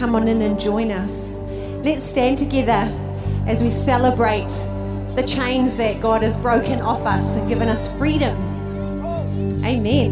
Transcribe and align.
come 0.00 0.14
on 0.14 0.26
in 0.28 0.40
and 0.40 0.58
join 0.58 0.90
us. 0.90 1.34
Let's 1.84 2.02
stand 2.02 2.38
together 2.38 2.90
as 3.46 3.62
we 3.62 3.68
celebrate 3.68 4.48
the 5.14 5.22
chains 5.26 5.76
that 5.76 6.00
God 6.00 6.22
has 6.22 6.38
broken 6.38 6.80
off 6.80 7.04
us 7.04 7.36
and 7.36 7.46
given 7.46 7.68
us 7.68 7.92
freedom. 7.98 8.34
Amen. 9.62 10.10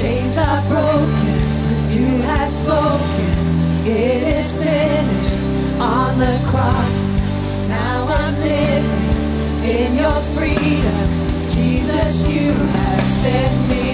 Chains 0.00 0.38
are 0.38 0.62
broken, 0.72 1.38
you 1.92 2.08
have 2.24 2.50
spoken. 2.62 3.30
It 3.84 4.22
is 4.32 4.50
finished 4.52 5.78
on 5.78 6.18
the 6.18 6.38
cross. 6.48 6.94
Now 7.68 8.06
I'm 8.08 8.34
living 8.40 9.68
in 9.68 9.94
your 9.98 10.18
freedom. 10.32 11.28
Jesus, 11.52 12.30
you 12.30 12.52
have 12.52 13.04
set 13.20 13.68
me 13.68 13.87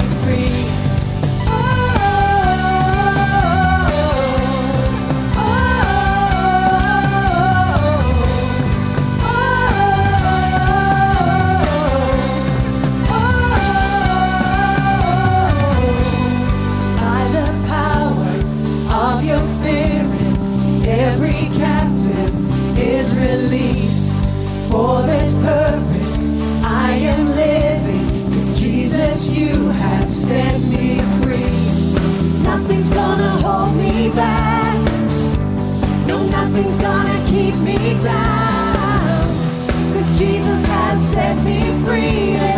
nothing's 36.55 36.77
gonna 36.77 37.25
keep 37.27 37.55
me 37.57 37.99
down. 38.01 39.01
Cause 39.93 40.19
Jesus 40.19 40.65
has 40.67 41.13
set 41.13 41.37
me 41.43 41.61
free. 41.85 42.54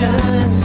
ocean 0.00 0.57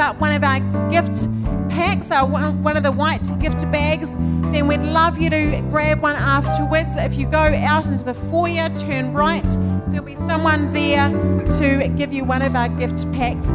up 0.00 0.20
one 0.20 0.32
of 0.32 0.42
our 0.42 0.58
gift 0.90 1.28
packs, 1.70 2.10
our, 2.10 2.26
one 2.26 2.76
of 2.76 2.82
the 2.82 2.90
white 2.90 3.28
gift 3.40 3.70
bags, 3.70 4.10
then 4.50 4.66
we'd 4.66 4.80
love 4.80 5.20
you 5.20 5.30
to 5.30 5.60
grab 5.70 6.02
one 6.02 6.16
afterwards. 6.16 6.96
If 6.96 7.16
you 7.16 7.26
go 7.26 7.38
out 7.38 7.86
into 7.86 8.04
the 8.04 8.14
foyer, 8.14 8.68
turn 8.70 9.12
right, 9.12 9.46
there'll 9.88 10.04
be 10.04 10.16
someone 10.16 10.72
there 10.72 11.08
to 11.58 11.88
give 11.96 12.12
you 12.12 12.24
one 12.24 12.42
of 12.42 12.56
our 12.56 12.68
gift 12.68 13.10
packs. 13.12 13.46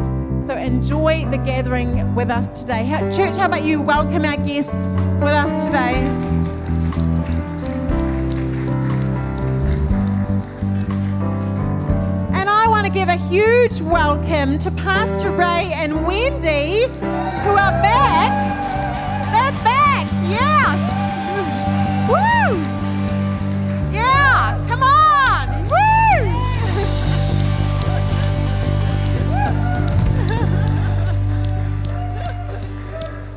So 0.46 0.56
enjoy 0.56 1.26
the 1.30 1.38
gathering 1.38 2.14
with 2.14 2.30
us 2.30 2.58
today. 2.58 2.88
Church, 3.14 3.36
how 3.36 3.46
about 3.46 3.64
you 3.64 3.82
welcome 3.82 4.24
our 4.24 4.36
guests 4.36 4.86
with 5.20 5.32
us 5.32 5.64
today? 5.64 6.45
give 12.96 13.08
a 13.10 13.16
huge 13.28 13.82
welcome 13.82 14.58
to 14.58 14.70
Pastor 14.70 15.30
Ray 15.30 15.70
and 15.74 16.06
Wendy, 16.06 16.86
who 16.88 17.50
are 17.50 17.76
back. 17.82 18.32
They're 19.32 19.52
back, 19.62 20.06
yes. 20.24 20.78
Woo! 22.08 22.56
Yeah, 23.92 24.56
come 24.66 24.82
on. 24.82 25.48
Woo! 25.68 26.24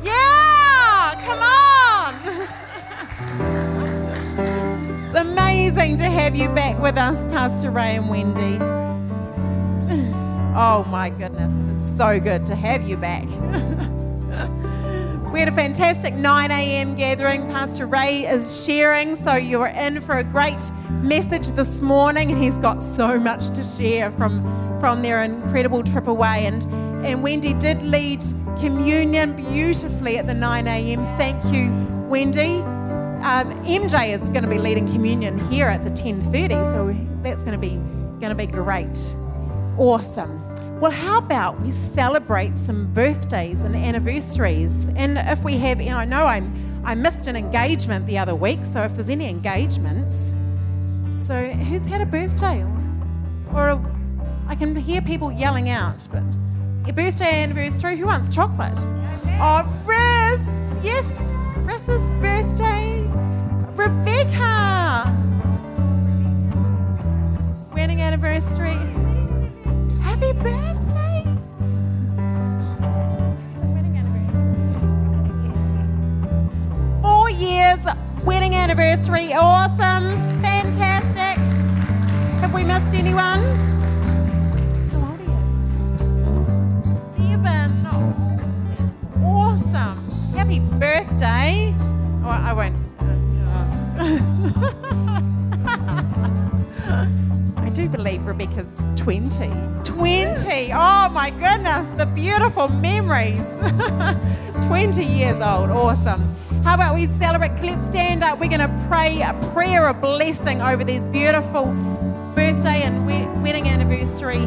yeah, 0.02 1.14
come 1.26 1.42
on. 1.42 2.14
It's 5.04 5.16
amazing 5.16 5.98
to 5.98 6.04
have 6.04 6.34
you 6.34 6.48
back 6.48 6.80
with 6.80 6.96
us, 6.96 7.26
Pastor 7.26 7.70
Ray 7.70 7.96
and 7.96 8.08
Wendy. 8.08 8.79
Oh 10.52 10.84
my 10.90 11.10
goodness, 11.10 11.52
it's 11.72 11.96
so 11.96 12.18
good 12.18 12.44
to 12.46 12.56
have 12.56 12.82
you 12.82 12.96
back. 12.96 13.24
we 15.32 15.38
had 15.38 15.48
a 15.48 15.52
fantastic 15.52 16.12
9 16.12 16.50
a.m. 16.50 16.96
gathering. 16.96 17.42
Pastor 17.52 17.86
Ray 17.86 18.26
is 18.26 18.64
sharing, 18.64 19.14
so 19.14 19.36
you're 19.36 19.68
in 19.68 20.00
for 20.00 20.18
a 20.18 20.24
great 20.24 20.72
message 21.02 21.52
this 21.52 21.80
morning, 21.80 22.32
and 22.32 22.42
he's 22.42 22.58
got 22.58 22.82
so 22.82 23.20
much 23.20 23.50
to 23.50 23.62
share 23.62 24.10
from, 24.10 24.42
from 24.80 25.02
their 25.02 25.22
incredible 25.22 25.84
trip 25.84 26.08
away. 26.08 26.46
And, 26.46 26.64
and 27.06 27.22
Wendy 27.22 27.54
did 27.54 27.80
lead 27.84 28.20
communion 28.58 29.36
beautifully 29.36 30.18
at 30.18 30.26
the 30.26 30.34
9 30.34 30.66
a.m. 30.66 31.04
Thank 31.16 31.44
you, 31.54 31.70
Wendy. 32.08 32.56
Um, 33.22 33.52
MJ 33.64 34.14
is 34.14 34.22
going 34.30 34.42
to 34.42 34.50
be 34.50 34.58
leading 34.58 34.90
communion 34.90 35.38
here 35.48 35.68
at 35.68 35.84
the 35.84 35.90
10:30, 35.90 36.72
so 36.72 36.92
that's 37.22 37.42
going 37.42 37.52
to 37.52 37.58
be 37.58 37.76
going 38.18 38.30
to 38.30 38.34
be 38.34 38.46
great. 38.46 39.14
Awesome. 39.80 40.78
Well, 40.78 40.90
how 40.90 41.16
about 41.16 41.58
we 41.62 41.70
celebrate 41.70 42.54
some 42.58 42.92
birthdays 42.92 43.62
and 43.62 43.74
anniversaries? 43.74 44.86
And 44.94 45.16
if 45.16 45.42
we 45.42 45.56
have, 45.56 45.80
know, 45.80 45.96
I 45.96 46.04
know 46.04 46.26
I'm, 46.26 46.82
I 46.84 46.94
missed 46.94 47.26
an 47.26 47.34
engagement 47.34 48.06
the 48.06 48.18
other 48.18 48.34
week, 48.34 48.58
so 48.70 48.82
if 48.82 48.94
there's 48.94 49.08
any 49.08 49.26
engagements, 49.26 50.34
so 51.24 51.48
who's 51.48 51.86
had 51.86 52.02
a 52.02 52.04
birthday? 52.04 52.62
Or 53.54 53.70
a, 53.70 53.94
I 54.48 54.54
can 54.54 54.76
hear 54.76 55.00
people 55.00 55.32
yelling 55.32 55.70
out, 55.70 56.06
but 56.12 56.24
your 56.84 56.94
birthday 56.94 57.42
anniversary, 57.42 57.96
who 57.96 58.04
wants 58.04 58.28
chocolate? 58.28 58.78
Oh, 59.40 59.64
Riz! 59.86 60.84
Yes, 60.84 61.06
Riz's 61.56 62.10
birthday. 62.20 63.00
Rebecca! 63.76 65.10
Wedding 67.72 68.02
anniversary. 68.02 68.99
Happy 70.20 70.32
birthday! 70.42 71.24
Four 77.00 77.30
years 77.30 77.78
wedding 78.26 78.54
anniversary. 78.54 79.32
Awesome. 79.32 80.14
Fantastic. 80.42 81.38
Have 82.42 82.52
we 82.52 82.64
missed 82.64 82.94
anyone? 82.94 83.40
Seven. 87.16 87.86
Awesome. 89.24 90.06
Happy 90.36 90.60
birthday. 90.60 91.74
Oh, 92.24 92.28
I 92.28 92.52
won't. 92.52 92.76
I 96.90 97.70
do 97.72 97.88
believe 97.88 98.26
Rebecca's 98.26 98.76
20. 98.96 99.48
20! 99.84 100.72
Oh 100.72 101.08
my 101.10 101.30
goodness, 101.30 101.88
the 101.96 102.06
beautiful 102.06 102.68
memories. 102.68 103.40
20 104.66 105.04
years 105.04 105.40
old, 105.40 105.70
awesome. 105.70 106.36
How 106.64 106.74
about 106.74 106.94
we 106.94 107.06
celebrate? 107.06 107.52
Let's 107.62 107.84
stand 107.86 108.22
up. 108.22 108.38
We're 108.38 108.48
going 108.48 108.60
to 108.60 108.86
pray 108.88 109.22
a 109.22 109.34
prayer 109.52 109.88
of 109.88 110.00
blessing 110.00 110.60
over 110.60 110.84
these 110.84 111.02
beautiful 111.04 111.66
birthday 112.34 112.82
and 112.82 113.06
wedding 113.42 113.68
anniversary 113.68 114.44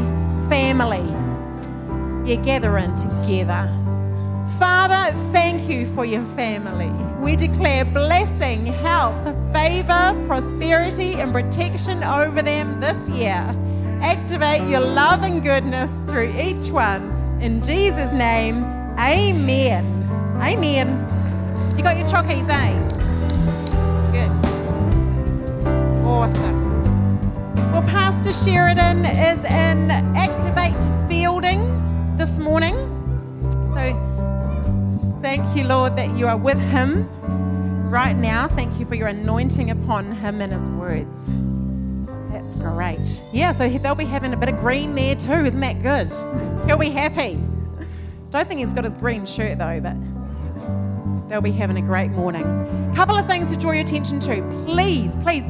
family. 0.49 1.03
You're 2.29 2.43
gathering 2.43 2.95
together. 2.95 3.69
Father, 4.59 5.17
thank 5.31 5.69
you 5.69 5.93
for 5.93 6.05
your 6.05 6.23
family. 6.35 7.12
We 7.23 7.37
declare 7.37 7.85
blessing, 7.85 8.65
health, 8.65 9.15
favor, 9.53 10.13
prosperity, 10.27 11.13
and 11.13 11.31
protection 11.31 12.03
over 12.03 12.41
them 12.41 12.81
this 12.81 12.97
year. 13.07 13.55
Activate 14.01 14.67
your 14.69 14.81
love 14.81 15.23
and 15.23 15.41
goodness 15.41 15.89
through 16.05 16.35
each 16.37 16.69
one. 16.69 17.13
In 17.41 17.61
Jesus' 17.61 18.11
name, 18.11 18.65
amen. 18.99 19.85
Amen. 20.41 20.89
You 21.77 21.83
got 21.83 21.97
your 21.97 22.07
chockies, 22.07 22.49
eh? 22.49 22.73
Good. 24.11 24.29
Awesome. 26.05 27.71
Well, 27.71 27.83
Pastor 27.83 28.33
Sheridan 28.33 29.05
is 29.05 29.39
in 29.45 29.91
Activate 30.17 30.73
Feilding 31.09 32.17
this 32.17 32.37
morning. 32.37 32.92
Thank 35.23 35.55
you, 35.55 35.63
Lord, 35.63 35.95
that 35.95 36.17
you 36.17 36.27
are 36.27 36.35
with 36.35 36.59
him 36.59 37.07
right 37.89 38.13
now. 38.13 38.49
Thank 38.49 38.77
you 38.77 38.85
for 38.85 38.95
your 38.95 39.07
anointing 39.07 39.71
upon 39.71 40.11
him 40.11 40.41
and 40.41 40.51
his 40.51 40.69
words. 40.71 41.29
That's 42.29 42.57
great. 42.57 43.23
Yeah, 43.31 43.53
so 43.53 43.69
they'll 43.69 43.95
be 43.95 44.03
having 44.03 44.33
a 44.33 44.37
bit 44.37 44.49
of 44.49 44.57
green 44.57 44.95
there 44.95 45.15
too. 45.15 45.45
Isn't 45.45 45.61
that 45.61 45.81
good? 45.81 46.11
He'll 46.67 46.77
be 46.77 46.89
happy. 46.89 47.39
Don't 48.31 48.49
think 48.49 48.59
he's 48.59 48.73
got 48.73 48.83
his 48.83 48.97
green 48.97 49.25
shirt 49.25 49.59
though, 49.59 49.79
but 49.79 51.29
they'll 51.29 51.39
be 51.39 51.51
having 51.51 51.77
a 51.77 51.81
great 51.81 52.11
morning. 52.11 52.43
Couple 52.93 53.15
of 53.15 53.25
things 53.25 53.47
to 53.47 53.55
draw 53.55 53.71
your 53.71 53.83
attention 53.83 54.19
to. 54.19 54.41
Please, 54.65 55.15
please 55.23 55.45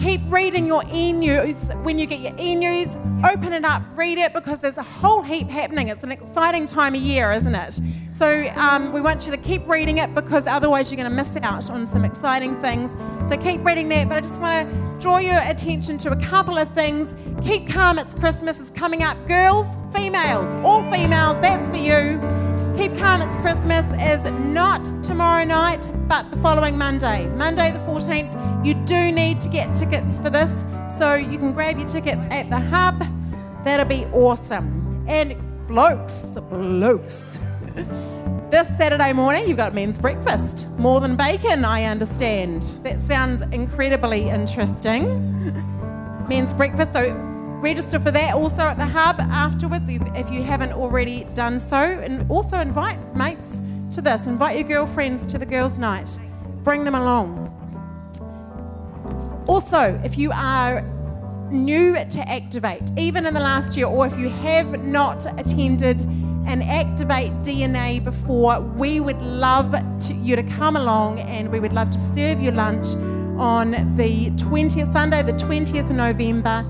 keep 0.00 0.20
reading 0.28 0.66
your 0.66 0.82
e-news. 0.92 1.70
When 1.82 1.98
you 1.98 2.06
get 2.06 2.20
your 2.20 2.34
e-news, 2.38 2.88
open 3.28 3.52
it 3.52 3.64
up, 3.64 3.82
read 3.96 4.18
it 4.18 4.32
because 4.32 4.60
there's 4.60 4.78
a 4.78 4.82
whole 4.82 5.22
heap 5.22 5.48
happening. 5.48 5.88
It's 5.88 6.04
an 6.04 6.12
exciting 6.12 6.66
time 6.66 6.94
of 6.94 7.00
year, 7.00 7.32
isn't 7.32 7.54
it? 7.54 7.80
So 8.12 8.48
um, 8.56 8.92
we 8.92 9.00
want 9.00 9.26
you 9.26 9.32
to 9.32 9.38
keep 9.38 9.66
reading 9.68 9.98
it 9.98 10.14
because 10.14 10.46
otherwise 10.46 10.90
you're 10.90 10.96
going 10.96 11.10
to 11.10 11.16
miss 11.16 11.34
out 11.36 11.70
on 11.70 11.86
some 11.86 12.04
exciting 12.04 12.60
things. 12.60 12.92
So 13.28 13.36
keep 13.36 13.64
reading 13.64 13.88
that. 13.90 14.08
But 14.08 14.18
I 14.18 14.20
just 14.20 14.40
want 14.40 14.68
to 14.68 14.98
draw 15.00 15.18
your 15.18 15.38
attention 15.38 15.98
to 15.98 16.10
a 16.10 16.16
couple 16.16 16.58
of 16.58 16.68
things. 16.74 17.14
Keep 17.44 17.68
calm. 17.68 17.98
It's 17.98 18.14
Christmas. 18.14 18.58
is 18.58 18.70
coming 18.70 19.02
up. 19.02 19.16
Girls, 19.26 19.66
females, 19.94 20.52
all 20.64 20.82
females. 20.90 21.38
That's 21.40 21.68
for 21.68 21.76
you. 21.76 22.47
Keep 22.78 22.96
Calm 22.96 23.20
It's 23.20 23.34
Christmas 23.40 23.84
is 24.00 24.22
not 24.44 24.84
tomorrow 25.02 25.42
night, 25.42 25.90
but 26.06 26.30
the 26.30 26.36
following 26.36 26.78
Monday, 26.78 27.26
Monday 27.30 27.72
the 27.72 27.78
14th. 27.80 28.64
You 28.64 28.74
do 28.86 29.10
need 29.10 29.40
to 29.40 29.48
get 29.48 29.74
tickets 29.74 30.16
for 30.16 30.30
this, 30.30 30.52
so 30.96 31.14
you 31.14 31.38
can 31.38 31.52
grab 31.52 31.76
your 31.76 31.88
tickets 31.88 32.24
at 32.30 32.48
the 32.50 32.60
hub. 32.60 33.04
That'll 33.64 33.84
be 33.84 34.04
awesome. 34.12 35.04
And 35.08 35.34
blokes, 35.66 36.36
blokes. 36.50 37.36
This 38.52 38.68
Saturday 38.76 39.12
morning, 39.12 39.48
you've 39.48 39.56
got 39.56 39.74
men's 39.74 39.98
breakfast. 39.98 40.68
More 40.78 41.00
than 41.00 41.16
bacon, 41.16 41.64
I 41.64 41.82
understand. 41.82 42.62
That 42.84 43.00
sounds 43.00 43.42
incredibly 43.50 44.28
interesting. 44.28 45.04
men's 46.28 46.54
breakfast. 46.54 46.92
So 46.92 47.12
register 47.60 47.98
for 47.98 48.10
that 48.12 48.34
also 48.34 48.62
at 48.62 48.76
the 48.76 48.86
hub 48.86 49.20
afterwards 49.20 49.88
if 49.88 50.30
you 50.30 50.42
haven't 50.42 50.72
already 50.72 51.24
done 51.34 51.58
so. 51.58 51.76
And 51.76 52.30
also 52.30 52.58
invite 52.58 52.98
mates 53.16 53.60
to 53.92 54.00
this, 54.00 54.26
invite 54.26 54.56
your 54.58 54.68
girlfriends 54.68 55.26
to 55.26 55.38
the 55.38 55.46
girls' 55.46 55.78
night, 55.78 56.18
bring 56.62 56.84
them 56.84 56.94
along. 56.94 57.46
Also, 59.46 60.00
if 60.04 60.18
you 60.18 60.30
are 60.32 60.82
new 61.50 61.94
to 61.94 62.28
Activate, 62.28 62.90
even 62.98 63.26
in 63.26 63.32
the 63.32 63.40
last 63.40 63.76
year, 63.76 63.86
or 63.86 64.06
if 64.06 64.18
you 64.18 64.28
have 64.28 64.84
not 64.84 65.26
attended 65.40 66.02
an 66.46 66.62
Activate 66.62 67.32
DNA 67.42 68.02
before, 68.04 68.60
we 68.60 69.00
would 69.00 69.20
love 69.22 69.72
to, 70.00 70.14
you 70.14 70.36
to 70.36 70.42
come 70.42 70.76
along 70.76 71.20
and 71.20 71.50
we 71.50 71.60
would 71.60 71.72
love 71.72 71.90
to 71.90 71.98
serve 72.14 72.40
you 72.40 72.50
lunch 72.50 72.88
on 73.38 73.70
the 73.96 74.30
20th, 74.32 74.92
Sunday, 74.92 75.22
the 75.22 75.32
20th 75.32 75.88
of 75.88 75.90
November 75.92 76.66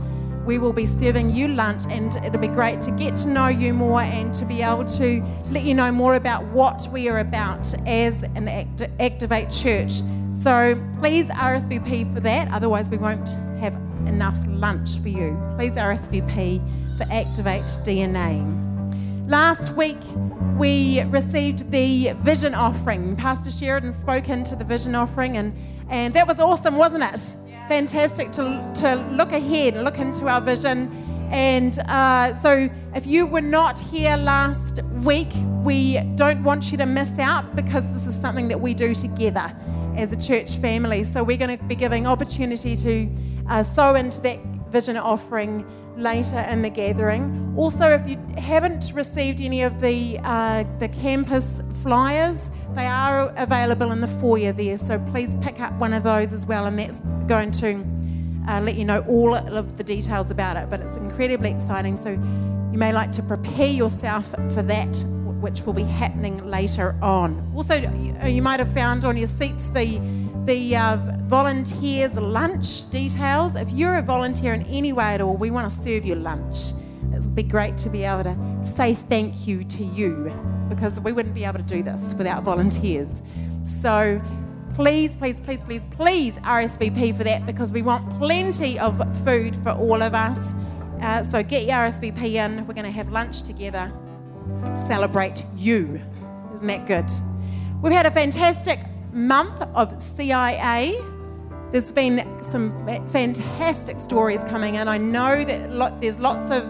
we 0.49 0.57
will 0.57 0.73
be 0.73 0.87
serving 0.87 1.29
you 1.29 1.47
lunch, 1.47 1.83
and 1.91 2.17
it'll 2.25 2.41
be 2.41 2.49
great 2.49 2.81
to 2.81 2.91
get 2.93 3.15
to 3.15 3.29
know 3.29 3.49
you 3.49 3.75
more 3.75 4.01
and 4.01 4.33
to 4.33 4.47
be 4.47 4.63
able 4.63 4.83
to 4.83 5.23
let 5.51 5.63
you 5.63 5.75
know 5.75 5.93
more 5.93 6.15
about 6.15 6.43
what 6.47 6.89
we 6.91 7.07
are 7.07 7.19
about 7.19 7.75
as 7.87 8.23
an 8.23 8.49
Act- 8.49 8.89
Activate 8.99 9.51
church. 9.51 10.01
So 10.41 10.83
please 11.01 11.29
RSVP 11.29 12.15
for 12.15 12.21
that, 12.21 12.51
otherwise, 12.51 12.89
we 12.89 12.97
won't 12.97 13.29
have 13.61 13.75
enough 14.07 14.39
lunch 14.47 14.99
for 15.01 15.11
you. 15.11 15.39
Please 15.59 15.75
RSVP 15.75 16.97
for 16.97 17.05
Activate 17.13 17.65
DNA. 17.85 18.41
Last 19.29 19.75
week, 19.75 20.01
we 20.57 21.03
received 21.09 21.71
the 21.71 22.13
vision 22.21 22.55
offering. 22.55 23.17
Pastor 23.17 23.51
Sheridan 23.51 23.93
spoke 23.93 24.31
into 24.31 24.57
the 24.57 24.65
vision 24.65 24.95
offering, 24.95 25.37
and, 25.37 25.55
and 25.91 26.15
that 26.15 26.27
was 26.27 26.41
awesome, 26.41 26.77
wasn't 26.77 27.05
it? 27.05 27.35
Fantastic 27.69 28.33
to, 28.33 28.73
to 28.77 28.97
look 29.13 29.33
ahead, 29.33 29.77
look 29.77 29.99
into 29.99 30.27
our 30.27 30.41
vision. 30.41 30.91
And 31.31 31.79
uh, 31.81 32.33
so, 32.33 32.71
if 32.95 33.07
you 33.07 33.27
were 33.27 33.43
not 33.43 33.79
here 33.79 34.17
last 34.17 34.83
week, 35.05 35.29
we 35.63 36.01
don't 36.15 36.43
want 36.43 36.73
you 36.73 36.79
to 36.79 36.87
miss 36.87 37.19
out 37.19 37.55
because 37.55 37.85
this 37.93 38.07
is 38.07 38.19
something 38.19 38.49
that 38.49 38.59
we 38.59 38.73
do 38.73 38.95
together 38.95 39.55
as 39.97 40.11
a 40.11 40.17
church 40.17 40.57
family. 40.57 41.05
So, 41.05 41.23
we're 41.23 41.37
going 41.37 41.59
to 41.59 41.63
be 41.65 41.75
giving 41.75 42.07
opportunity 42.07 42.75
to 42.77 43.11
uh, 43.49 43.63
sow 43.63 43.95
into 43.95 44.23
that 44.23 44.39
vision 44.71 44.97
offering 44.97 45.67
later 45.99 46.41
in 46.41 46.63
the 46.63 46.71
gathering. 46.71 47.55
Also, 47.59 47.87
if 47.89 48.09
you 48.09 48.17
haven't 48.41 48.93
received 48.95 49.41
any 49.41 49.63
of 49.63 49.81
the 49.81 50.19
uh, 50.23 50.65
the 50.79 50.89
campus 50.89 51.63
flyers, 51.83 52.51
they 52.75 52.87
are 52.87 53.33
available 53.37 53.93
in 53.93 54.01
the 54.01 54.07
foyer 54.07 54.53
there. 54.53 54.79
So 54.79 54.99
please 54.99 55.37
pick 55.41 55.61
up 55.61 55.73
one 55.75 55.93
of 55.93 56.03
those 56.03 56.33
as 56.33 56.47
well, 56.47 56.67
and 56.67 56.79
that's 56.79 57.01
going 57.27 57.51
to 57.53 57.85
uh, 58.49 58.61
let 58.61 58.77
you 58.77 58.85
know 58.85 59.01
all 59.09 59.35
of 59.35 59.77
the 59.77 59.85
details 59.85 60.31
about 60.31 60.57
it. 60.57 60.69
But 60.71 60.81
it's 60.81 60.97
incredibly 60.97 61.51
exciting. 61.51 61.97
So 61.97 62.11
you 62.73 62.79
may 62.79 62.93
like 62.93 63.13
to 63.13 63.23
prepare 63.23 63.69
yourself 63.69 64.31
for 64.55 64.63
that, 64.63 64.97
which 65.41 65.63
will 65.63 65.73
be 65.73 65.83
happening 65.83 66.49
later 66.49 66.95
on. 67.03 67.53
Also, 67.55 67.75
you 68.27 68.43
might 68.43 68.61
have 68.61 68.73
found 68.73 69.05
on 69.05 69.17
your 69.17 69.29
seats 69.29 69.71
the 69.71 70.01
the 70.45 70.77
uh, 70.77 70.97
volunteers 71.27 72.17
lunch 72.17 72.89
details. 72.91 73.55
If 73.55 73.71
you're 73.71 73.97
a 73.97 74.03
volunteer 74.03 74.55
in 74.55 74.63
any 74.63 74.93
way 74.93 75.15
at 75.15 75.21
all, 75.21 75.37
we 75.37 75.51
want 75.51 75.71
to 75.71 75.77
serve 75.77 76.07
you 76.07 76.15
lunch. 76.15 76.73
It 77.19 77.23
would 77.23 77.35
be 77.35 77.43
great 77.43 77.77
to 77.79 77.91
be 77.91 78.05
able 78.05 78.23
to 78.23 78.61
say 78.65 78.95
thank 78.95 79.49
you 79.49 79.65
to 79.65 79.83
you 79.83 80.33
because 80.69 81.01
we 81.01 81.11
wouldn't 81.11 81.35
be 81.35 81.45
able 81.45 81.59
to 81.59 81.65
do 81.65 81.83
this 81.83 82.15
without 82.15 82.45
volunteers. 82.45 83.23
So 83.65 84.23
please, 84.77 85.17
please, 85.17 85.41
please, 85.41 85.65
please, 85.65 85.85
please 85.91 86.37
RSVP 86.39 87.17
for 87.17 87.25
that 87.25 87.45
because 87.45 87.73
we 87.73 87.83
want 87.83 88.09
plenty 88.19 88.79
of 88.79 88.97
food 89.25 89.57
for 89.65 89.71
all 89.71 90.01
of 90.01 90.15
us. 90.15 90.55
Uh, 91.01 91.25
so 91.25 91.43
get 91.43 91.65
your 91.65 91.75
RSVP 91.75 92.35
in. 92.35 92.65
We're 92.69 92.75
going 92.75 92.85
to 92.85 92.93
have 92.93 93.09
lunch 93.09 93.43
together. 93.43 93.93
Celebrate 94.87 95.43
you. 95.57 96.01
Isn't 96.55 96.69
that 96.69 96.87
good? 96.87 97.11
We've 97.83 97.93
had 97.93 98.07
a 98.07 98.13
fantastic 98.13 98.79
month 99.13 99.61
of 99.75 100.01
CIA. 100.01 100.97
There's 101.73 101.91
been 101.91 102.25
some 102.45 102.73
fantastic 103.09 103.99
stories 103.99 104.45
coming 104.45 104.77
in. 104.77 104.87
I 104.87 104.99
know 104.99 105.45
that 105.45 106.01
there's 106.01 106.21
lots 106.21 106.53
of 106.53 106.65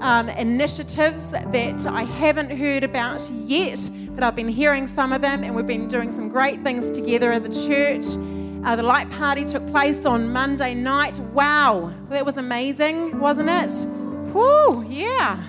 um, 0.00 0.28
initiatives 0.28 1.30
that 1.30 1.86
I 1.86 2.02
haven't 2.02 2.50
heard 2.50 2.84
about 2.84 3.28
yet, 3.30 3.90
but 4.10 4.22
I've 4.22 4.36
been 4.36 4.48
hearing 4.48 4.86
some 4.86 5.12
of 5.12 5.22
them, 5.22 5.44
and 5.44 5.54
we've 5.54 5.66
been 5.66 5.88
doing 5.88 6.12
some 6.12 6.28
great 6.28 6.62
things 6.62 6.90
together 6.92 7.32
as 7.32 7.44
a 7.44 7.68
church. 7.68 8.04
Uh, 8.64 8.76
the 8.76 8.82
light 8.82 9.10
party 9.10 9.44
took 9.44 9.66
place 9.70 10.04
on 10.04 10.32
Monday 10.32 10.74
night. 10.74 11.18
Wow, 11.32 11.92
that 12.08 12.24
was 12.26 12.36
amazing, 12.36 13.18
wasn't 13.18 13.48
it? 13.48 13.72
Whew, 14.32 14.84
yeah. 14.88 15.42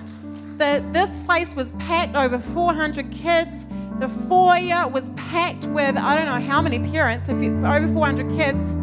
The, 0.58 0.84
this 0.92 1.18
place 1.20 1.54
was 1.54 1.72
packed 1.72 2.16
over 2.16 2.38
400 2.38 3.10
kids. 3.10 3.66
The 3.98 4.08
foyer 4.08 4.88
was 4.88 5.10
packed 5.10 5.66
with 5.66 5.96
I 5.96 6.16
don't 6.16 6.26
know 6.26 6.46
how 6.46 6.62
many 6.62 6.78
parents. 6.78 7.28
If 7.28 7.42
you, 7.42 7.50
over 7.66 7.92
400 7.92 8.30
kids, 8.30 8.76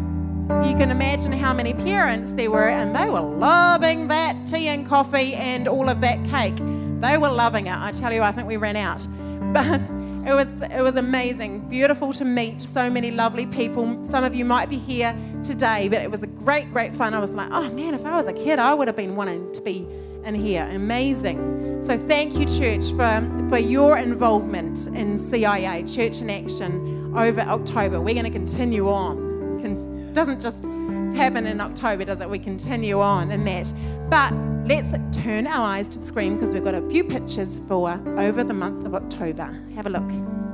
you 0.48 0.76
can 0.76 0.90
imagine 0.90 1.32
how 1.32 1.52
many 1.52 1.74
parents 1.74 2.32
there 2.32 2.50
were, 2.50 2.68
and 2.68 2.96
they 2.96 3.08
were 3.10 3.20
loving 3.20 4.08
that 4.08 4.46
tea 4.46 4.68
and 4.68 4.86
coffee 4.86 5.34
and 5.34 5.68
all 5.68 5.88
of 5.88 6.00
that 6.00 6.18
cake. 6.30 6.56
They 7.00 7.18
were 7.18 7.28
loving 7.28 7.66
it. 7.66 7.76
I 7.76 7.92
tell 7.92 8.12
you, 8.12 8.22
I 8.22 8.32
think 8.32 8.48
we 8.48 8.56
ran 8.56 8.76
out. 8.76 9.06
But 9.48 9.80
it 10.26 10.34
was, 10.34 10.60
it 10.60 10.82
was 10.82 10.96
amazing. 10.96 11.70
Beautiful 11.70 12.12
to 12.12 12.24
meet 12.24 12.60
so 12.60 12.90
many 12.90 13.10
lovely 13.10 13.46
people. 13.46 14.04
Some 14.04 14.24
of 14.24 14.34
you 14.34 14.44
might 14.44 14.68
be 14.68 14.76
here 14.76 15.16
today, 15.42 15.88
but 15.88 16.02
it 16.02 16.10
was 16.10 16.22
a 16.22 16.26
great, 16.26 16.70
great 16.70 16.94
fun. 16.94 17.14
I 17.14 17.18
was 17.18 17.30
like, 17.30 17.48
oh 17.50 17.70
man, 17.70 17.94
if 17.94 18.04
I 18.04 18.14
was 18.14 18.26
a 18.26 18.34
kid, 18.34 18.58
I 18.58 18.74
would 18.74 18.88
have 18.88 18.96
been 18.96 19.16
wanting 19.16 19.50
to 19.52 19.62
be 19.62 19.86
in 20.24 20.34
here. 20.34 20.68
Amazing. 20.70 21.82
So 21.82 21.96
thank 21.96 22.34
you, 22.34 22.44
church, 22.44 22.90
for, 22.90 23.46
for 23.48 23.56
your 23.56 23.96
involvement 23.96 24.88
in 24.88 25.16
CIA, 25.16 25.84
Church 25.84 26.20
in 26.20 26.28
Action, 26.28 27.14
over 27.16 27.40
October. 27.40 27.98
We're 27.98 28.14
going 28.14 28.30
to 28.30 28.30
continue 28.30 28.90
on 28.90 29.27
doesn't 30.12 30.40
just 30.40 30.64
happen 31.16 31.46
in 31.46 31.60
October, 31.60 32.04
does 32.04 32.20
it? 32.20 32.28
We 32.28 32.38
continue 32.38 33.00
on 33.00 33.30
in 33.30 33.44
that. 33.44 33.72
But 34.08 34.32
let's 34.66 34.90
turn 35.16 35.46
our 35.46 35.66
eyes 35.66 35.88
to 35.88 35.98
the 35.98 36.06
screen 36.06 36.34
because 36.34 36.52
we've 36.52 36.64
got 36.64 36.74
a 36.74 36.88
few 36.88 37.04
pictures 37.04 37.60
for 37.68 38.00
over 38.18 38.44
the 38.44 38.54
month 38.54 38.86
of 38.86 38.94
October. 38.94 39.58
Have 39.74 39.86
a 39.86 39.90
look. 39.90 40.47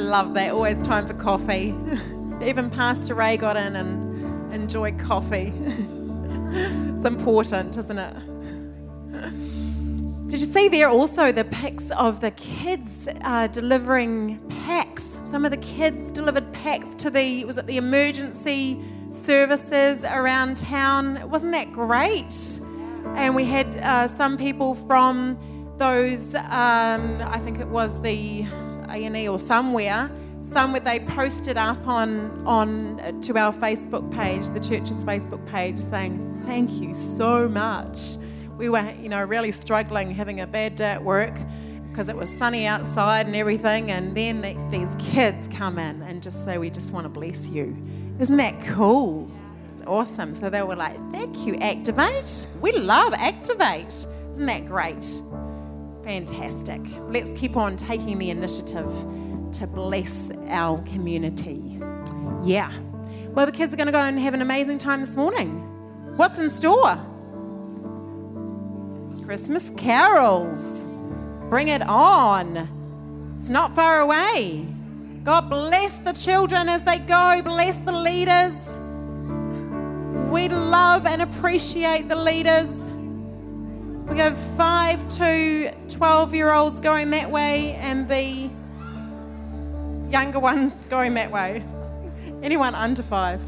Love 0.00 0.34
that. 0.34 0.52
Always 0.52 0.82
time 0.82 1.06
for 1.06 1.14
coffee. 1.14 1.74
Even 2.42 2.70
Pastor 2.70 3.14
Ray 3.14 3.36
got 3.36 3.56
in 3.56 3.76
and 3.76 4.52
enjoyed 4.52 4.98
coffee. 4.98 5.52
it's 5.64 7.04
important, 7.04 7.76
isn't 7.76 7.98
it? 7.98 8.16
Did 10.30 10.40
you 10.40 10.46
see 10.46 10.68
there 10.68 10.88
also 10.88 11.32
the 11.32 11.44
pics 11.44 11.90
of 11.90 12.20
the 12.20 12.30
kids 12.30 13.08
uh, 13.22 13.48
delivering 13.48 14.38
packs? 14.64 15.20
Some 15.30 15.44
of 15.44 15.50
the 15.50 15.58
kids 15.58 16.10
delivered 16.10 16.50
packs 16.52 16.94
to 16.96 17.10
the 17.10 17.44
was 17.44 17.56
it 17.56 17.66
the 17.66 17.76
emergency 17.76 18.82
services 19.10 20.04
around 20.04 20.56
town? 20.56 21.28
Wasn't 21.28 21.52
that 21.52 21.72
great? 21.72 22.60
And 23.16 23.34
we 23.34 23.44
had 23.44 23.76
uh, 23.78 24.08
some 24.08 24.38
people 24.38 24.74
from 24.74 25.36
those. 25.78 26.34
Um, 26.34 27.20
I 27.22 27.40
think 27.42 27.58
it 27.58 27.68
was 27.68 28.00
the 28.00 28.46
a&E 28.90 29.28
or 29.28 29.38
somewhere, 29.38 30.10
somewhere 30.42 30.80
they 30.80 31.00
posted 31.00 31.56
up 31.56 31.86
on 31.86 32.46
on 32.46 33.00
uh, 33.00 33.12
to 33.22 33.36
our 33.36 33.52
Facebook 33.52 34.10
page, 34.12 34.46
the 34.48 34.60
church's 34.60 35.04
Facebook 35.04 35.44
page, 35.46 35.80
saying 35.80 36.42
thank 36.46 36.72
you 36.72 36.94
so 36.94 37.48
much. 37.48 38.16
We 38.56 38.68
were, 38.68 38.92
you 39.00 39.08
know, 39.08 39.24
really 39.24 39.52
struggling, 39.52 40.10
having 40.10 40.40
a 40.40 40.46
bad 40.46 40.74
day 40.74 40.90
at 40.90 41.02
work, 41.02 41.34
because 41.90 42.08
it 42.08 42.16
was 42.16 42.30
sunny 42.30 42.66
outside 42.66 43.26
and 43.26 43.34
everything. 43.34 43.90
And 43.90 44.16
then 44.16 44.42
the, 44.42 44.54
these 44.70 44.94
kids 44.98 45.48
come 45.48 45.78
in 45.78 46.02
and 46.02 46.22
just 46.22 46.44
say, 46.44 46.58
We 46.58 46.70
just 46.70 46.92
want 46.92 47.04
to 47.04 47.08
bless 47.08 47.50
you. 47.50 47.76
Isn't 48.18 48.36
that 48.36 48.60
cool? 48.66 49.30
It's 49.72 49.82
awesome. 49.86 50.34
So 50.34 50.50
they 50.50 50.62
were 50.62 50.76
like, 50.76 50.96
Thank 51.12 51.46
you, 51.46 51.56
Activate. 51.56 52.46
We 52.60 52.72
love 52.72 53.14
Activate. 53.14 54.06
Isn't 54.32 54.46
that 54.46 54.66
great? 54.66 55.22
Fantastic. 56.04 56.80
Let's 57.00 57.30
keep 57.38 57.56
on 57.56 57.76
taking 57.76 58.18
the 58.18 58.30
initiative 58.30 58.90
to 59.52 59.66
bless 59.66 60.30
our 60.48 60.80
community. 60.82 61.80
Yeah. 62.42 62.72
Well, 63.28 63.46
the 63.46 63.52
kids 63.52 63.72
are 63.72 63.76
going 63.76 63.86
to 63.86 63.92
go 63.92 64.00
and 64.00 64.18
have 64.18 64.34
an 64.34 64.42
amazing 64.42 64.78
time 64.78 65.00
this 65.00 65.16
morning. 65.16 65.66
What's 66.16 66.38
in 66.38 66.50
store? 66.50 66.98
Christmas 69.24 69.70
carols. 69.76 70.86
Bring 71.48 71.68
it 71.68 71.82
on. 71.82 73.36
It's 73.38 73.48
not 73.48 73.74
far 73.74 74.00
away. 74.00 74.66
God 75.22 75.50
bless 75.50 75.98
the 75.98 76.12
children 76.12 76.68
as 76.68 76.82
they 76.84 76.98
go, 76.98 77.42
bless 77.42 77.76
the 77.78 77.92
leaders. 77.92 78.54
We 80.30 80.48
love 80.48 81.06
and 81.06 81.22
appreciate 81.22 82.08
the 82.08 82.16
leaders. 82.16 82.70
We 84.08 84.18
have 84.18 84.38
5 84.56 85.08
to 85.18 85.74
12 86.00 86.34
year 86.34 86.50
olds 86.50 86.80
going 86.80 87.10
that 87.10 87.30
way, 87.30 87.74
and 87.74 88.08
the 88.08 88.48
younger 90.10 90.40
ones 90.40 90.72
going 90.88 91.12
that 91.12 91.30
way. 91.30 91.62
Anyone 92.42 92.74
under 92.74 93.02
five 93.02 93.38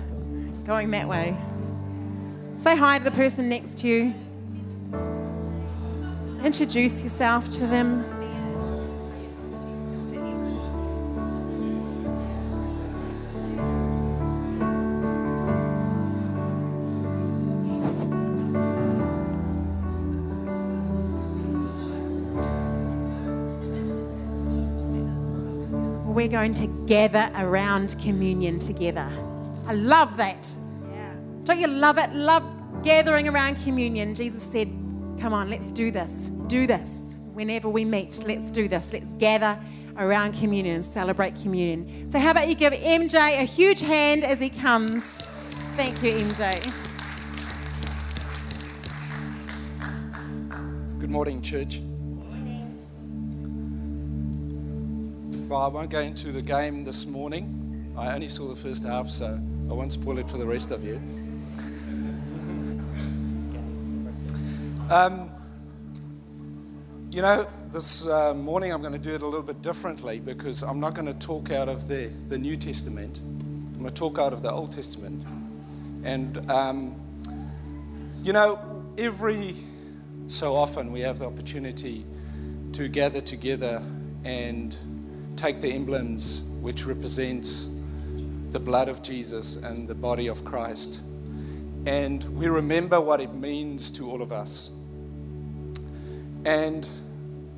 going 0.67 0.91
that 0.91 1.09
way. 1.09 1.35
Say 2.59 2.77
hi 2.77 2.99
to 2.99 3.05
the 3.05 3.11
person 3.11 3.49
next 3.49 3.79
to 3.79 3.88
you. 3.88 4.15
Introduce 6.45 7.03
yourself 7.03 7.49
to 7.53 7.67
them. 7.67 8.22
Going 26.33 26.55
to 26.55 26.66
gather 26.87 27.31
around 27.37 27.95
communion 28.03 28.59
together. 28.59 29.07
I 29.66 29.75
love 29.75 30.16
that. 30.16 30.57
Yeah. 30.90 31.12
Don't 31.45 31.61
you 31.61 31.68
love 31.68 31.99
it? 31.99 32.11
Love 32.14 32.42
gathering 32.83 33.29
around 33.29 33.62
communion. 33.62 34.14
Jesus 34.14 34.42
said, 34.42 34.68
Come 35.21 35.35
on, 35.35 35.51
let's 35.51 35.71
do 35.71 35.90
this. 35.90 36.31
Do 36.47 36.66
this. 36.66 36.88
Whenever 37.35 37.68
we 37.68 37.85
meet, 37.85 38.23
let's 38.27 38.51
do 38.51 38.66
this. 38.66 38.92
Let's 38.95 39.12
gather 39.18 39.61
around 39.99 40.33
communion 40.33 40.77
and 40.77 40.85
celebrate 40.85 41.37
communion. 41.37 42.11
So, 42.11 42.18
how 42.18 42.31
about 42.31 42.49
you 42.49 42.55
give 42.55 42.73
MJ 42.73 43.38
a 43.38 43.45
huge 43.45 43.81
hand 43.81 44.25
as 44.25 44.40
he 44.40 44.49
comes? 44.49 45.05
Thank 45.77 46.03
you, 46.03 46.12
MJ. 46.14 46.73
Good 50.99 51.11
morning, 51.11 51.42
church. 51.42 51.83
I 55.55 55.69
won't 55.69 55.91
go 55.91 56.01
into 56.01 56.33
the 56.33 56.43
game 56.43 56.85
this 56.85 57.07
morning. 57.07 57.95
I 57.97 58.15
only 58.15 58.29
saw 58.29 58.49
the 58.49 58.57
first 58.57 58.85
half, 58.85 59.11
so 59.11 59.38
I 59.69 59.73
won't 59.73 59.93
spoil 59.93 60.19
it 60.19 60.29
for 60.31 60.38
the 60.38 60.47
rest 60.47 60.71
of 60.71 60.85
you. 60.85 61.01
Um, 64.88 65.31
you 67.12 67.23
know, 67.23 67.47
this 67.71 68.07
uh, 68.07 68.35
morning 68.35 68.73
I'm 68.73 68.81
going 68.81 68.93
to 68.93 68.99
do 68.99 69.15
it 69.15 69.23
a 69.23 69.25
little 69.25 69.43
bit 69.43 69.62
differently 69.62 70.19
because 70.19 70.62
I'm 70.62 70.81
not 70.81 70.95
going 70.95 71.07
to 71.07 71.15
talk 71.15 71.51
out 71.51 71.69
of 71.69 71.88
the, 71.88 72.09
the 72.29 72.38
New 72.38 72.57
Testament. 72.57 73.19
I'm 73.19 73.75
going 73.75 73.88
to 73.88 73.95
talk 73.95 74.19
out 74.19 74.33
of 74.33 74.43
the 74.43 74.51
Old 74.51 74.73
Testament. 74.73 75.25
And, 76.05 76.51
um, 76.51 76.95
you 78.23 78.33
know, 78.33 78.59
every 78.99 79.57
so 80.29 80.55
often 80.55 80.93
we 80.93 81.01
have 81.01 81.19
the 81.19 81.27
opportunity 81.27 82.05
to 82.73 82.88
gather 82.88 83.21
together 83.21 83.83
and 84.25 84.77
take 85.37 85.61
the 85.61 85.73
emblems 85.73 86.42
which 86.61 86.87
represents 86.87 87.68
the 88.51 88.61
blood 88.61 88.88
of 88.88 89.03
Jesus 89.03 89.57
and 89.57 89.88
the 89.88 89.95
body 89.95 90.27
of 90.27 90.45
Christ. 90.45 91.01
And 91.87 92.23
we 92.37 92.47
remember 92.47 93.01
what 93.01 93.21
it 93.21 93.35
means 93.35 93.90
to 93.92 94.11
all 94.11 94.23
of 94.23 94.31
us. 94.31 94.71
And 96.45 96.88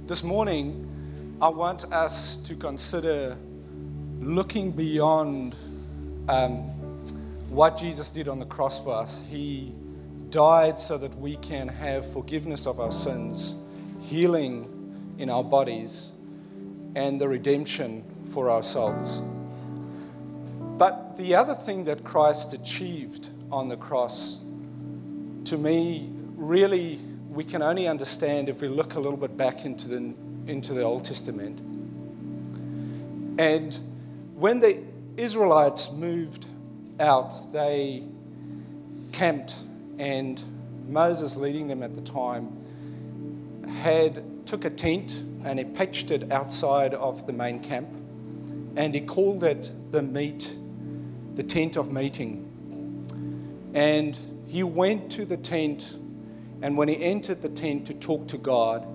this 0.06 0.22
morning, 0.22 0.90
I 1.42 1.48
want 1.48 1.92
us 1.92 2.36
to 2.38 2.54
consider 2.54 3.36
looking 4.20 4.70
beyond 4.70 5.54
um, 6.28 6.58
what 7.50 7.76
Jesus 7.76 8.10
did 8.10 8.28
on 8.28 8.38
the 8.38 8.46
cross 8.46 8.82
for 8.82 8.94
us. 8.94 9.22
He 9.28 9.72
died 10.30 10.80
so 10.80 10.96
that 10.98 11.14
we 11.18 11.36
can 11.36 11.68
have 11.68 12.10
forgiveness 12.12 12.66
of 12.66 12.80
our 12.80 12.92
sins, 12.92 13.56
healing 14.02 15.14
in 15.18 15.30
our 15.30 15.44
bodies, 15.44 16.12
and 16.94 17.20
the 17.20 17.28
redemption 17.28 18.04
for 18.30 18.50
our 18.50 18.62
souls. 18.62 19.22
But 20.78 21.16
the 21.16 21.34
other 21.34 21.54
thing 21.54 21.84
that 21.84 22.04
Christ 22.04 22.52
achieved 22.52 23.28
on 23.50 23.68
the 23.68 23.76
cross, 23.76 24.38
to 25.44 25.56
me, 25.56 26.10
really, 26.36 26.98
we 27.30 27.44
can 27.44 27.62
only 27.62 27.86
understand 27.86 28.48
if 28.48 28.60
we 28.60 28.68
look 28.68 28.94
a 28.94 29.00
little 29.00 29.16
bit 29.16 29.36
back 29.36 29.64
into 29.64 29.88
the, 29.88 30.14
into 30.46 30.72
the 30.72 30.82
Old 30.82 31.04
Testament. 31.04 31.60
And 33.38 33.78
when 34.34 34.58
the 34.58 34.82
Israelites 35.16 35.92
moved 35.92 36.46
out, 36.98 37.52
they 37.52 38.04
camped, 39.12 39.54
and 39.98 40.42
Moses, 40.88 41.36
leading 41.36 41.68
them 41.68 41.82
at 41.82 41.96
the 41.96 42.02
time, 42.02 42.52
had 43.68 44.46
took 44.46 44.64
a 44.64 44.70
tent 44.70 45.22
and 45.44 45.58
he 45.58 45.64
pitched 45.64 46.10
it 46.10 46.32
outside 46.32 46.94
of 46.94 47.26
the 47.26 47.32
main 47.32 47.60
camp 47.60 47.88
and 48.76 48.94
he 48.94 49.00
called 49.00 49.44
it 49.44 49.70
the 49.92 50.02
meet, 50.02 50.56
the 51.34 51.42
tent 51.42 51.76
of 51.76 51.92
meeting. 51.92 52.50
And 53.72 54.18
he 54.46 54.62
went 54.62 55.10
to 55.12 55.24
the 55.24 55.36
tent, 55.36 55.96
and 56.62 56.76
when 56.76 56.88
he 56.88 57.02
entered 57.02 57.42
the 57.42 57.48
tent 57.48 57.86
to 57.86 57.94
talk 57.94 58.26
to 58.28 58.38
God, 58.38 58.86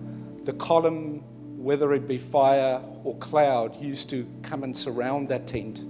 the 0.46 0.54
column, 0.54 1.20
whether 1.64 1.94
it 1.94 2.08
be 2.08 2.18
fire 2.18 2.82
or 3.04 3.16
cloud, 3.18 3.82
used 3.82 4.10
to 4.10 4.28
come 4.42 4.64
and 4.64 4.76
surround 4.78 5.28
that 5.30 5.48
tent. 5.48 5.82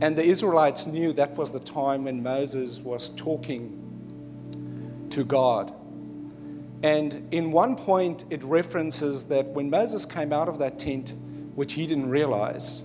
And 0.00 0.16
the 0.16 0.24
Israelites 0.24 0.86
knew 0.86 1.12
that 1.14 1.36
was 1.36 1.50
the 1.50 1.60
time 1.60 2.04
when 2.04 2.22
Moses 2.22 2.78
was 2.80 3.08
talking 3.10 3.74
to 5.10 5.24
God. 5.24 5.72
And 6.82 7.28
in 7.32 7.50
one 7.50 7.76
point, 7.76 8.24
it 8.30 8.42
references 8.44 9.26
that 9.26 9.46
when 9.46 9.68
Moses 9.68 10.04
came 10.04 10.32
out 10.32 10.48
of 10.48 10.58
that 10.58 10.78
tent, 10.78 11.14
which 11.54 11.72
he 11.72 11.86
didn't 11.86 12.08
realize, 12.08 12.82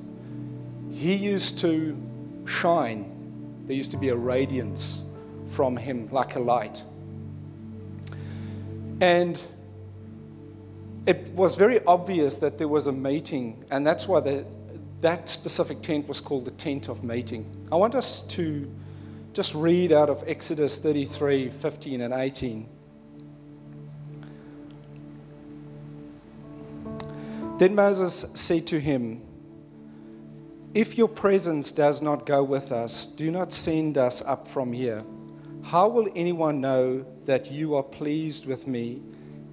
he 0.91 1.13
used 1.13 1.59
to 1.59 1.95
shine. 2.45 3.63
There 3.67 3.75
used 3.75 3.91
to 3.91 3.97
be 3.97 4.09
a 4.09 4.15
radiance 4.15 5.01
from 5.47 5.77
him 5.77 6.09
like 6.11 6.35
a 6.35 6.39
light. 6.39 6.81
And 8.99 9.41
it 11.05 11.29
was 11.33 11.55
very 11.55 11.83
obvious 11.85 12.37
that 12.37 12.57
there 12.57 12.67
was 12.67 12.87
a 12.87 12.91
meeting, 12.91 13.65
and 13.69 13.85
that's 13.85 14.07
why 14.07 14.21
the, 14.21 14.45
that 15.01 15.29
specific 15.29 15.81
tent 15.81 16.07
was 16.07 16.19
called 16.21 16.45
the 16.45 16.51
tent 16.51 16.87
of 16.87 17.03
meeting. 17.03 17.45
I 17.71 17.75
want 17.75 17.93
us 17.93 18.21
to 18.21 18.71
just 19.33 19.53
read 19.53 19.91
out 19.91 20.09
of 20.09 20.23
Exodus 20.27 20.79
33 20.79 21.49
15 21.49 22.01
and 22.01 22.13
18. 22.13 22.69
Then 27.63 27.75
Moses 27.75 28.25
said 28.33 28.67
to 28.67 28.77
him, 28.77 29.21
If 30.73 30.97
your 30.97 31.07
presence 31.07 31.71
does 31.71 32.01
not 32.01 32.25
go 32.25 32.43
with 32.43 32.73
us, 32.73 33.05
do 33.05 33.31
not 33.31 33.53
send 33.53 33.97
us 33.97 34.21
up 34.21 34.49
from 34.49 34.73
here. 34.73 35.01
How 35.61 35.87
will 35.87 36.09
anyone 36.13 36.59
know 36.59 37.05
that 37.25 37.49
you 37.49 37.75
are 37.75 37.83
pleased 37.83 38.45
with 38.45 38.67
me 38.67 39.01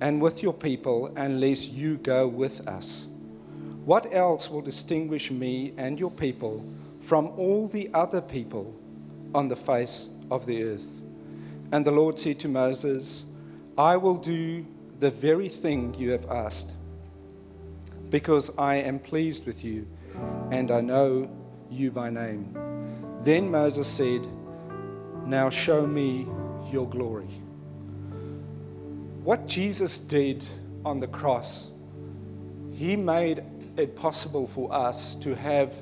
and 0.01 0.21
with 0.21 0.43
your 0.43 0.53
people 0.53 1.13
unless 1.15 1.69
you 1.69 1.99
go 1.99 2.27
with 2.27 2.67
us? 2.67 3.07
What 3.85 4.13
else 4.13 4.51
will 4.51 4.61
distinguish 4.61 5.31
me 5.31 5.73
and 5.77 5.97
your 5.97 6.11
people 6.11 6.65
from 7.01 7.29
all 7.39 7.69
the 7.69 7.91
other 7.95 8.21
people 8.21 8.75
on 9.37 9.47
the 9.47 9.55
face 9.55 10.09
of 10.33 10.47
the 10.47 10.65
earth? 10.65 11.01
And 11.71 11.87
the 11.87 11.93
Lord 11.93 12.19
said 12.19 12.41
to 12.41 12.49
Moses, 12.49 13.25
I 13.79 13.97
will 13.99 14.17
do 14.17 14.67
the 14.99 15.13
very 15.13 15.49
thing 15.49 15.95
you 15.95 16.11
have 16.11 16.29
asked 16.29 16.75
because 18.11 18.57
I 18.59 18.77
am 18.77 18.99
pleased 18.99 19.47
with 19.47 19.65
you, 19.65 19.87
and 20.51 20.71
I 20.71 20.81
know 20.81 21.31
you 21.71 21.91
by 21.91 22.11
name. 22.11 22.57
Then 23.23 23.51
Moses 23.51 23.87
said, 23.87 24.27
Now 25.25 25.49
show 25.49 25.87
me 25.87 26.27
your 26.73 26.89
glory. 26.89 27.29
What 29.23 29.47
Jesus 29.47 29.99
did 29.99 30.45
on 30.85 30.99
the 30.99 31.07
cross 31.07 31.71
He 32.73 32.97
made 32.97 33.45
it 33.77 33.95
possible 33.95 34.47
for 34.47 34.73
us 34.73 35.15
to 35.17 35.35
have 35.35 35.77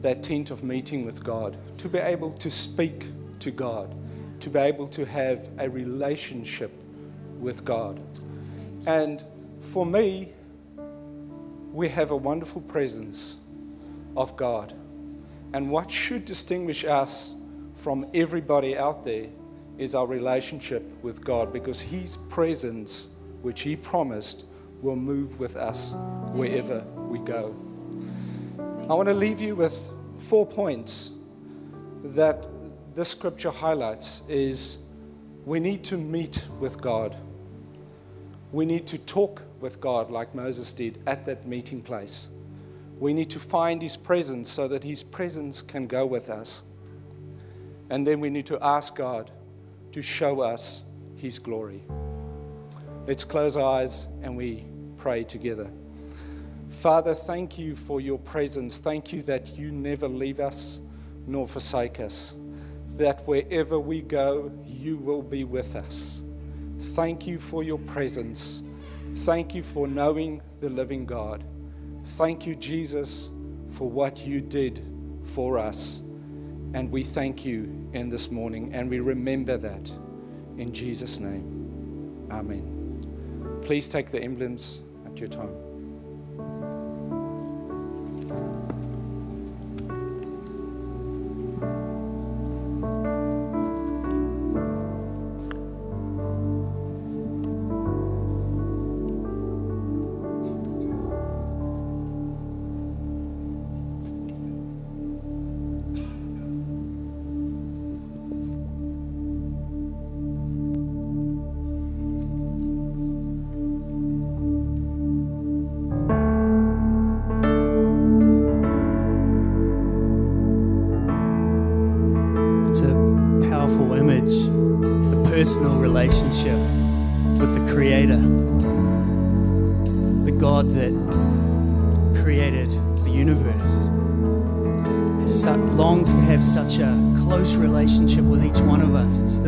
that 0.00 0.22
tent 0.22 0.50
of 0.50 0.62
meeting 0.62 1.04
with 1.04 1.22
God, 1.22 1.56
to 1.78 1.88
be 1.88 1.98
able 1.98 2.32
to 2.32 2.50
speak 2.50 3.04
to 3.40 3.50
God, 3.50 3.94
to 4.40 4.50
be 4.50 4.58
able 4.58 4.88
to 4.88 5.04
have 5.04 5.48
a 5.58 5.68
relationship 5.68 6.70
with 7.38 7.64
God. 7.64 8.00
And 8.86 9.22
for 9.60 9.84
me, 9.84 10.32
we 11.72 11.88
have 11.88 12.10
a 12.10 12.16
wonderful 12.16 12.62
presence 12.62 13.36
of 14.16 14.36
God. 14.36 14.74
And 15.52 15.70
what 15.70 15.90
should 15.90 16.24
distinguish 16.24 16.84
us 16.84 17.34
from 17.74 18.06
everybody 18.14 18.76
out 18.76 19.04
there 19.04 19.26
is 19.78 19.94
our 19.94 20.06
relationship 20.06 20.84
with 21.02 21.24
God 21.24 21.52
because 21.52 21.80
His 21.80 22.16
presence, 22.28 23.08
which 23.42 23.60
He 23.62 23.76
promised, 23.76 24.44
will 24.82 24.96
move 24.96 25.38
with 25.38 25.56
us 25.56 25.94
wherever 26.32 26.80
we 26.96 27.18
go. 27.20 27.54
I 28.88 28.94
want 28.94 29.08
to 29.08 29.14
leave 29.14 29.40
you 29.40 29.54
with 29.54 29.90
four 30.18 30.46
points 30.46 31.12
that 32.02 32.46
this 32.94 33.10
scripture 33.10 33.50
highlights 33.50 34.22
is 34.28 34.78
we 35.44 35.60
need 35.60 35.84
to 35.84 35.96
meet 35.96 36.44
with 36.58 36.80
God. 36.80 37.16
We 38.52 38.66
need 38.66 38.86
to 38.88 38.98
talk 38.98 39.42
with 39.60 39.80
God 39.80 40.10
like 40.10 40.34
Moses 40.34 40.72
did 40.72 41.00
at 41.06 41.24
that 41.26 41.46
meeting 41.46 41.82
place. 41.82 42.28
We 42.98 43.12
need 43.14 43.30
to 43.30 43.38
find 43.38 43.80
his 43.80 43.96
presence 43.96 44.50
so 44.50 44.68
that 44.68 44.82
his 44.82 45.02
presence 45.02 45.62
can 45.62 45.86
go 45.86 46.04
with 46.04 46.30
us. 46.30 46.62
And 47.90 48.06
then 48.06 48.20
we 48.20 48.28
need 48.28 48.46
to 48.46 48.58
ask 48.62 48.96
God 48.96 49.30
to 49.92 50.02
show 50.02 50.40
us 50.40 50.82
his 51.16 51.38
glory. 51.38 51.82
Let's 53.06 53.24
close 53.24 53.56
our 53.56 53.80
eyes 53.80 54.08
and 54.22 54.36
we 54.36 54.66
pray 54.96 55.24
together. 55.24 55.70
Father, 56.70 57.14
thank 57.14 57.58
you 57.58 57.74
for 57.74 58.00
your 58.00 58.18
presence. 58.18 58.78
Thank 58.78 59.12
you 59.12 59.22
that 59.22 59.56
you 59.56 59.72
never 59.72 60.08
leave 60.08 60.40
us 60.40 60.80
nor 61.26 61.48
forsake 61.48 62.00
us. 62.00 62.34
That 62.90 63.26
wherever 63.26 63.78
we 63.78 64.02
go, 64.02 64.52
you 64.66 64.96
will 64.96 65.22
be 65.22 65.44
with 65.44 65.76
us. 65.76 66.20
Thank 66.80 67.26
you 67.26 67.38
for 67.38 67.62
your 67.62 67.78
presence. 67.78 68.62
Thank 69.24 69.54
you 69.54 69.62
for 69.62 69.86
knowing 69.86 70.40
the 70.60 70.70
living 70.70 71.04
God. 71.04 71.44
Thank 72.04 72.46
you, 72.46 72.54
Jesus, 72.54 73.30
for 73.72 73.90
what 73.90 74.26
you 74.26 74.40
did 74.40 74.82
for 75.34 75.58
us. 75.58 76.02
And 76.72 76.90
we 76.90 77.02
thank 77.02 77.44
you 77.44 77.90
in 77.92 78.08
this 78.08 78.30
morning 78.30 78.74
and 78.74 78.88
we 78.88 79.00
remember 79.00 79.58
that 79.58 79.90
in 80.56 80.72
Jesus' 80.72 81.18
name. 81.18 82.28
Amen. 82.30 83.60
Please 83.62 83.88
take 83.88 84.10
the 84.10 84.22
emblems 84.22 84.82
at 85.04 85.18
your 85.18 85.28
time. 85.28 85.67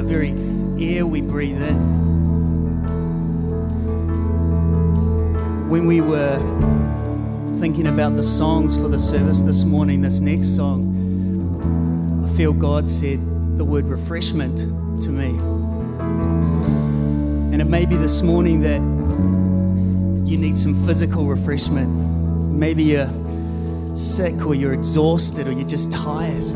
The 0.00 0.06
very 0.06 0.30
air 0.82 1.06
we 1.06 1.20
breathe 1.20 1.62
in. 1.62 1.76
When 5.68 5.86
we 5.86 6.00
were 6.00 6.38
thinking 7.58 7.86
about 7.86 8.16
the 8.16 8.22
songs 8.22 8.76
for 8.76 8.88
the 8.88 8.98
service 8.98 9.42
this 9.42 9.64
morning, 9.64 10.00
this 10.00 10.20
next 10.20 10.56
song, 10.56 12.24
I 12.26 12.34
feel 12.34 12.54
God 12.54 12.88
said 12.88 13.20
the 13.58 13.64
word 13.64 13.84
refreshment 13.84 14.60
to 15.02 15.10
me. 15.10 15.36
And 17.52 17.60
it 17.60 17.66
may 17.66 17.84
be 17.84 17.96
this 17.96 18.22
morning 18.22 18.60
that 18.60 18.80
you 20.26 20.38
need 20.38 20.56
some 20.56 20.86
physical 20.86 21.26
refreshment. 21.26 21.90
Maybe 22.58 22.84
you're 22.84 23.10
sick 23.94 24.46
or 24.46 24.54
you're 24.54 24.72
exhausted 24.72 25.46
or 25.46 25.52
you're 25.52 25.68
just 25.68 25.92
tired. 25.92 26.46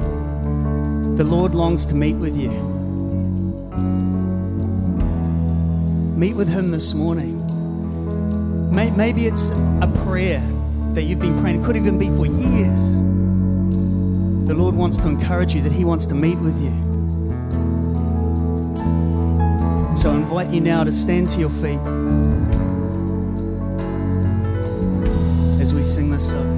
The 1.18 1.24
Lord 1.24 1.54
longs 1.54 1.84
to 1.86 1.94
meet 1.94 2.14
with 2.14 2.38
you. 2.38 2.73
Meet 6.24 6.36
with 6.36 6.48
Him 6.48 6.70
this 6.70 6.94
morning. 6.94 7.44
Maybe 8.72 9.26
it's 9.26 9.50
a 9.50 9.92
prayer 10.06 10.40
that 10.94 11.02
you've 11.02 11.18
been 11.18 11.38
praying. 11.38 11.60
It 11.60 11.66
could 11.66 11.76
even 11.76 11.98
be 11.98 12.08
for 12.16 12.24
years. 12.24 12.94
The 14.46 14.54
Lord 14.54 14.74
wants 14.74 14.96
to 14.96 15.06
encourage 15.06 15.54
you 15.54 15.60
that 15.60 15.72
He 15.72 15.84
wants 15.84 16.06
to 16.06 16.14
meet 16.14 16.38
with 16.38 16.58
you. 16.62 16.70
So 19.94 20.12
I 20.12 20.14
invite 20.14 20.48
you 20.48 20.62
now 20.62 20.82
to 20.82 20.90
stand 20.90 21.28
to 21.28 21.40
your 21.40 21.50
feet 21.50 21.78
as 25.60 25.74
we 25.74 25.82
sing 25.82 26.10
this 26.10 26.30
song. 26.30 26.48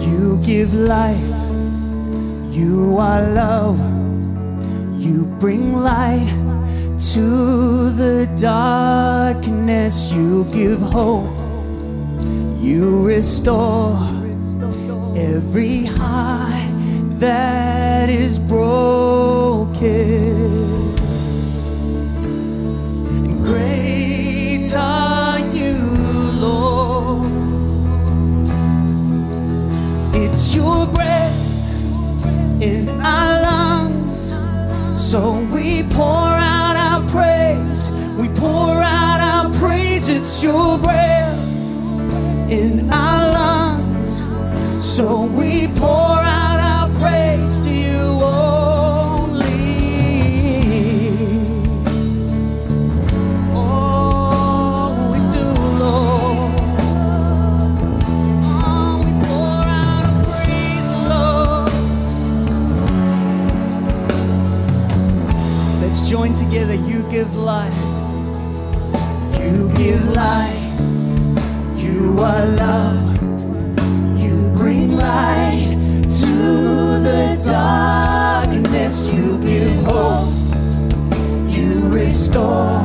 You 0.00 0.40
give 0.46 0.72
life, 0.72 1.18
you 2.54 2.96
are 2.96 3.28
love, 3.32 3.80
you 5.02 5.24
bring 5.40 5.74
light 5.74 6.41
to 7.10 7.90
the 7.90 8.30
darkness, 8.40 10.12
you 10.12 10.44
give 10.52 10.80
hope, 10.80 11.26
you 12.60 13.02
restore 13.04 13.98
every 15.16 15.84
heart 15.84 16.70
that 17.18 18.08
is 18.08 18.38
broken. 18.38 19.82
Great 23.42 24.72
are 24.76 25.40
you, 25.52 25.78
Lord. 26.38 27.26
It's 30.14 30.54
your 30.54 30.86
breath 30.86 32.62
in 32.62 32.88
our 32.88 33.42
lungs, 33.42 34.34
so 34.94 35.44
we 35.52 35.82
pour 35.82 36.41
pour 38.42 38.76
out 38.82 39.20
our 39.20 39.46
praise. 39.60 40.08
It's 40.08 40.42
your 40.42 40.76
breath 40.78 41.38
in 42.50 42.90
our 42.90 43.30
lungs. 43.38 44.22
So 44.84 45.26
we 45.38 45.68
pour 45.68 46.18
out 46.40 46.60
our 46.74 46.88
praise 47.00 47.60
to 47.60 47.70
you 47.70 48.02
only. 48.40 49.62
Oh, 53.54 54.90
we 55.12 55.20
do, 55.36 55.46
Lord. 55.84 56.52
Oh, 58.66 58.92
we 59.04 59.10
pour 59.24 59.62
out 59.80 60.04
our 60.10 60.18
praise, 60.28 60.88
Lord. 61.12 61.72
Let's 65.82 66.00
join 66.10 66.34
together. 66.34 66.74
You 66.74 66.98
give 67.16 67.36
life. 67.36 67.81
You 69.82 69.90
give 69.90 70.12
life. 70.14 70.80
You 71.76 72.16
are 72.20 72.46
love. 72.46 73.02
You 74.16 74.48
bring 74.54 74.92
light 74.92 75.76
to 76.22 76.36
the 77.08 77.42
darkness. 77.44 79.10
You 79.12 79.38
give 79.44 79.82
hope. 79.84 80.32
You 81.48 81.88
restore 81.88 82.78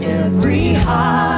every 0.00 0.74
heart 0.74 1.29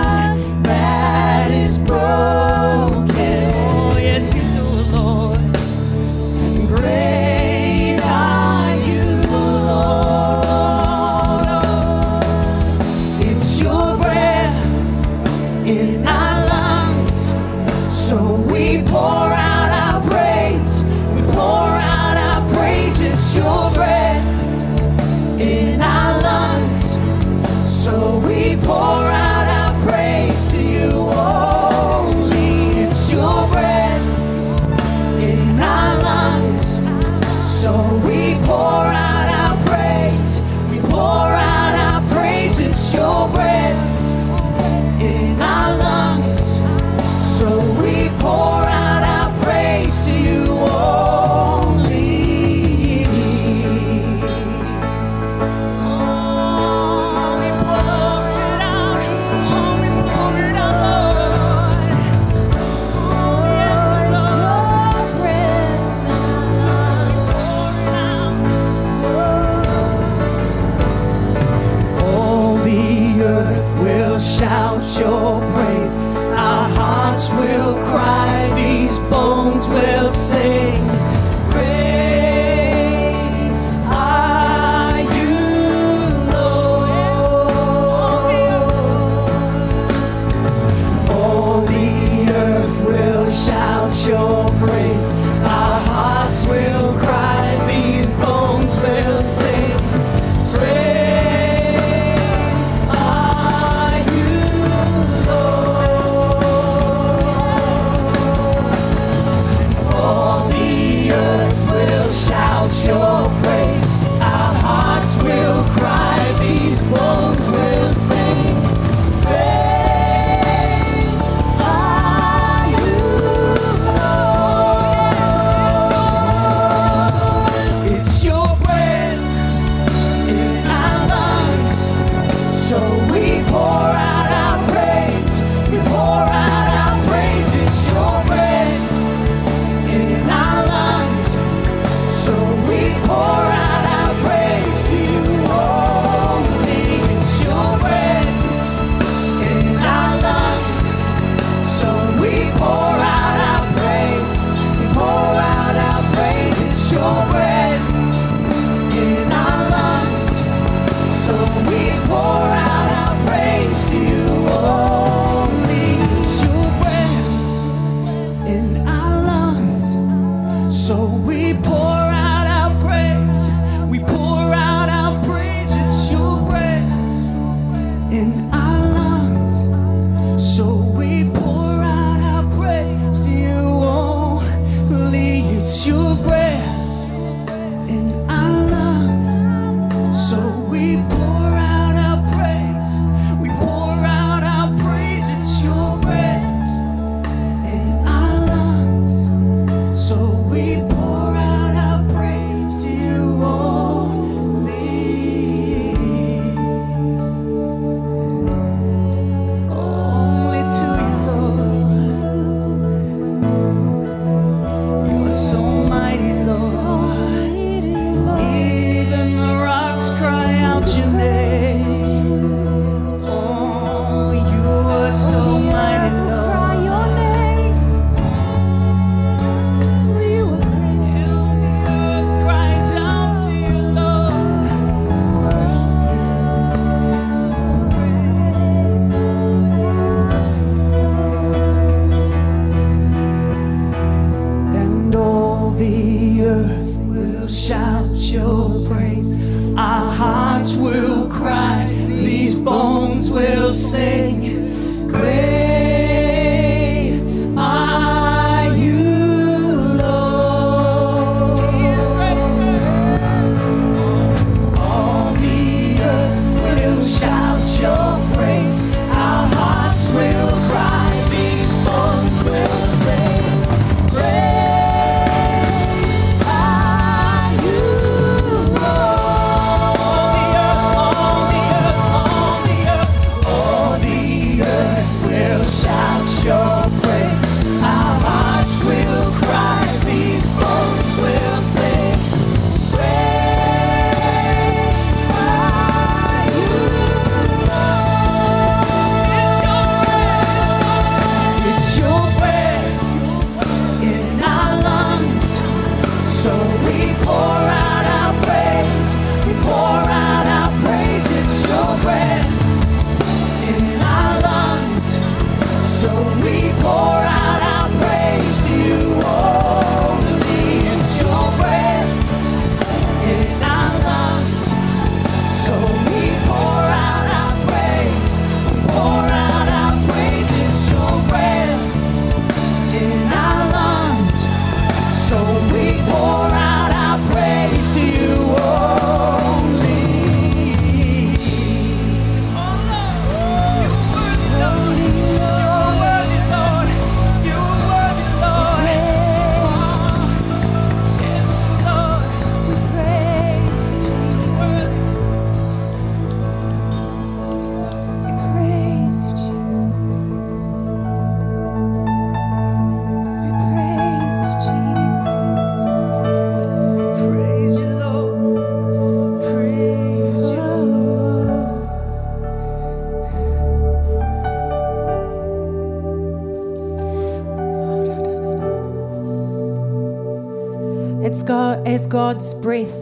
God's 382.12 382.52
breath 382.52 382.94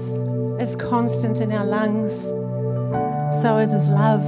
is 0.61 0.77
constant 0.77 1.41
in 1.41 1.51
our 1.51 1.67
lungs, 1.67 2.23
so 3.43 3.59
is 3.59 3.73
His 3.73 3.89
love. 3.89 4.23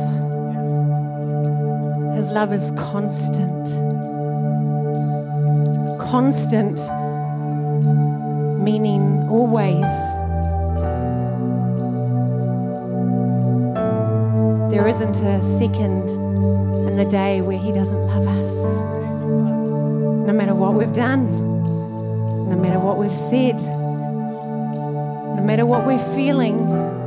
His 2.17 2.33
love 2.33 2.53
is 2.53 2.73
constant. 2.73 3.69
Constant, 6.01 6.81
meaning 8.61 9.29
always. 9.29 9.87
There 14.73 14.89
isn't 14.89 15.17
a 15.23 15.41
second 15.45 16.11
in 16.89 16.97
the 16.97 17.07
day 17.09 17.41
where 17.41 17.57
He 17.57 17.71
doesn't 17.71 18.05
love 18.09 18.27
us. 18.27 18.65
No 20.27 20.33
matter 20.33 20.57
what 20.57 20.75
we've 20.75 20.93
done, 20.93 21.31
no 22.49 22.57
matter 22.57 22.81
what 22.81 22.99
we've 22.99 23.15
said, 23.15 23.61
matter 25.53 25.67
what 25.67 25.85
we're 25.87 25.99
feeling, 26.15 27.02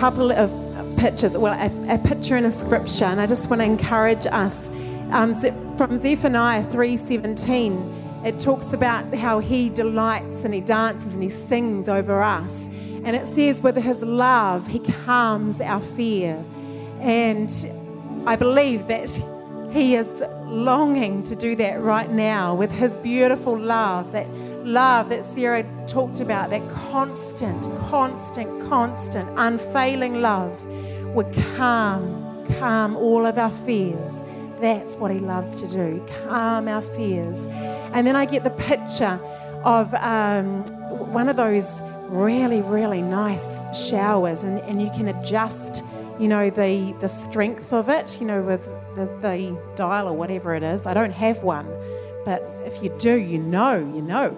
couple 0.00 0.32
of 0.32 0.50
pictures, 0.96 1.36
well, 1.36 1.52
a, 1.52 1.94
a 1.94 1.98
picture 1.98 2.34
and 2.34 2.46
a 2.46 2.50
scripture, 2.50 3.04
and 3.04 3.20
I 3.20 3.26
just 3.26 3.50
want 3.50 3.60
to 3.60 3.66
encourage 3.66 4.24
us. 4.24 4.56
Um, 5.10 5.34
from 5.76 5.94
Zephaniah 5.98 6.64
3:17, 6.70 8.24
it 8.24 8.40
talks 8.40 8.72
about 8.72 9.14
how 9.14 9.40
he 9.40 9.68
delights 9.68 10.42
and 10.42 10.54
he 10.54 10.62
dances 10.62 11.12
and 11.12 11.22
he 11.22 11.28
sings 11.28 11.86
over 11.86 12.22
us, 12.22 12.62
and 13.04 13.14
it 13.14 13.28
says, 13.28 13.60
"With 13.60 13.76
his 13.76 14.00
love, 14.00 14.68
he 14.68 14.78
calms 14.78 15.60
our 15.60 15.82
fear." 15.82 16.42
And 17.00 17.52
I 18.24 18.36
believe 18.36 18.86
that 18.86 19.10
he 19.70 19.96
is 19.96 20.08
longing 20.46 21.24
to 21.24 21.36
do 21.36 21.54
that 21.56 21.78
right 21.82 22.10
now 22.10 22.54
with 22.54 22.72
his 22.72 22.94
beautiful 22.94 23.54
love, 23.58 24.12
that 24.12 24.26
love 24.64 25.08
that 25.08 25.26
Sarah 25.26 25.64
talked 25.86 26.20
about, 26.20 26.50
that 26.50 26.68
constant, 26.70 27.62
constant, 27.88 28.68
constant, 28.68 29.28
unfailing 29.36 30.20
love 30.20 30.60
would 31.14 31.32
calm, 31.56 32.46
calm 32.58 32.96
all 32.96 33.26
of 33.26 33.38
our 33.38 33.50
fears. 33.66 34.12
That's 34.60 34.94
what 34.96 35.10
he 35.10 35.18
loves 35.18 35.60
to 35.62 35.68
do, 35.68 36.06
calm 36.28 36.68
our 36.68 36.82
fears. 36.82 37.38
And 37.94 38.06
then 38.06 38.14
I 38.16 38.26
get 38.26 38.44
the 38.44 38.50
picture 38.50 39.18
of 39.64 39.92
um, 39.94 40.64
one 41.12 41.28
of 41.28 41.36
those 41.36 41.66
really, 42.08 42.60
really 42.60 43.02
nice 43.02 43.46
showers, 43.88 44.42
and, 44.42 44.58
and 44.60 44.82
you 44.82 44.90
can 44.90 45.08
adjust, 45.08 45.82
you 46.18 46.28
know, 46.28 46.50
the, 46.50 46.94
the 47.00 47.08
strength 47.08 47.72
of 47.72 47.88
it, 47.88 48.20
you 48.20 48.26
know, 48.26 48.42
with 48.42 48.64
the, 48.96 49.06
the 49.22 49.56
dial 49.76 50.08
or 50.08 50.16
whatever 50.16 50.54
it 50.54 50.62
is. 50.62 50.86
I 50.86 50.94
don't 50.94 51.12
have 51.12 51.42
one, 51.42 51.66
but 52.24 52.42
if 52.64 52.82
you 52.82 52.90
do, 52.98 53.16
you 53.16 53.38
know, 53.38 53.78
you 53.78 54.02
know. 54.02 54.36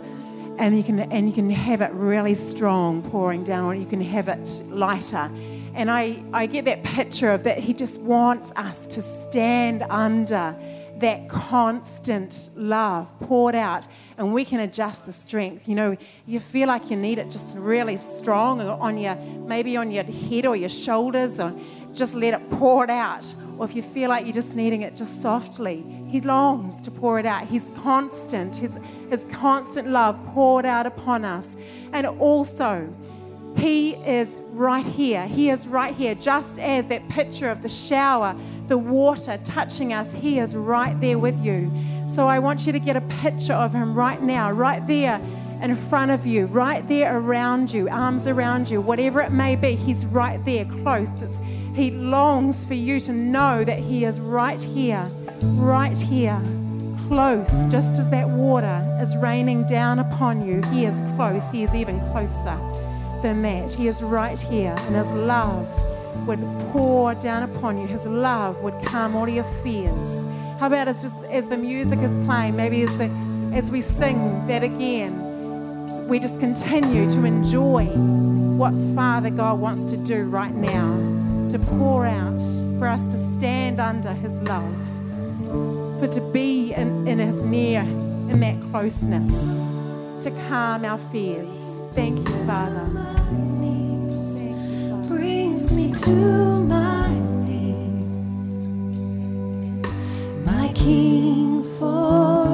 And 0.59 0.77
you 0.77 0.85
can 0.85 1.01
and 1.01 1.27
you 1.27 1.33
can 1.33 1.49
have 1.51 1.81
it 1.81 1.91
really 1.93 2.35
strong 2.35 3.03
pouring 3.03 3.43
down, 3.43 3.65
or 3.65 3.75
you 3.75 3.87
can 3.87 4.03
have 4.03 4.29
it 4.29 4.63
lighter. 4.69 5.31
And 5.75 5.91
I, 5.91 6.23
I 6.35 6.45
get 6.47 6.67
that 6.67 6.83
picture 6.83 7.31
of 7.31 7.45
that 7.45 7.59
he 7.59 7.73
just 7.73 8.01
wants 8.01 8.53
us 8.57 8.87
to 8.89 9.01
stand 9.01 9.83
under 9.85 10.55
that 11.03 11.29
constant 11.29 12.51
love 12.55 13.09
poured 13.21 13.57
out 13.57 13.85
and 14.17 14.33
we 14.33 14.45
can 14.45 14.61
adjust 14.61 15.05
the 15.05 15.13
strength 15.13 15.67
you 15.67 15.75
know 15.75 15.97
you 16.27 16.39
feel 16.39 16.69
like 16.69 16.93
you 16.93 16.97
need 16.97 17.19
it 17.19 17.29
just 17.29 17.57
really 17.57 17.97
strong 17.97 18.61
on 18.61 18.97
your 18.97 19.17
maybe 19.17 19.77
on 19.77 19.91
your 19.91 20.05
head 20.05 20.47
or 20.47 20.55
your 20.55 20.69
shoulders 20.69 21.41
or 21.41 21.53
just 21.95 22.15
let 22.15 22.35
it 22.35 22.51
pour 22.51 22.85
it 22.85 22.91
out. 22.91 23.35
Or 23.59 23.65
if 23.65 23.77
you 23.77 23.83
feel 23.83 24.09
like 24.09 24.25
you're 24.25 24.35
just 24.35 24.57
needing 24.57 24.83
it 24.83 24.97
just 24.97 25.21
softly, 25.23 25.85
He 26.09 26.21
longs 26.21 26.81
to 26.83 26.91
pour 26.91 27.19
it 27.19 27.27
out. 27.27 27.47
He's 27.47 27.71
constant, 27.77 28.57
His, 28.57 28.73
his 29.11 29.25
constant 29.31 29.89
love 29.89 30.19
poured 30.29 30.65
out 30.65 30.87
upon 30.87 31.25
us. 31.25 31.57
And 31.93 32.07
also, 32.07 32.93
He 33.57 33.95
is 33.95 34.29
right 34.51 34.85
here. 34.85 35.27
He 35.27 35.51
is 35.51 35.67
right 35.67 35.95
here. 35.95 36.15
Just 36.15 36.59
as 36.59 36.87
that 36.87 37.09
picture 37.09 37.51
of 37.51 37.63
the 37.63 37.69
shower, 37.69 38.35
the 38.69 38.79
water 38.79 39.39
touching 39.45 39.93
us, 39.93 40.13
He 40.13 40.39
is 40.39 40.57
right 40.57 40.99
there 41.01 41.19
with 41.19 41.39
you. 41.45 41.71
So 42.15 42.29
I 42.29 42.39
want 42.39 42.67
you 42.67 42.73
to 42.73 42.81
get 42.81 42.97
a 42.97 43.01
picture 43.03 43.55
of 43.55 43.73
Him 43.73 43.95
right 43.95 44.23
now, 44.23 44.51
right 44.51 44.87
there 44.87 45.21
in 45.63 45.77
front 45.77 46.11
of 46.11 46.27
you, 46.27 46.47
right 46.47 46.87
there 46.89 47.17
around 47.17 47.73
you, 47.73 47.89
arms 47.89 48.27
around 48.27 48.69
you, 48.69 48.81
whatever 48.81 49.21
it 49.21 49.31
may 49.31 49.55
be, 49.55 49.77
He's 49.77 50.05
right 50.07 50.45
there, 50.45 50.65
close. 50.65 51.09
It's, 51.23 51.39
he 51.75 51.91
longs 51.91 52.65
for 52.65 52.75
you 52.75 53.01
to 53.01 53.13
know 53.13 53.65
that 53.65 53.79
He 53.79 54.05
is 54.05 54.21
right 54.21 54.63
here, 54.63 55.05
right 55.43 55.97
here, 55.97 56.41
close, 57.09 57.51
just 57.71 57.99
as 57.99 58.11
that 58.11 58.29
water 58.29 58.99
is 59.01 59.17
raining 59.17 59.67
down 59.67 59.99
upon 59.99 60.47
you. 60.47 60.61
He 60.71 60.85
is 60.85 60.95
close. 61.17 61.43
He 61.51 61.63
is 61.63 61.75
even 61.75 61.99
closer 62.11 62.59
than 63.23 63.41
that. 63.43 63.73
He 63.75 63.89
is 63.89 64.03
right 64.03 64.41
here, 64.41 64.75
and 64.77 64.97
His 64.97 65.11
love 65.11 65.69
would 66.27 66.41
pour 66.73 67.15
down 67.15 67.43
upon 67.43 67.79
you. 67.79 67.87
His 67.87 68.05
love 68.05 68.59
would 68.63 68.75
calm 68.85 69.17
all 69.17 69.29
your 69.29 69.45
fears. 69.63 70.27
How 70.61 70.67
about 70.67 70.89
as 70.89 71.01
just 71.03 71.17
as 71.25 71.47
the 71.49 71.57
music 71.57 71.99
is 72.01 72.27
playing, 72.27 72.55
maybe 72.55 72.83
as 72.83 72.97
the 72.99 73.11
as 73.53 73.71
we 73.71 73.81
sing 73.81 74.47
that 74.47 74.63
again, 74.63 76.09
we 76.09 76.19
just 76.19 76.39
continue 76.41 77.11
to 77.11 77.25
enjoy 77.25 77.85
what 78.57 78.75
Father 78.95 79.31
God 79.31 79.61
wants 79.61 79.91
to 79.91 79.97
do 79.97 80.25
right 80.25 80.55
now, 80.55 81.22
to 81.53 81.59
pour 81.59 82.07
out, 82.07 82.43
for 82.79 82.87
us 82.89 83.05
to 83.05 83.19
stand 83.37 83.79
under 83.79 84.15
His 84.15 84.33
love, 84.49 84.75
for 86.01 86.09
to 86.09 86.21
be 86.33 86.73
in, 86.73 87.07
in 87.07 87.19
His 87.19 87.35
near, 87.43 87.83
in 87.83 88.41
that 88.41 88.59
closeness, 88.71 89.31
to 90.25 90.31
calm 90.49 90.87
our 90.87 90.97
fears. 91.11 91.55
Thank 91.93 92.21
you, 92.21 92.47
Father. 92.47 92.89
brings 95.09 95.77
me 95.77 95.93
to 95.93 96.11
my 96.11 97.11
knees. 97.45 98.31
My 100.47 100.73
King 100.75 101.65
forever, 101.79 102.52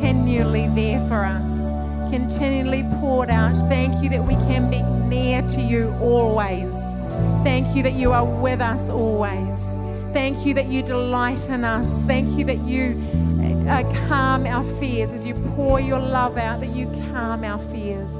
continually 0.00 0.68
there 0.74 1.00
for 1.08 1.24
us, 1.24 2.10
continually 2.10 2.84
poured 2.98 3.30
out. 3.30 3.56
Thank 3.68 4.02
you 4.02 4.10
that 4.10 4.22
we 4.22 4.34
can 4.34 4.70
be 4.70 4.82
near 5.08 5.40
to 5.48 5.60
you 5.60 5.90
always. 6.02 6.70
Thank 7.42 7.74
you 7.74 7.82
that 7.82 7.94
you 7.94 8.12
are 8.12 8.24
with 8.24 8.60
us 8.60 8.90
always. 8.90 9.62
Thank 10.12 10.44
you 10.44 10.52
that 10.54 10.66
you 10.66 10.82
delight 10.82 11.48
in 11.48 11.64
us. 11.64 11.86
Thank 12.06 12.38
you 12.38 12.44
that 12.44 12.58
you 12.58 13.02
uh, 13.70 13.82
calm 14.08 14.44
our 14.46 14.64
fears 14.78 15.10
as 15.12 15.24
you 15.24 15.34
pour 15.54 15.80
your 15.80 15.98
love 15.98 16.36
out, 16.36 16.60
that 16.60 16.76
you 16.76 16.86
calm 17.12 17.42
our 17.42 17.58
fears. 17.70 18.12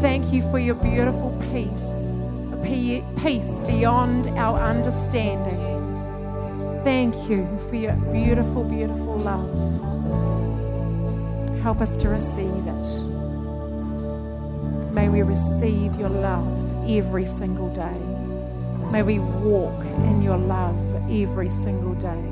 Thank 0.00 0.32
you 0.32 0.42
for 0.50 0.58
your 0.58 0.74
beautiful 0.74 1.30
peace 1.52 1.80
a 2.52 2.56
pe- 2.64 3.04
peace 3.22 3.50
beyond 3.68 4.26
our 4.30 4.58
understanding. 4.58 5.58
Thank 6.82 7.14
you 7.30 7.46
for 7.68 7.76
your 7.76 7.94
beautiful, 8.12 8.64
beautiful 8.64 9.18
love. 9.18 9.89
Help 11.62 11.80
us 11.82 11.94
to 11.96 12.08
receive 12.08 12.66
it. 12.66 13.20
May 14.94 15.08
we 15.10 15.22
receive 15.22 15.94
your 16.00 16.08
love 16.08 16.46
every 16.88 17.26
single 17.26 17.68
day. 17.74 17.98
May 18.90 19.02
we 19.02 19.18
walk 19.18 19.84
in 19.84 20.22
your 20.22 20.38
love 20.38 20.74
every 21.10 21.50
single 21.50 21.94
day. 21.94 22.22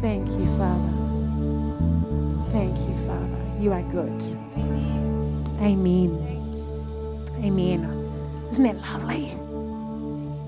Thank 0.00 0.28
you, 0.28 0.46
Father. 0.56 0.92
Thank 2.52 2.78
you, 2.78 2.94
Father. 3.06 3.60
You 3.60 3.72
are 3.72 3.82
good. 3.82 4.22
Amen. 5.60 6.18
Amen. 7.42 7.84
Isn't 8.52 8.62
that 8.62 8.76
lovely? 8.76 9.26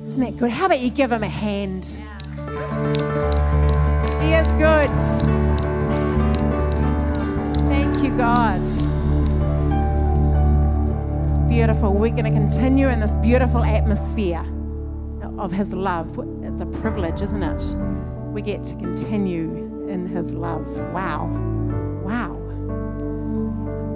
Isn't 0.08 0.20
that 0.20 0.36
good? 0.36 0.50
How 0.50 0.66
about 0.66 0.78
you 0.78 0.90
give 0.90 1.10
him 1.10 1.24
a 1.24 1.28
hand? 1.28 1.84
He 4.22 4.34
is 4.34 4.48
good. 4.56 5.49
Thank 8.00 8.12
you, 8.12 8.18
God. 8.18 8.62
Beautiful. 11.50 11.92
We're 11.92 12.12
going 12.12 12.24
to 12.24 12.30
continue 12.30 12.88
in 12.88 12.98
this 12.98 13.10
beautiful 13.18 13.62
atmosphere 13.62 14.42
of 15.38 15.52
His 15.52 15.74
love. 15.74 16.18
It's 16.42 16.62
a 16.62 16.66
privilege, 16.80 17.20
isn't 17.20 17.42
it? 17.42 17.62
We 18.32 18.40
get 18.40 18.64
to 18.68 18.74
continue 18.76 19.86
in 19.86 20.06
His 20.06 20.30
love. 20.30 20.66
Wow. 20.94 21.26
Wow. 22.02 22.38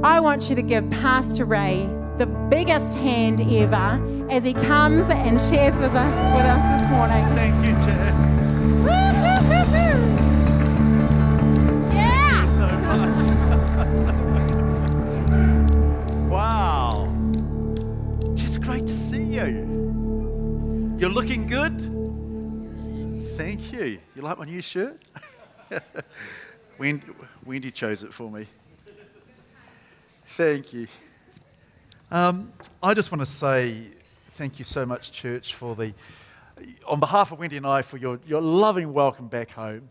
I 0.05 0.21
want 0.21 0.51
you 0.51 0.57
to 0.57 0.63
give 0.63 0.91
Pastor 0.91 1.47
Ray 1.47 1.89
the 2.19 2.27
biggest 2.27 2.99
hand 2.99 3.41
ever 3.41 4.29
as 4.29 4.45
he 4.45 4.53
comes 4.53 5.09
and 5.09 5.41
shares 5.41 5.81
with 5.81 5.95
us, 5.95 6.37
with 6.37 6.45
us 6.45 6.83
this 6.83 6.91
morning. 6.91 7.23
Thank 7.35 7.67
you, 7.67 7.73
Jen. 7.87 8.25
Wow. 16.31 17.13
Just 18.35 18.61
great 18.61 18.87
to 18.87 18.93
see 18.93 19.23
you. 19.23 20.97
You're 20.99 21.11
looking 21.11 21.47
good. 21.47 21.79
Thank 23.37 23.73
you. 23.73 23.99
You 24.15 24.23
like 24.23 24.39
my 24.39 24.45
new 24.45 24.61
shirt? 24.61 25.01
Wendy, 26.79 27.07
Wendy 27.45 27.71
chose 27.71 28.03
it 28.03 28.13
for 28.13 28.31
me. 28.31 28.47
Thank 30.27 30.73
you. 30.73 30.89
Um, 32.11 32.53
I 32.83 32.95
just 32.95 33.13
want 33.13 33.21
to 33.21 33.27
say 33.27 33.89
thank 34.35 34.59
you 34.59 34.65
so 34.65 34.85
much, 34.85 35.13
church, 35.13 35.55
for 35.55 35.77
the, 35.77 35.95
on 36.87 37.01
behalf 37.01 37.33
of 37.33 37.39
Wendy 37.39 37.57
and 37.57 37.67
I, 37.67 37.83
for 37.83 37.97
your, 37.97 38.19
your 38.27 38.41
loving 38.41 38.93
welcome 38.93 39.29
back 39.29 39.53
home. 39.53 39.89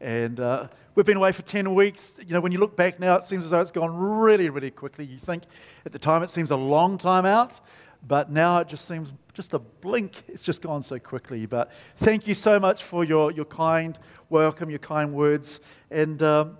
And 0.00 0.40
uh, 0.40 0.68
we've 0.94 1.06
been 1.06 1.16
away 1.16 1.32
for 1.32 1.42
10 1.42 1.74
weeks. 1.74 2.20
You 2.26 2.34
know, 2.34 2.40
when 2.40 2.52
you 2.52 2.58
look 2.58 2.76
back 2.76 3.00
now, 3.00 3.16
it 3.16 3.24
seems 3.24 3.46
as 3.46 3.50
though 3.50 3.60
it's 3.60 3.70
gone 3.70 3.96
really, 3.96 4.50
really 4.50 4.70
quickly. 4.70 5.06
You 5.06 5.18
think 5.18 5.44
at 5.86 5.92
the 5.92 5.98
time 5.98 6.22
it 6.22 6.30
seems 6.30 6.50
a 6.50 6.56
long 6.56 6.98
time 6.98 7.24
out, 7.24 7.60
but 8.06 8.30
now 8.30 8.58
it 8.58 8.68
just 8.68 8.86
seems 8.86 9.12
just 9.32 9.54
a 9.54 9.58
blink. 9.58 10.22
It's 10.28 10.42
just 10.42 10.60
gone 10.60 10.82
so 10.82 10.98
quickly. 10.98 11.46
But 11.46 11.72
thank 11.96 12.26
you 12.26 12.34
so 12.34 12.60
much 12.60 12.84
for 12.84 13.04
your, 13.04 13.32
your 13.32 13.46
kind 13.46 13.98
welcome, 14.28 14.68
your 14.68 14.78
kind 14.80 15.14
words. 15.14 15.60
And 15.90 16.22
um, 16.22 16.58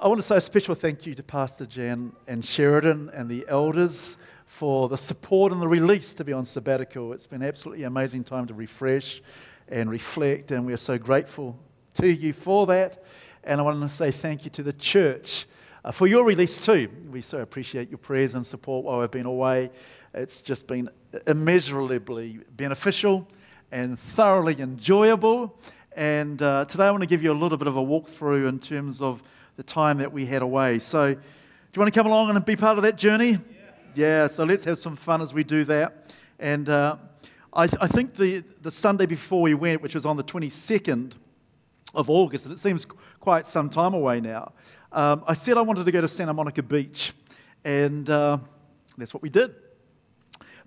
I 0.00 0.06
want 0.06 0.18
to 0.20 0.26
say 0.26 0.36
a 0.36 0.40
special 0.40 0.76
thank 0.76 1.04
you 1.04 1.14
to 1.16 1.22
Pastor 1.24 1.66
Jan 1.66 2.12
and 2.28 2.44
Sheridan 2.44 3.10
and 3.12 3.28
the 3.28 3.44
elders 3.48 4.16
for 4.46 4.88
the 4.88 4.98
support 4.98 5.50
and 5.50 5.60
the 5.60 5.68
release 5.68 6.14
to 6.14 6.24
be 6.24 6.32
on 6.32 6.44
sabbatical. 6.44 7.12
It's 7.14 7.26
been 7.26 7.42
absolutely 7.42 7.84
amazing 7.84 8.22
time 8.22 8.46
to 8.46 8.54
refresh 8.54 9.22
and 9.68 9.90
reflect, 9.90 10.50
and 10.50 10.66
we 10.66 10.72
are 10.72 10.78
so 10.78 10.98
grateful 10.98 11.58
to 11.94 12.12
you 12.12 12.32
for 12.32 12.66
that. 12.66 13.02
And 13.44 13.60
I 13.60 13.64
want 13.64 13.80
to 13.82 13.88
say 13.88 14.10
thank 14.10 14.44
you 14.44 14.50
to 14.52 14.62
the 14.62 14.72
church 14.72 15.46
uh, 15.84 15.90
for 15.90 16.06
your 16.06 16.24
release 16.24 16.64
too. 16.64 16.88
We 17.10 17.22
so 17.22 17.38
appreciate 17.38 17.90
your 17.90 17.98
prayers 17.98 18.34
and 18.34 18.46
support 18.46 18.84
while 18.84 19.00
we've 19.00 19.10
been 19.10 19.26
away. 19.26 19.70
It's 20.14 20.40
just 20.40 20.66
been 20.66 20.88
immeasurably 21.26 22.40
beneficial 22.56 23.28
and 23.70 23.98
thoroughly 23.98 24.60
enjoyable. 24.60 25.58
And 25.96 26.40
uh, 26.40 26.66
today 26.66 26.84
I 26.84 26.90
want 26.90 27.02
to 27.02 27.08
give 27.08 27.22
you 27.22 27.32
a 27.32 27.34
little 27.34 27.58
bit 27.58 27.66
of 27.66 27.76
a 27.76 27.82
walkthrough 27.82 28.48
in 28.48 28.58
terms 28.58 29.02
of 29.02 29.22
the 29.56 29.62
time 29.62 29.98
that 29.98 30.12
we 30.12 30.24
had 30.24 30.42
away. 30.42 30.78
So, 30.78 31.14
do 31.14 31.20
you 31.78 31.80
want 31.80 31.92
to 31.92 31.98
come 31.98 32.06
along 32.06 32.30
and 32.30 32.44
be 32.44 32.56
part 32.56 32.78
of 32.78 32.84
that 32.84 32.96
journey? 32.96 33.32
Yeah, 33.32 33.38
yeah 33.94 34.26
so 34.26 34.44
let's 34.44 34.64
have 34.64 34.78
some 34.78 34.96
fun 34.96 35.20
as 35.20 35.34
we 35.34 35.44
do 35.44 35.64
that. 35.64 36.12
And 36.38 36.68
uh, 36.68 36.96
I, 37.52 37.64
I 37.64 37.86
think 37.86 38.14
the, 38.14 38.44
the 38.62 38.70
Sunday 38.70 39.06
before 39.06 39.42
we 39.42 39.54
went, 39.54 39.82
which 39.82 39.94
was 39.94 40.06
on 40.06 40.16
the 40.16 40.24
22nd 40.24 41.14
of 41.94 42.08
August, 42.10 42.46
and 42.46 42.54
it 42.54 42.58
seems 42.58 42.86
quite 43.20 43.46
some 43.46 43.68
time 43.70 43.94
away 43.94 44.20
now, 44.20 44.52
um, 44.92 45.24
I 45.26 45.34
said 45.34 45.56
I 45.56 45.62
wanted 45.62 45.84
to 45.84 45.92
go 45.92 46.00
to 46.00 46.08
Santa 46.08 46.32
Monica 46.32 46.62
Beach. 46.62 47.12
And 47.64 48.08
uh, 48.10 48.38
that's 48.98 49.14
what 49.14 49.22
we 49.22 49.28
did. 49.28 49.54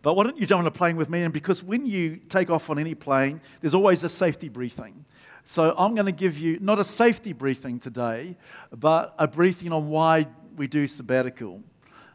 But 0.01 0.15
why 0.15 0.23
don't 0.23 0.37
you 0.37 0.45
jump 0.45 0.61
on 0.61 0.67
a 0.67 0.71
plane 0.71 0.97
with 0.97 1.09
me? 1.09 1.23
And 1.23 1.33
because 1.33 1.63
when 1.63 1.85
you 1.85 2.17
take 2.29 2.49
off 2.49 2.69
on 2.69 2.77
any 2.77 2.95
plane, 2.95 3.41
there's 3.61 3.73
always 3.73 4.03
a 4.03 4.09
safety 4.09 4.49
briefing. 4.49 5.05
So 5.43 5.75
I'm 5.77 5.93
going 5.93 6.05
to 6.05 6.11
give 6.11 6.37
you 6.37 6.59
not 6.59 6.79
a 6.79 6.83
safety 6.83 7.33
briefing 7.33 7.79
today, 7.79 8.37
but 8.71 9.13
a 9.17 9.27
briefing 9.27 9.71
on 9.71 9.89
why 9.89 10.27
we 10.55 10.67
do 10.67 10.87
sabbatical. 10.87 11.61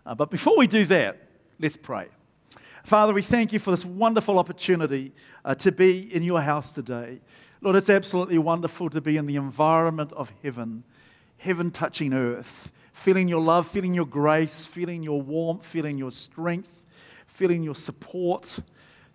Uh, 0.07 0.15
but 0.15 0.31
before 0.31 0.57
we 0.57 0.67
do 0.67 0.85
that, 0.87 1.29
let's 1.59 1.77
pray. 1.77 2.09
Father, 2.85 3.13
we 3.13 3.23
thank 3.23 3.53
you 3.53 3.59
for 3.59 3.71
this 3.71 3.85
wonderful 3.85 4.39
opportunity 4.39 5.13
uh, 5.45 5.55
to 5.57 5.71
be 5.71 6.13
in 6.15 6.23
your 6.23 6.41
house 6.41 6.73
today. 6.73 7.21
Lord, 7.63 7.77
it's 7.77 7.91
absolutely 7.91 8.39
wonderful 8.39 8.89
to 8.89 9.03
be 9.03 9.19
in 9.19 9.27
the 9.27 9.37
environment 9.37 10.15
of 10.15 10.33
heaven, 10.43 10.83
heaven 11.37 11.71
touching 11.71 12.15
earth, 12.15 12.73
feeling 12.95 13.29
your 13.29 13.43
love, 13.43 13.67
feeling 13.67 13.93
your 13.93 14.07
grace, 14.07 14.65
feeling 14.65 15.03
your 15.03 15.21
warmth, 15.21 15.67
feeling 15.67 15.99
your 15.99 16.11
strength, 16.11 16.83
feeling 17.27 17.63
your 17.63 17.75
support. 17.75 18.61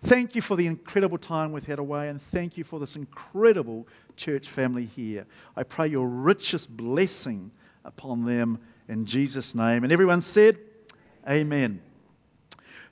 Thank 0.00 0.36
you 0.36 0.42
for 0.42 0.56
the 0.56 0.68
incredible 0.68 1.18
time 1.18 1.50
we've 1.50 1.64
had 1.64 1.80
away, 1.80 2.08
and 2.08 2.22
thank 2.22 2.56
you 2.56 2.62
for 2.62 2.78
this 2.78 2.94
incredible 2.94 3.88
church 4.14 4.48
family 4.48 4.84
here. 4.84 5.26
I 5.56 5.64
pray 5.64 5.88
your 5.88 6.06
richest 6.06 6.76
blessing 6.76 7.50
upon 7.84 8.26
them 8.26 8.60
in 8.88 9.06
Jesus' 9.06 9.56
name. 9.56 9.82
And 9.82 9.92
everyone 9.92 10.20
said, 10.20 10.60
Amen. 11.28 11.82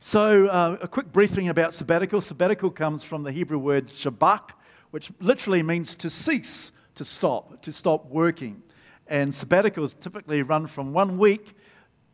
So, 0.01 0.49
uh, 0.49 0.79
a 0.83 0.89
quick 0.89 1.13
briefing 1.13 1.49
about 1.49 1.73
sabbatical. 1.73 2.21
Sabbatical 2.21 2.71
comes 2.71 3.05
from 3.05 3.23
the 3.23 3.31
Hebrew 3.31 3.59
word 3.59 3.87
shabak, 3.87 4.51
which 4.95 5.11
literally 5.19 5.61
means 5.61 5.97
to 5.97 6.09
cease, 6.09 6.71
to 6.95 7.05
stop, 7.05 7.61
to 7.61 7.73
stop 7.73 8.07
working. 8.07 8.63
And 9.09 9.33
sabbaticals 9.33 9.99
typically 9.99 10.41
run 10.45 10.69
from 10.69 10.93
one 10.93 11.19
week 11.19 11.57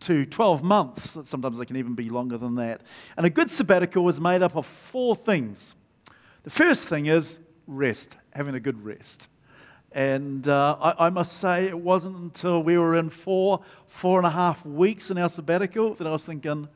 to 0.01 0.25
12 0.25 0.65
months. 0.65 1.15
Sometimes 1.29 1.59
they 1.59 1.67
can 1.67 1.77
even 1.77 1.95
be 1.95 2.09
longer 2.09 2.39
than 2.39 2.55
that. 2.55 2.81
And 3.19 3.27
a 3.27 3.29
good 3.29 3.51
sabbatical 3.51 4.09
is 4.09 4.19
made 4.19 4.41
up 4.41 4.57
of 4.57 4.65
four 4.65 5.15
things. 5.15 5.77
The 6.45 6.49
first 6.49 6.89
thing 6.89 7.05
is 7.05 7.39
rest, 7.67 8.17
having 8.33 8.55
a 8.55 8.61
good 8.61 8.83
rest. 8.83 9.29
And 9.93 10.49
uh, 10.49 10.79
I, 10.81 11.09
I, 11.09 11.11
must 11.11 11.37
say, 11.37 11.67
it 11.67 11.79
wasn't 11.79 12.17
until 12.17 12.63
we 12.63 12.79
were 12.79 12.97
in 12.97 13.11
four, 13.11 13.61
four 13.89 14.19
and 14.19 14.27
a 14.27 14.31
half 14.31 14.65
weeks 14.65 15.11
in 15.11 15.19
our 15.19 15.29
sabbatical 15.29 15.93
that 15.97 16.07
I 16.07 16.13
was 16.13 16.25
thinking, 16.25 16.67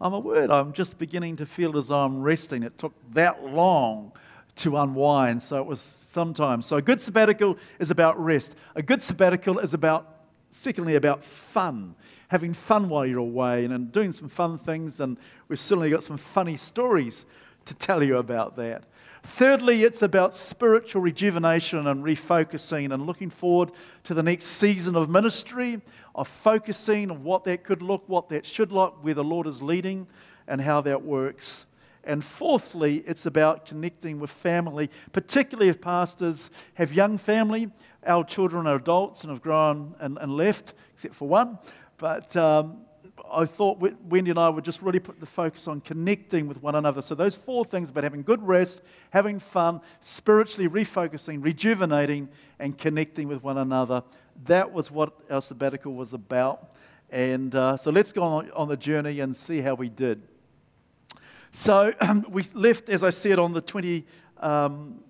I'm 0.00 0.14
a 0.14 0.20
word, 0.20 0.52
I'm 0.52 0.72
just 0.72 0.98
beginning 0.98 1.34
to 1.38 1.46
feel 1.46 1.76
as 1.76 1.88
though 1.88 1.98
I'm 1.98 2.22
resting. 2.22 2.62
It 2.62 2.78
took 2.78 2.92
that 3.12 3.44
long 3.44 4.12
to 4.56 4.76
unwind, 4.76 5.42
so 5.42 5.58
it 5.58 5.66
was 5.66 5.80
sometimes. 5.80 6.66
So 6.66 6.76
a 6.76 6.82
good 6.82 7.00
sabbatical 7.00 7.58
is 7.78 7.90
about 7.90 8.22
rest. 8.22 8.54
A 8.74 8.82
good 8.82 9.02
sabbatical 9.02 9.58
is 9.58 9.74
about, 9.74 10.24
secondly, 10.50 10.94
about 10.94 11.24
fun 11.24 11.94
having 12.32 12.54
fun 12.54 12.88
while 12.88 13.04
you're 13.04 13.18
away 13.18 13.62
and, 13.62 13.74
and 13.74 13.92
doing 13.92 14.10
some 14.10 14.26
fun 14.26 14.56
things. 14.56 15.00
And 15.00 15.18
we've 15.48 15.60
certainly 15.60 15.90
got 15.90 16.02
some 16.02 16.16
funny 16.16 16.56
stories 16.56 17.26
to 17.66 17.74
tell 17.74 18.02
you 18.02 18.16
about 18.16 18.56
that. 18.56 18.84
Thirdly, 19.22 19.84
it's 19.84 20.00
about 20.00 20.34
spiritual 20.34 21.02
rejuvenation 21.02 21.86
and 21.86 22.02
refocusing 22.02 22.90
and 22.90 23.04
looking 23.04 23.28
forward 23.28 23.72
to 24.04 24.14
the 24.14 24.22
next 24.22 24.46
season 24.46 24.96
of 24.96 25.10
ministry, 25.10 25.82
of 26.14 26.26
focusing 26.26 27.10
on 27.10 27.22
what 27.22 27.44
that 27.44 27.64
could 27.64 27.82
look, 27.82 28.02
what 28.08 28.30
that 28.30 28.46
should 28.46 28.72
look, 28.72 29.04
where 29.04 29.12
the 29.12 29.22
Lord 29.22 29.46
is 29.46 29.60
leading, 29.60 30.06
and 30.48 30.58
how 30.58 30.80
that 30.80 31.02
works. 31.02 31.66
And 32.04 32.24
fourthly, 32.24 32.98
it's 32.98 33.26
about 33.26 33.66
connecting 33.66 34.18
with 34.18 34.30
family, 34.30 34.90
particularly 35.12 35.68
if 35.68 35.80
pastors 35.80 36.50
have 36.74 36.92
young 36.92 37.18
family. 37.18 37.70
Our 38.06 38.24
children 38.24 38.66
are 38.66 38.76
adults 38.76 39.22
and 39.22 39.30
have 39.30 39.42
grown 39.42 39.94
and, 40.00 40.18
and 40.20 40.36
left, 40.36 40.74
except 40.92 41.14
for 41.14 41.28
one. 41.28 41.58
But 41.98 42.36
um, 42.36 42.78
I 43.32 43.44
thought 43.44 43.78
Wendy 43.78 44.30
and 44.30 44.38
I 44.38 44.48
would 44.48 44.64
just 44.64 44.82
really 44.82 44.98
put 44.98 45.20
the 45.20 45.26
focus 45.26 45.68
on 45.68 45.80
connecting 45.80 46.48
with 46.48 46.60
one 46.60 46.74
another. 46.74 47.02
So, 47.02 47.14
those 47.14 47.36
four 47.36 47.64
things 47.64 47.90
about 47.90 48.02
having 48.02 48.22
good 48.22 48.42
rest, 48.42 48.82
having 49.10 49.38
fun, 49.38 49.80
spiritually 50.00 50.68
refocusing, 50.68 51.44
rejuvenating, 51.44 52.28
and 52.58 52.76
connecting 52.76 53.28
with 53.28 53.42
one 53.44 53.58
another 53.58 54.02
that 54.44 54.72
was 54.72 54.90
what 54.90 55.12
our 55.30 55.40
sabbatical 55.40 55.94
was 55.94 56.12
about. 56.12 56.74
And 57.10 57.54
uh, 57.54 57.76
so, 57.76 57.90
let's 57.90 58.12
go 58.12 58.22
on, 58.22 58.50
on, 58.52 58.68
the 58.68 58.76
journey 58.76 59.20
and 59.20 59.36
see 59.36 59.60
how 59.60 59.74
we 59.74 59.88
did. 59.88 60.22
So, 61.54 61.92
um, 62.00 62.24
we 62.30 62.44
left, 62.54 62.88
as 62.88 63.04
I 63.04 63.10
said, 63.10 63.38
on 63.38 63.52
the 63.52 63.60
20, 63.60 64.06
um, 64.38 65.00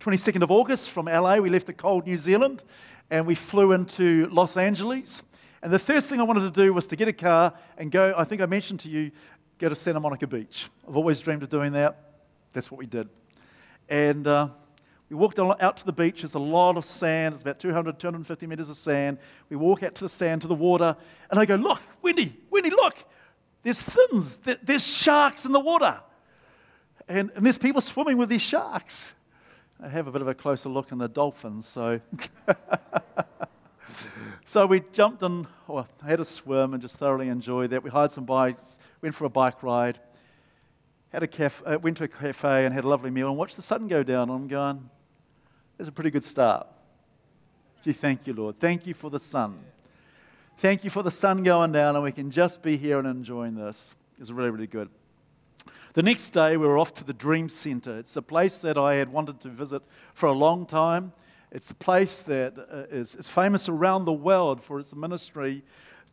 22nd 0.00 0.42
of 0.42 0.50
August 0.50 0.90
from 0.90 1.06
LA. 1.06 1.38
We 1.38 1.48
left 1.48 1.66
the 1.66 1.72
cold 1.72 2.06
New 2.06 2.18
Zealand 2.18 2.64
and 3.08 3.24
we 3.24 3.36
flew 3.36 3.70
into 3.70 4.28
Los 4.32 4.56
Angeles. 4.56 5.22
And 5.62 5.72
the 5.72 5.78
first 5.78 6.08
thing 6.08 6.18
I 6.18 6.24
wanted 6.24 6.40
to 6.40 6.50
do 6.50 6.74
was 6.74 6.88
to 6.88 6.96
get 6.96 7.06
a 7.06 7.12
car 7.12 7.54
and 7.78 7.92
go, 7.92 8.12
I 8.16 8.24
think 8.24 8.42
I 8.42 8.46
mentioned 8.46 8.80
to 8.80 8.88
you, 8.88 9.12
go 9.58 9.68
to 9.68 9.76
Santa 9.76 10.00
Monica 10.00 10.26
Beach. 10.26 10.68
I've 10.88 10.96
always 10.96 11.20
dreamed 11.20 11.44
of 11.44 11.50
doing 11.50 11.72
that. 11.72 12.14
That's 12.52 12.68
what 12.68 12.78
we 12.78 12.86
did. 12.86 13.08
And 13.88 14.26
uh, 14.26 14.48
we 15.08 15.14
walked 15.14 15.38
out 15.38 15.76
to 15.76 15.86
the 15.86 15.92
beach. 15.92 16.22
There's 16.22 16.34
a 16.34 16.38
lot 16.40 16.76
of 16.76 16.84
sand. 16.84 17.34
It's 17.34 17.42
about 17.42 17.60
200, 17.60 18.00
250 18.00 18.46
meters 18.48 18.68
of 18.68 18.76
sand. 18.76 19.18
We 19.48 19.56
walk 19.56 19.84
out 19.84 19.94
to 19.94 20.04
the 20.04 20.08
sand, 20.08 20.42
to 20.42 20.48
the 20.48 20.54
water, 20.54 20.96
and 21.30 21.38
I 21.38 21.44
go, 21.44 21.54
Look, 21.54 21.80
Wendy, 22.02 22.36
Wendy, 22.50 22.70
look. 22.70 22.96
There's 23.66 23.82
fins. 23.82 24.38
There's 24.62 24.86
sharks 24.86 25.44
in 25.44 25.50
the 25.50 25.58
water. 25.58 25.98
And, 27.08 27.32
and 27.34 27.44
there's 27.44 27.58
people 27.58 27.80
swimming 27.80 28.16
with 28.16 28.28
these 28.28 28.42
sharks. 28.42 29.12
I 29.82 29.88
have 29.88 30.06
a 30.06 30.12
bit 30.12 30.22
of 30.22 30.28
a 30.28 30.34
closer 30.34 30.68
look 30.68 30.92
in 30.92 30.98
the 30.98 31.08
dolphins, 31.08 31.66
so. 31.66 32.00
So 34.44 34.64
we 34.64 34.84
jumped 34.92 35.24
in, 35.24 35.48
well, 35.66 35.88
had 36.04 36.20
a 36.20 36.24
swim 36.24 36.72
and 36.72 36.80
just 36.80 36.96
thoroughly 36.98 37.28
enjoyed 37.28 37.70
that. 37.70 37.82
We 37.82 37.90
hired 37.90 38.12
some 38.12 38.22
bikes, 38.22 38.78
went 39.02 39.16
for 39.16 39.24
a 39.24 39.28
bike 39.28 39.60
ride, 39.64 39.98
had 41.08 41.24
a 41.24 41.26
cafe, 41.26 41.64
uh, 41.66 41.78
went 41.80 41.96
to 41.96 42.04
a 42.04 42.08
cafe 42.08 42.64
and 42.64 42.72
had 42.72 42.84
a 42.84 42.88
lovely 42.88 43.10
meal 43.10 43.28
and 43.28 43.36
watched 43.36 43.56
the 43.56 43.62
sun 43.62 43.88
go 43.88 44.04
down. 44.04 44.30
I'm 44.30 44.46
going, 44.46 44.88
that's 45.76 45.88
a 45.88 45.92
pretty 45.92 46.12
good 46.12 46.22
start. 46.22 46.68
Gee, 47.82 47.92
thank 47.92 48.28
you, 48.28 48.34
Lord. 48.34 48.60
Thank 48.60 48.86
you 48.86 48.94
for 48.94 49.10
the 49.10 49.18
sun. 49.18 49.58
Thank 50.58 50.84
you 50.84 50.90
for 50.90 51.02
the 51.02 51.10
sun 51.10 51.42
going 51.42 51.72
down 51.72 51.96
and 51.96 52.02
we 52.02 52.12
can 52.12 52.30
just 52.30 52.62
be 52.62 52.78
here 52.78 52.98
and 52.98 53.06
enjoying 53.06 53.56
this. 53.56 53.92
It's 54.18 54.30
really, 54.30 54.48
really 54.48 54.66
good. 54.66 54.88
The 55.92 56.02
next 56.02 56.30
day, 56.30 56.56
we 56.56 56.66
were 56.66 56.78
off 56.78 56.94
to 56.94 57.04
the 57.04 57.12
Dream 57.12 57.50
Center. 57.50 57.98
It's 57.98 58.16
a 58.16 58.22
place 58.22 58.56
that 58.60 58.78
I 58.78 58.94
had 58.94 59.12
wanted 59.12 59.38
to 59.40 59.50
visit 59.50 59.82
for 60.14 60.26
a 60.28 60.32
long 60.32 60.64
time. 60.64 61.12
It's 61.52 61.70
a 61.70 61.74
place 61.74 62.22
that 62.22 62.58
uh, 62.58 62.84
is, 62.90 63.14
is 63.14 63.28
famous 63.28 63.68
around 63.68 64.06
the 64.06 64.14
world 64.14 64.62
for 64.62 64.80
its 64.80 64.94
ministry 64.94 65.62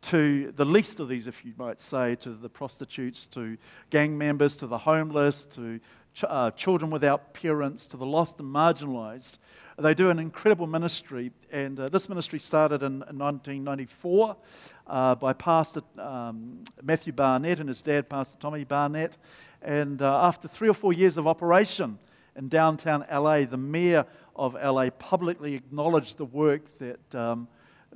to 0.01 0.51
the 0.51 0.65
least 0.65 0.99
of 0.99 1.07
these, 1.07 1.25
if 1.25 1.45
you 1.45 1.53
might 1.57 1.79
say, 1.79 2.15
to 2.15 2.31
the 2.31 2.49
prostitutes, 2.49 3.25
to 3.27 3.57
gang 3.91 4.17
members, 4.17 4.57
to 4.57 4.67
the 4.67 4.79
homeless, 4.79 5.45
to 5.45 5.79
ch- 6.13 6.25
uh, 6.27 6.51
children 6.51 6.91
without 6.91 7.33
parents, 7.33 7.87
to 7.87 7.95
the 7.95 8.05
lost 8.05 8.41
and 8.41 8.53
marginalized. 8.53 9.37
They 9.79 9.95
do 9.95 10.11
an 10.11 10.19
incredible 10.19 10.67
ministry, 10.67 11.31
and 11.51 11.79
uh, 11.79 11.89
this 11.89 12.07
ministry 12.07 12.37
started 12.37 12.83
in, 12.83 13.03
in 13.09 13.17
1994 13.17 14.37
uh, 14.85 15.15
by 15.15 15.33
Pastor 15.33 15.81
um, 15.97 16.63
Matthew 16.83 17.11
Barnett 17.11 17.59
and 17.59 17.69
his 17.69 17.81
dad, 17.81 18.07
Pastor 18.07 18.37
Tommy 18.37 18.65
Barnett. 18.65 19.17
And 19.63 19.99
uh, 20.03 20.27
after 20.27 20.47
three 20.47 20.69
or 20.69 20.75
four 20.75 20.93
years 20.93 21.17
of 21.17 21.25
operation 21.25 21.97
in 22.35 22.49
downtown 22.49 23.03
LA, 23.11 23.45
the 23.45 23.57
mayor 23.57 24.05
of 24.35 24.53
LA 24.53 24.91
publicly 24.91 25.55
acknowledged 25.55 26.19
the 26.19 26.25
work 26.25 26.77
that 26.77 27.15
um, 27.15 27.47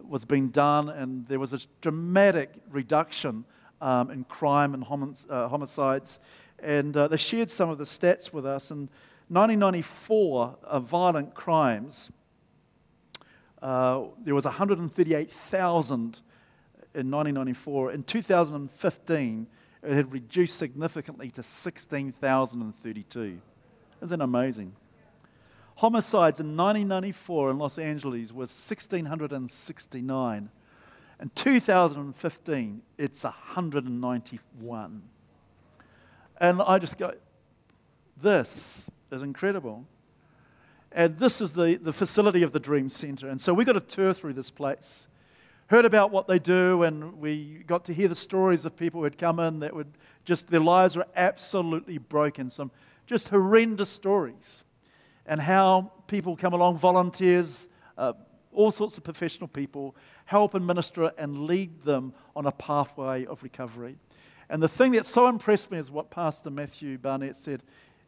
was 0.01 0.25
being 0.25 0.49
done, 0.49 0.89
and 0.89 1.27
there 1.27 1.39
was 1.39 1.53
a 1.53 1.59
dramatic 1.81 2.55
reduction 2.71 3.45
um, 3.81 4.09
in 4.09 4.23
crime 4.23 4.73
and 4.73 4.83
uh, 5.29 5.47
homicides. 5.47 6.17
And 6.57 6.97
uh, 6.97 7.07
they 7.07 7.17
shared 7.17 7.51
some 7.51 7.69
of 7.69 7.77
the 7.77 7.83
stats 7.83 8.33
with 8.33 8.47
us. 8.47 8.71
In 8.71 8.89
1994, 9.29 10.57
uh, 10.63 10.79
violent 10.79 11.33
crimes, 11.33 12.11
uh, 13.61 14.03
there 14.23 14.35
was 14.35 14.45
138,000 14.45 16.21
in 16.93 17.11
1994. 17.11 17.91
In 17.91 18.03
2015, 18.03 19.47
it 19.83 19.93
had 19.93 20.11
reduced 20.11 20.57
significantly 20.57 21.29
to 21.31 21.43
16,032. 21.43 23.39
Isn't 24.01 24.19
that 24.19 24.23
amazing? 24.23 24.73
Homicides 25.75 26.39
in 26.39 26.57
1994 26.57 27.51
in 27.51 27.57
Los 27.57 27.77
Angeles 27.77 28.31
was 28.31 28.49
1,669. 28.49 30.49
In 31.19 31.31
2015, 31.35 32.81
it's 32.97 33.23
191. 33.23 35.01
And 36.39 36.61
I 36.61 36.79
just 36.79 36.97
go, 36.97 37.13
this 38.21 38.87
is 39.11 39.23
incredible. 39.23 39.85
And 40.91 41.17
this 41.17 41.41
is 41.41 41.53
the, 41.53 41.77
the 41.81 41.93
facility 41.93 42.43
of 42.43 42.51
the 42.51 42.59
Dream 42.59 42.89
Center. 42.89 43.29
And 43.29 43.39
so 43.39 43.53
we 43.53 43.65
got 43.65 43.77
a 43.77 43.81
tour 43.81 44.13
through 44.13 44.33
this 44.33 44.49
place, 44.49 45.07
heard 45.67 45.85
about 45.85 46.11
what 46.11 46.27
they 46.27 46.39
do, 46.39 46.83
and 46.83 47.19
we 47.19 47.63
got 47.67 47.85
to 47.85 47.93
hear 47.93 48.07
the 48.07 48.15
stories 48.15 48.65
of 48.65 48.75
people 48.75 49.01
who 49.01 49.03
had 49.03 49.17
come 49.17 49.39
in 49.39 49.59
that 49.59 49.75
would 49.75 49.91
just, 50.25 50.49
their 50.49 50.59
lives 50.59 50.95
were 50.95 51.05
absolutely 51.15 51.97
broken. 51.97 52.49
Some 52.49 52.71
just 53.05 53.29
horrendous 53.29 53.89
stories. 53.89 54.63
And 55.25 55.41
how 55.41 55.91
people 56.07 56.37
come 56.37 56.53
along, 56.53 56.77
volunteers, 56.77 57.67
uh, 57.97 58.13
all 58.53 58.71
sorts 58.71 58.97
of 58.97 59.03
professional 59.03 59.47
people, 59.47 59.95
help 60.25 60.55
and 60.55 60.65
minister 60.65 61.11
and 61.17 61.39
lead 61.39 61.83
them 61.83 62.13
on 62.35 62.45
a 62.45 62.51
pathway 62.51 63.25
of 63.25 63.43
recovery. 63.43 63.97
And 64.49 64.63
the 64.63 64.69
thing 64.69 64.93
that 64.93 65.05
so 65.05 65.27
impressed 65.27 65.69
me 65.69 65.77
is 65.77 65.91
what 65.91 66.09
Pastor 66.09 66.49
Matthew 66.49 66.97
Barnett 66.97 67.35
said 67.35 67.63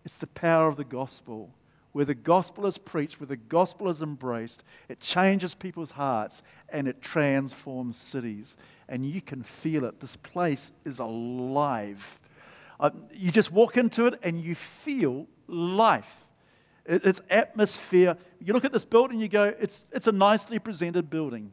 it's 0.06 0.18
the 0.18 0.28
power 0.28 0.68
of 0.68 0.78
the 0.78 0.84
gospel. 0.84 1.50
Where 1.92 2.06
the 2.06 2.16
gospel 2.16 2.68
is 2.68 2.78
preached, 2.78 3.20
where 3.20 3.28
the 3.28 3.36
gospel 3.36 3.90
is 3.90 4.02
embraced, 4.02 4.64
it 4.88 5.00
changes 5.00 5.56
people's 5.56 5.92
hearts 5.92 6.44
and 6.70 6.88
it 6.88 7.02
transforms 7.02 7.98
cities. 7.98 8.58
And 8.88 9.06
you 9.06 9.22
can 9.22 9.42
feel 9.42 9.86
it. 9.86 10.00
This 10.00 10.16
place 10.16 10.72
is 10.86 11.00
alive. 11.00 12.20
Uh, 12.80 12.92
you 13.12 13.32
just 13.32 13.52
walk 13.52 13.76
into 13.76 14.06
it 14.06 14.20
and 14.22 14.40
you 14.40 14.54
feel 14.56 15.28
life. 15.48 16.28
It, 16.86 17.06
it's 17.06 17.22
atmosphere. 17.30 18.18
You 18.40 18.54
look 18.54 18.66
at 18.66 18.72
this 18.72 18.86
building, 18.86 19.20
you 19.20 19.28
go, 19.28 19.54
it's, 19.60 19.86
it's 19.92 20.08
a 20.08 20.12
nicely 20.12 20.60
presented 20.60 21.10
building. 21.10 21.52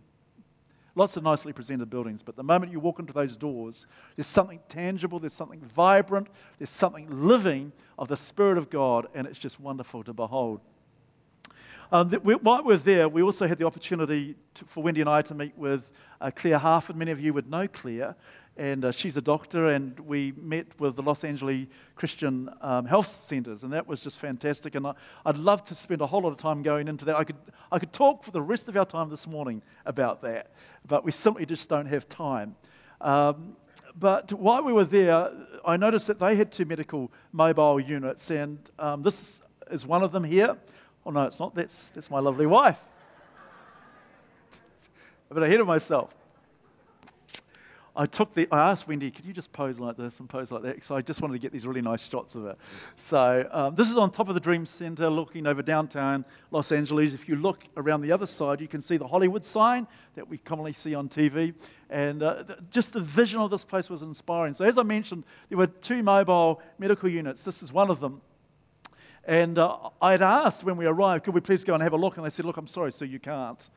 Lots 0.96 1.18
of 1.18 1.22
nicely 1.22 1.52
presented 1.52 1.90
buildings, 1.90 2.22
but 2.22 2.36
the 2.36 2.42
moment 2.42 2.72
you 2.72 2.80
walk 2.80 2.98
into 2.98 3.12
those 3.12 3.36
doors, 3.36 3.86
there's 4.16 4.26
something 4.26 4.60
tangible, 4.66 5.20
there's 5.20 5.34
something 5.34 5.60
vibrant, 5.60 6.28
there's 6.58 6.70
something 6.70 7.06
living 7.10 7.70
of 7.98 8.08
the 8.08 8.16
Spirit 8.16 8.56
of 8.56 8.70
God, 8.70 9.06
and 9.14 9.26
it's 9.26 9.38
just 9.38 9.60
wonderful 9.60 10.02
to 10.04 10.14
behold. 10.14 10.62
Um, 11.92 12.10
we, 12.24 12.34
while 12.36 12.64
we're 12.64 12.78
there, 12.78 13.10
we 13.10 13.20
also 13.20 13.46
had 13.46 13.58
the 13.58 13.66
opportunity 13.66 14.36
to, 14.54 14.64
for 14.64 14.82
Wendy 14.82 15.02
and 15.02 15.10
I 15.10 15.20
to 15.20 15.34
meet 15.34 15.56
with 15.58 15.90
uh, 16.18 16.30
Claire 16.34 16.58
Harford. 16.58 16.96
Many 16.96 17.10
of 17.10 17.20
you 17.20 17.34
would 17.34 17.48
know 17.50 17.68
Claire 17.68 18.16
and 18.56 18.86
uh, 18.86 18.92
she's 18.92 19.16
a 19.16 19.20
doctor, 19.20 19.68
and 19.68 19.98
we 20.00 20.32
met 20.36 20.66
with 20.80 20.96
the 20.96 21.02
Los 21.02 21.24
Angeles 21.24 21.66
Christian 21.94 22.48
um, 22.62 22.86
Health 22.86 23.06
Centers, 23.06 23.62
and 23.62 23.72
that 23.72 23.86
was 23.86 24.00
just 24.00 24.18
fantastic. 24.18 24.74
And 24.74 24.86
I, 24.86 24.94
would 25.26 25.36
love 25.36 25.62
to 25.64 25.74
spend 25.74 26.00
a 26.00 26.06
whole 26.06 26.22
lot 26.22 26.32
of 26.32 26.38
time 26.38 26.62
going 26.62 26.88
into 26.88 27.04
that. 27.04 27.16
I 27.16 27.24
could, 27.24 27.36
I 27.70 27.78
could 27.78 27.92
talk 27.92 28.24
for 28.24 28.30
the 28.30 28.40
rest 28.40 28.68
of 28.68 28.76
our 28.76 28.86
time 28.86 29.10
this 29.10 29.26
morning 29.26 29.62
about 29.84 30.22
that, 30.22 30.52
but 30.86 31.04
we 31.04 31.12
simply 31.12 31.44
just 31.44 31.68
don't 31.68 31.86
have 31.86 32.08
time. 32.08 32.56
Um, 33.02 33.56
but 33.94 34.32
while 34.32 34.62
we 34.62 34.72
were 34.72 34.84
there, 34.84 35.30
I 35.64 35.76
noticed 35.76 36.06
that 36.06 36.18
they 36.18 36.34
had 36.34 36.50
two 36.50 36.64
medical 36.64 37.12
mobile 37.32 37.78
units, 37.78 38.30
and 38.30 38.58
um, 38.78 39.02
this 39.02 39.42
is 39.70 39.86
one 39.86 40.02
of 40.02 40.12
them 40.12 40.24
here. 40.24 40.56
Oh, 41.04 41.10
no, 41.10 41.24
it's 41.24 41.38
not. 41.38 41.54
That's, 41.54 41.88
that's 41.88 42.10
my 42.10 42.20
lovely 42.20 42.46
wife. 42.46 42.82
A 45.30 45.34
bit 45.34 45.42
ahead 45.42 45.60
of 45.60 45.66
myself. 45.66 46.15
I 47.96 48.06
took 48.06 48.34
the, 48.34 48.46
I 48.52 48.70
asked 48.70 48.86
Wendy, 48.86 49.10
could 49.10 49.24
you 49.24 49.32
just 49.32 49.52
pose 49.52 49.80
like 49.80 49.96
this 49.96 50.20
and 50.20 50.28
pose 50.28 50.52
like 50.52 50.62
that? 50.62 50.82
So 50.82 50.96
I 50.96 51.00
just 51.00 51.22
wanted 51.22 51.32
to 51.32 51.38
get 51.38 51.50
these 51.50 51.66
really 51.66 51.80
nice 51.80 52.06
shots 52.06 52.34
of 52.34 52.44
it. 52.44 52.58
So 52.96 53.48
um, 53.50 53.74
this 53.74 53.90
is 53.90 53.96
on 53.96 54.10
top 54.10 54.28
of 54.28 54.34
the 54.34 54.40
Dream 54.40 54.66
Center, 54.66 55.08
looking 55.08 55.46
over 55.46 55.62
downtown 55.62 56.26
Los 56.50 56.72
Angeles. 56.72 57.14
If 57.14 57.26
you 57.26 57.36
look 57.36 57.64
around 57.76 58.02
the 58.02 58.12
other 58.12 58.26
side, 58.26 58.60
you 58.60 58.68
can 58.68 58.82
see 58.82 58.98
the 58.98 59.06
Hollywood 59.06 59.46
sign 59.46 59.86
that 60.14 60.28
we 60.28 60.36
commonly 60.36 60.74
see 60.74 60.94
on 60.94 61.08
TV. 61.08 61.54
And 61.88 62.22
uh, 62.22 62.42
th- 62.42 62.58
just 62.70 62.92
the 62.92 63.00
vision 63.00 63.40
of 63.40 63.50
this 63.50 63.64
place 63.64 63.88
was 63.88 64.02
inspiring. 64.02 64.52
So 64.52 64.66
as 64.66 64.76
I 64.76 64.82
mentioned, 64.82 65.24
there 65.48 65.56
were 65.56 65.66
two 65.66 66.02
mobile 66.02 66.60
medical 66.78 67.08
units. 67.08 67.44
This 67.44 67.62
is 67.62 67.72
one 67.72 67.90
of 67.90 68.00
them. 68.00 68.20
And 69.24 69.58
uh, 69.58 69.90
I 70.02 70.12
had 70.12 70.22
asked 70.22 70.64
when 70.64 70.76
we 70.76 70.86
arrived, 70.86 71.24
could 71.24 71.34
we 71.34 71.40
please 71.40 71.64
go 71.64 71.74
and 71.74 71.82
have 71.82 71.94
a 71.94 71.96
look? 71.96 72.16
And 72.16 72.26
they 72.26 72.30
said, 72.30 72.44
look, 72.44 72.58
I'm 72.58 72.68
sorry, 72.68 72.92
so 72.92 73.04
you 73.04 73.18
can't. 73.18 73.68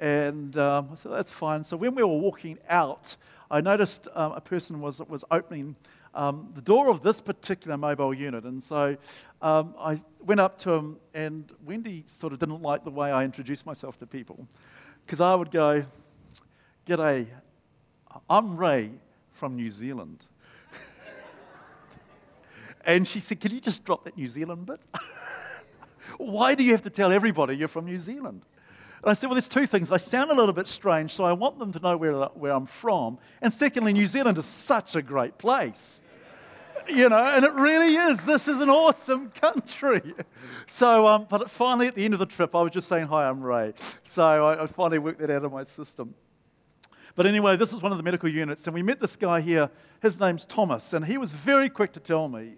And 0.00 0.56
um, 0.56 0.88
I 0.92 0.94
said, 0.94 1.12
that's 1.12 1.30
fine. 1.30 1.62
So 1.62 1.76
when 1.76 1.94
we 1.94 2.02
were 2.02 2.18
walking 2.18 2.58
out, 2.68 3.16
I 3.50 3.60
noticed 3.60 4.06
um, 4.14 4.32
a 4.32 4.40
person 4.40 4.80
was, 4.80 5.00
was 5.00 5.24
opening 5.30 5.76
um, 6.14 6.50
the 6.54 6.62
door 6.62 6.88
of 6.88 7.02
this 7.02 7.20
particular 7.20 7.76
mobile 7.76 8.14
unit. 8.14 8.44
And 8.44 8.62
so 8.62 8.96
um, 9.42 9.74
I 9.78 10.00
went 10.20 10.40
up 10.40 10.58
to 10.58 10.72
him, 10.72 10.98
and 11.14 11.50
Wendy 11.64 12.04
sort 12.06 12.32
of 12.32 12.38
didn't 12.38 12.62
like 12.62 12.84
the 12.84 12.90
way 12.90 13.10
I 13.10 13.24
introduced 13.24 13.66
myself 13.66 13.98
to 13.98 14.06
people. 14.06 14.46
Because 15.04 15.20
I 15.20 15.34
would 15.34 15.50
go, 15.50 15.84
G'day, 16.86 17.26
I'm 18.28 18.56
Ray 18.56 18.92
from 19.32 19.56
New 19.56 19.70
Zealand. 19.70 20.24
and 22.84 23.06
she 23.06 23.18
said, 23.18 23.40
Can 23.40 23.52
you 23.52 23.60
just 23.60 23.84
drop 23.84 24.04
that 24.04 24.16
New 24.16 24.28
Zealand 24.28 24.66
bit? 24.66 24.80
Why 26.18 26.54
do 26.54 26.62
you 26.62 26.72
have 26.72 26.82
to 26.82 26.90
tell 26.90 27.10
everybody 27.10 27.56
you're 27.56 27.68
from 27.68 27.86
New 27.86 27.98
Zealand? 27.98 28.42
And 29.02 29.10
I 29.10 29.14
said, 29.14 29.28
well, 29.28 29.34
there's 29.34 29.48
two 29.48 29.66
things. 29.66 29.88
They 29.88 29.98
sound 29.98 30.30
a 30.30 30.34
little 30.34 30.52
bit 30.52 30.68
strange, 30.68 31.12
so 31.14 31.24
I 31.24 31.32
want 31.32 31.58
them 31.58 31.72
to 31.72 31.78
know 31.80 31.96
where, 31.96 32.12
where 32.12 32.52
I'm 32.52 32.66
from. 32.66 33.18
And 33.40 33.52
secondly, 33.52 33.94
New 33.94 34.06
Zealand 34.06 34.36
is 34.36 34.44
such 34.44 34.94
a 34.94 35.02
great 35.02 35.38
place. 35.38 36.02
You 36.88 37.08
know, 37.08 37.18
and 37.18 37.44
it 37.44 37.52
really 37.54 37.94
is. 37.94 38.20
This 38.22 38.48
is 38.48 38.60
an 38.60 38.68
awesome 38.68 39.30
country. 39.30 40.02
So, 40.66 41.06
um, 41.06 41.26
but 41.28 41.50
finally, 41.50 41.86
at 41.86 41.94
the 41.94 42.04
end 42.04 42.14
of 42.14 42.20
the 42.20 42.26
trip, 42.26 42.54
I 42.54 42.62
was 42.62 42.72
just 42.72 42.88
saying, 42.88 43.06
Hi, 43.06 43.28
I'm 43.28 43.42
Ray. 43.42 43.74
So 44.02 44.22
I, 44.22 44.64
I 44.64 44.66
finally 44.66 44.98
worked 44.98 45.20
that 45.20 45.30
out 45.30 45.44
of 45.44 45.52
my 45.52 45.64
system. 45.64 46.14
But 47.14 47.26
anyway, 47.26 47.56
this 47.56 47.72
is 47.72 47.82
one 47.82 47.92
of 47.92 47.98
the 47.98 48.04
medical 48.04 48.28
units, 48.28 48.66
and 48.66 48.74
we 48.74 48.82
met 48.82 48.98
this 48.98 49.16
guy 49.16 49.40
here. 49.40 49.70
His 50.00 50.18
name's 50.18 50.46
Thomas, 50.46 50.92
and 50.92 51.04
he 51.04 51.18
was 51.18 51.30
very 51.30 51.68
quick 51.68 51.92
to 51.92 52.00
tell 52.00 52.28
me 52.28 52.54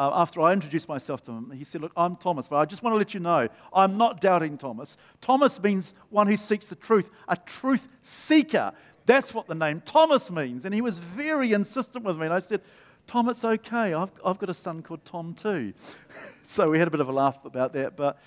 uh, 0.00 0.10
after 0.14 0.40
I 0.40 0.54
introduced 0.54 0.88
myself 0.88 1.22
to 1.24 1.30
him, 1.30 1.50
he 1.50 1.62
said, 1.62 1.82
Look, 1.82 1.92
I'm 1.94 2.16
Thomas, 2.16 2.48
but 2.48 2.56
I 2.56 2.64
just 2.64 2.82
want 2.82 2.94
to 2.94 2.96
let 2.96 3.12
you 3.12 3.20
know, 3.20 3.48
I'm 3.70 3.98
not 3.98 4.18
doubting 4.18 4.56
Thomas. 4.56 4.96
Thomas 5.20 5.62
means 5.62 5.92
one 6.08 6.26
who 6.26 6.38
seeks 6.38 6.70
the 6.70 6.74
truth, 6.74 7.10
a 7.28 7.36
truth 7.36 7.86
seeker. 8.00 8.72
That's 9.04 9.34
what 9.34 9.46
the 9.46 9.54
name 9.54 9.82
Thomas 9.84 10.30
means. 10.30 10.64
And 10.64 10.72
he 10.72 10.80
was 10.80 10.96
very 10.96 11.52
insistent 11.52 12.06
with 12.06 12.16
me. 12.16 12.24
And 12.24 12.32
I 12.32 12.38
said, 12.38 12.62
Tom, 13.06 13.28
it's 13.28 13.44
okay. 13.44 13.92
I've, 13.92 14.10
I've 14.24 14.38
got 14.38 14.48
a 14.48 14.54
son 14.54 14.80
called 14.80 15.04
Tom 15.04 15.34
too. 15.34 15.74
so 16.44 16.70
we 16.70 16.78
had 16.78 16.88
a 16.88 16.90
bit 16.90 17.00
of 17.00 17.10
a 17.10 17.12
laugh 17.12 17.44
about 17.44 17.74
that. 17.74 17.94
But 17.94 18.18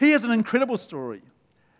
he 0.00 0.12
has 0.12 0.24
an 0.24 0.30
incredible 0.30 0.78
story. 0.78 1.20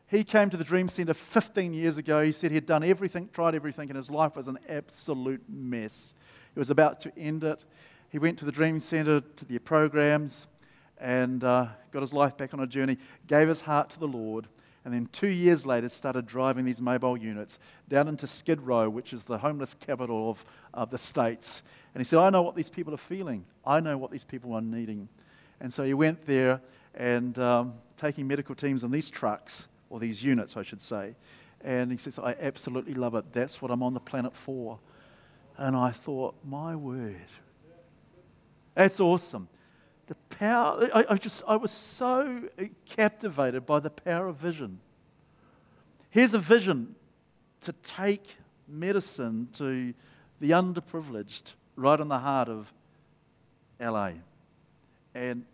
He 0.09 0.25
came 0.25 0.51
to 0.51 0.59
the 0.59 0.65
Dream 0.65 0.91
Center 0.91 1.15
15 1.15 1.73
years 1.73 1.97
ago. 1.97 2.23
He 2.23 2.33
said 2.33 2.51
he'd 2.51 2.67
done 2.67 2.83
everything, 2.83 3.31
tried 3.33 3.55
everything, 3.55 3.89
and 3.89 3.97
his 3.97 4.11
life 4.11 4.37
was 4.37 4.47
an 4.47 4.59
absolute 4.69 5.43
mess. 5.49 6.13
He 6.53 6.59
was 6.59 6.69
about 6.69 7.01
to 7.01 7.19
end 7.19 7.45
it 7.45 7.65
he 8.11 8.19
went 8.19 8.39
to 8.39 8.45
the 8.45 8.53
Dream 8.53 8.81
Center, 8.81 9.21
to 9.21 9.45
the 9.45 9.59
programs, 9.59 10.49
and 10.99 11.45
uh, 11.45 11.69
got 11.93 12.01
his 12.01 12.13
life 12.13 12.37
back 12.37 12.55
on 12.55 12.61
a 12.61 12.67
journey, 12.67 12.99
gave 13.27 13.49
his 13.49 13.61
heart 13.61 13.91
to 13.91 14.01
the 14.01 14.09
Lord, 14.09 14.47
and 14.85 14.95
then 14.95 15.09
two 15.13 15.29
years 15.29 15.67
later 15.67 15.89
started 15.89 16.27
driving 16.27 16.65
these 16.65 16.81
mobile 16.81 17.17
units 17.17 17.59
down 17.89 18.09
into 18.09 18.27
Skid 18.27 18.61
Row, 18.63 18.89
which 18.89 19.13
is 19.13 19.25
the 19.25 19.39
homeless 19.39 19.75
capital 19.75 20.31
of, 20.31 20.45
of 20.73 20.91
the 20.91 20.99
States. 20.99 21.63
And 21.95 22.01
he 22.01 22.05
said, 22.05 22.21
I 22.21 22.31
know 22.31 22.43
what 22.43 22.55
these 22.55 22.71
people 22.71 22.95
are 22.95 22.99
feeling. 22.99 23.45
I 23.67 23.81
know 23.81 23.99
what 23.99 24.11
these 24.11 24.25
people 24.25 24.55
are 24.55 24.61
needing. 24.61 25.09
And 25.61 25.73
so 25.73 25.85
he 25.85 25.95
went 25.95 26.25
there 26.25 26.61
and 26.95 27.39
um, 27.39 27.75
taking 27.97 28.27
medical 28.27 28.55
teams 28.55 28.83
on 28.83 28.91
these 28.91 29.11
trucks, 29.11 29.69
or 29.91 30.01
these 30.01 30.23
units, 30.23 30.57
I 30.57 30.63
should 30.63 30.83
say. 30.83 31.15
And 31.63 31.91
he 31.91 31.97
says, 31.99 32.19
I 32.19 32.35
absolutely 32.41 32.95
love 32.95 33.15
it. 33.15 33.33
That's 33.33 33.61
what 33.61 33.71
I'm 33.71 33.83
on 33.83 33.95
the 33.95 34.01
planet 34.01 34.35
for. 34.35 34.79
And 35.57 35.77
I 35.77 35.91
thought, 35.91 36.35
my 36.45 36.77
word, 36.77 37.17
that's 38.79 39.01
awesome. 39.01 39.49
The 40.07 40.15
power, 40.39 40.89
I, 40.95 41.05
I, 41.11 41.17
just, 41.17 41.43
I 41.49 41.57
was 41.57 41.73
so 41.73 42.49
captivated 42.87 43.67
by 43.67 43.81
the 43.81 43.91
power 43.91 44.29
of 44.29 44.37
vision. 44.37 44.79
Here's 46.11 46.33
a 46.33 46.39
vision 46.39 46.95
to 47.63 47.73
take 47.73 48.37
medicine 48.69 49.49
to 49.55 49.93
the 50.39 50.51
underprivileged 50.53 51.55
right 51.75 51.99
in 51.99 52.07
the 52.07 52.21
heart 52.21 52.49
of 52.49 52.73
LA. 53.81 54.13
And 55.13 55.45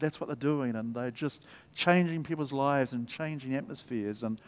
that's 0.00 0.20
what 0.20 0.26
they're 0.26 0.34
doing, 0.34 0.74
and 0.74 0.96
they're 0.96 1.12
just 1.12 1.46
changing 1.76 2.24
people's 2.24 2.52
lives 2.52 2.92
and 2.92 3.06
changing 3.06 3.54
atmospheres. 3.54 4.24
And 4.24 4.40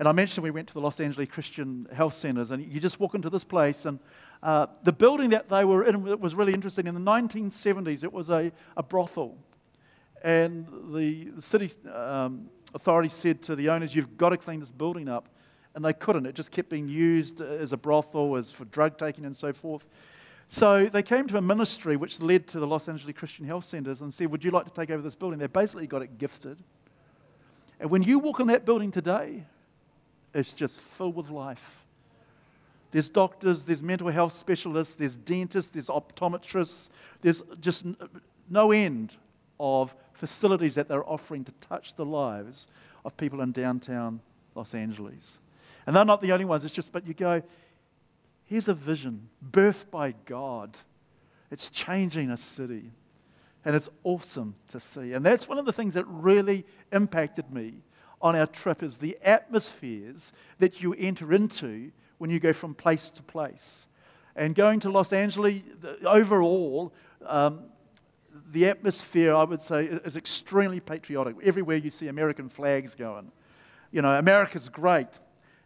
and 0.00 0.08
I 0.08 0.12
mentioned 0.12 0.42
we 0.42 0.50
went 0.50 0.66
to 0.68 0.74
the 0.74 0.80
Los 0.80 0.98
Angeles 0.98 1.28
Christian 1.28 1.86
Health 1.92 2.14
Centers, 2.14 2.50
and 2.50 2.64
you 2.72 2.80
just 2.80 2.98
walk 2.98 3.14
into 3.14 3.28
this 3.28 3.44
place, 3.44 3.84
and 3.84 4.00
uh, 4.42 4.66
the 4.82 4.92
building 4.92 5.30
that 5.30 5.48
they 5.48 5.64
were 5.64 5.84
in 5.84 6.18
was 6.18 6.34
really 6.34 6.54
interesting. 6.54 6.86
In 6.86 6.94
the 6.94 7.00
1970s, 7.00 8.04
it 8.04 8.12
was 8.12 8.30
a, 8.30 8.52
a 8.76 8.82
brothel. 8.82 9.36
And 10.22 10.66
the, 10.94 11.24
the 11.30 11.42
city 11.42 11.70
um, 11.92 12.48
authorities 12.74 13.12
said 13.12 13.42
to 13.42 13.56
the 13.56 13.68
owners, 13.68 13.94
You've 13.94 14.16
got 14.16 14.30
to 14.30 14.36
clean 14.36 14.60
this 14.60 14.70
building 14.70 15.08
up. 15.08 15.28
And 15.74 15.84
they 15.84 15.92
couldn't. 15.92 16.26
It 16.26 16.34
just 16.34 16.50
kept 16.50 16.68
being 16.68 16.88
used 16.88 17.40
as 17.40 17.72
a 17.72 17.76
brothel, 17.76 18.34
as 18.36 18.50
for 18.50 18.64
drug 18.64 18.98
taking, 18.98 19.24
and 19.24 19.36
so 19.36 19.52
forth. 19.52 19.86
So 20.48 20.86
they 20.86 21.04
came 21.04 21.28
to 21.28 21.36
a 21.36 21.40
ministry 21.40 21.96
which 21.96 22.20
led 22.20 22.48
to 22.48 22.58
the 22.58 22.66
Los 22.66 22.88
Angeles 22.88 23.16
Christian 23.16 23.46
Health 23.46 23.64
Centers 23.64 24.00
and 24.00 24.12
said, 24.12 24.32
Would 24.32 24.42
you 24.42 24.50
like 24.50 24.64
to 24.64 24.72
take 24.72 24.90
over 24.90 25.00
this 25.00 25.14
building? 25.14 25.38
They 25.38 25.46
basically 25.46 25.86
got 25.86 26.02
it 26.02 26.18
gifted. 26.18 26.58
And 27.78 27.88
when 27.88 28.02
you 28.02 28.18
walk 28.18 28.40
in 28.40 28.48
that 28.48 28.64
building 28.64 28.90
today, 28.90 29.44
it's 30.34 30.52
just 30.52 30.80
filled 30.80 31.14
with 31.14 31.30
life. 31.30 31.84
There's 32.90 33.08
doctors, 33.08 33.64
there's 33.64 33.82
mental 33.82 34.08
health 34.08 34.32
specialists, 34.32 34.94
there's 34.94 35.16
dentists, 35.16 35.70
there's 35.70 35.86
optometrists, 35.86 36.90
there's 37.20 37.42
just 37.60 37.86
no 38.48 38.72
end 38.72 39.16
of 39.60 39.94
facilities 40.12 40.74
that 40.74 40.88
they're 40.88 41.08
offering 41.08 41.44
to 41.44 41.52
touch 41.60 41.94
the 41.94 42.04
lives 42.04 42.66
of 43.04 43.16
people 43.16 43.40
in 43.42 43.52
downtown 43.52 44.20
Los 44.54 44.74
Angeles. 44.74 45.38
And 45.86 45.94
they're 45.94 46.04
not 46.04 46.20
the 46.20 46.32
only 46.32 46.44
ones, 46.44 46.64
it's 46.64 46.74
just, 46.74 46.92
but 46.92 47.06
you 47.06 47.14
go, 47.14 47.42
here's 48.46 48.68
a 48.68 48.74
vision 48.74 49.28
birthed 49.50 49.90
by 49.90 50.14
God. 50.24 50.76
It's 51.50 51.70
changing 51.70 52.30
a 52.30 52.36
city. 52.36 52.90
And 53.64 53.76
it's 53.76 53.90
awesome 54.04 54.54
to 54.68 54.80
see. 54.80 55.12
And 55.12 55.24
that's 55.24 55.48
one 55.48 55.58
of 55.58 55.66
the 55.66 55.72
things 55.72 55.94
that 55.94 56.06
really 56.06 56.64
impacted 56.92 57.52
me 57.52 57.74
on 58.22 58.34
our 58.34 58.46
trip 58.46 58.82
is 58.82 58.96
the 58.96 59.18
atmospheres 59.22 60.32
that 60.58 60.82
you 60.82 60.94
enter 60.94 61.32
into 61.32 61.90
when 62.20 62.28
you 62.28 62.38
go 62.38 62.52
from 62.52 62.74
place 62.74 63.08
to 63.08 63.22
place. 63.22 63.86
And 64.36 64.54
going 64.54 64.80
to 64.80 64.90
Los 64.90 65.10
Angeles, 65.10 65.62
overall, 66.04 66.92
um, 67.26 67.62
the 68.52 68.68
atmosphere, 68.68 69.34
I 69.34 69.42
would 69.44 69.62
say, 69.62 69.86
is 69.86 70.16
extremely 70.16 70.80
patriotic. 70.80 71.36
Everywhere 71.42 71.78
you 71.78 71.88
see 71.88 72.08
American 72.08 72.50
flags 72.50 72.94
going. 72.94 73.32
You 73.90 74.02
know, 74.02 74.18
America's 74.18 74.68
great. 74.68 75.08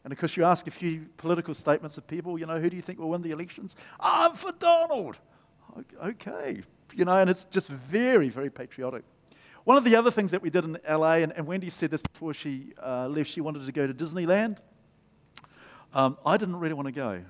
And 0.04 0.12
of 0.12 0.18
course, 0.18 0.36
you 0.36 0.44
ask 0.44 0.68
a 0.68 0.70
few 0.70 1.06
political 1.16 1.54
statements 1.54 1.98
of 1.98 2.06
people, 2.06 2.38
you 2.38 2.46
know, 2.46 2.60
who 2.60 2.70
do 2.70 2.76
you 2.76 2.82
think 2.82 3.00
will 3.00 3.10
win 3.10 3.22
the 3.22 3.32
elections? 3.32 3.74
I'm 3.98 4.34
for 4.34 4.52
Donald. 4.52 5.18
Okay. 6.04 6.62
You 6.94 7.04
know, 7.04 7.18
and 7.18 7.28
it's 7.28 7.46
just 7.46 7.66
very, 7.66 8.28
very 8.28 8.48
patriotic. 8.48 9.02
One 9.64 9.76
of 9.76 9.82
the 9.82 9.96
other 9.96 10.12
things 10.12 10.30
that 10.30 10.40
we 10.40 10.50
did 10.50 10.62
in 10.62 10.78
LA, 10.88 11.14
and, 11.14 11.32
and 11.32 11.48
Wendy 11.48 11.70
said 11.70 11.90
this 11.90 12.02
before 12.02 12.32
she 12.32 12.74
uh, 12.80 13.08
left, 13.08 13.28
she 13.28 13.40
wanted 13.40 13.66
to 13.66 13.72
go 13.72 13.88
to 13.88 13.92
Disneyland. 13.92 14.58
Um, 15.94 16.18
I 16.26 16.36
didn't 16.36 16.56
really 16.56 16.74
want 16.74 16.86
to 16.86 16.92
go. 16.92 17.22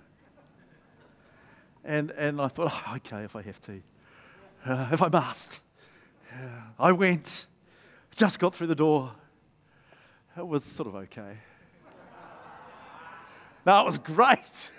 And, 1.85 2.11
and 2.13 2.41
I 2.41 2.49
thought, 2.49 2.73
oh, 2.73 2.97
okay, 2.97 3.23
if 3.23 3.37
I 3.37 3.43
have 3.43 3.61
to, 3.63 3.83
uh, 4.65 4.89
if 4.91 5.03
I 5.03 5.09
must. 5.09 5.61
Yeah. 6.33 6.63
I 6.79 6.93
went, 6.93 7.47
just 8.17 8.39
got 8.39 8.55
through 8.55 8.69
the 8.69 8.75
door. 8.75 9.13
It 10.39 10.47
was 10.47 10.65
sort 10.65 10.89
of 10.89 10.95
okay. 10.95 11.37
now, 13.67 13.83
it 13.83 13.87
was 13.87 13.99
great. 13.99 14.71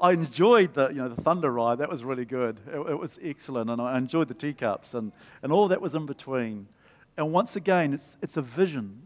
I 0.00 0.12
enjoyed 0.12 0.74
the, 0.74 0.88
you 0.90 0.96
know, 0.96 1.08
the 1.08 1.20
thunder 1.20 1.50
ride. 1.50 1.78
That 1.78 1.90
was 1.90 2.04
really 2.04 2.24
good. 2.24 2.60
It, 2.68 2.78
it, 2.78 2.98
was 2.98 3.18
excellent. 3.20 3.68
And 3.68 3.82
I 3.82 3.98
enjoyed 3.98 4.28
the 4.28 4.34
teacups 4.34 4.94
and, 4.94 5.10
and 5.42 5.50
all 5.50 5.66
that 5.68 5.80
was 5.80 5.96
in 5.96 6.06
between. 6.06 6.68
And 7.16 7.32
once 7.32 7.56
again, 7.56 7.94
it's, 7.94 8.16
it's 8.22 8.36
a 8.36 8.42
vision. 8.42 9.05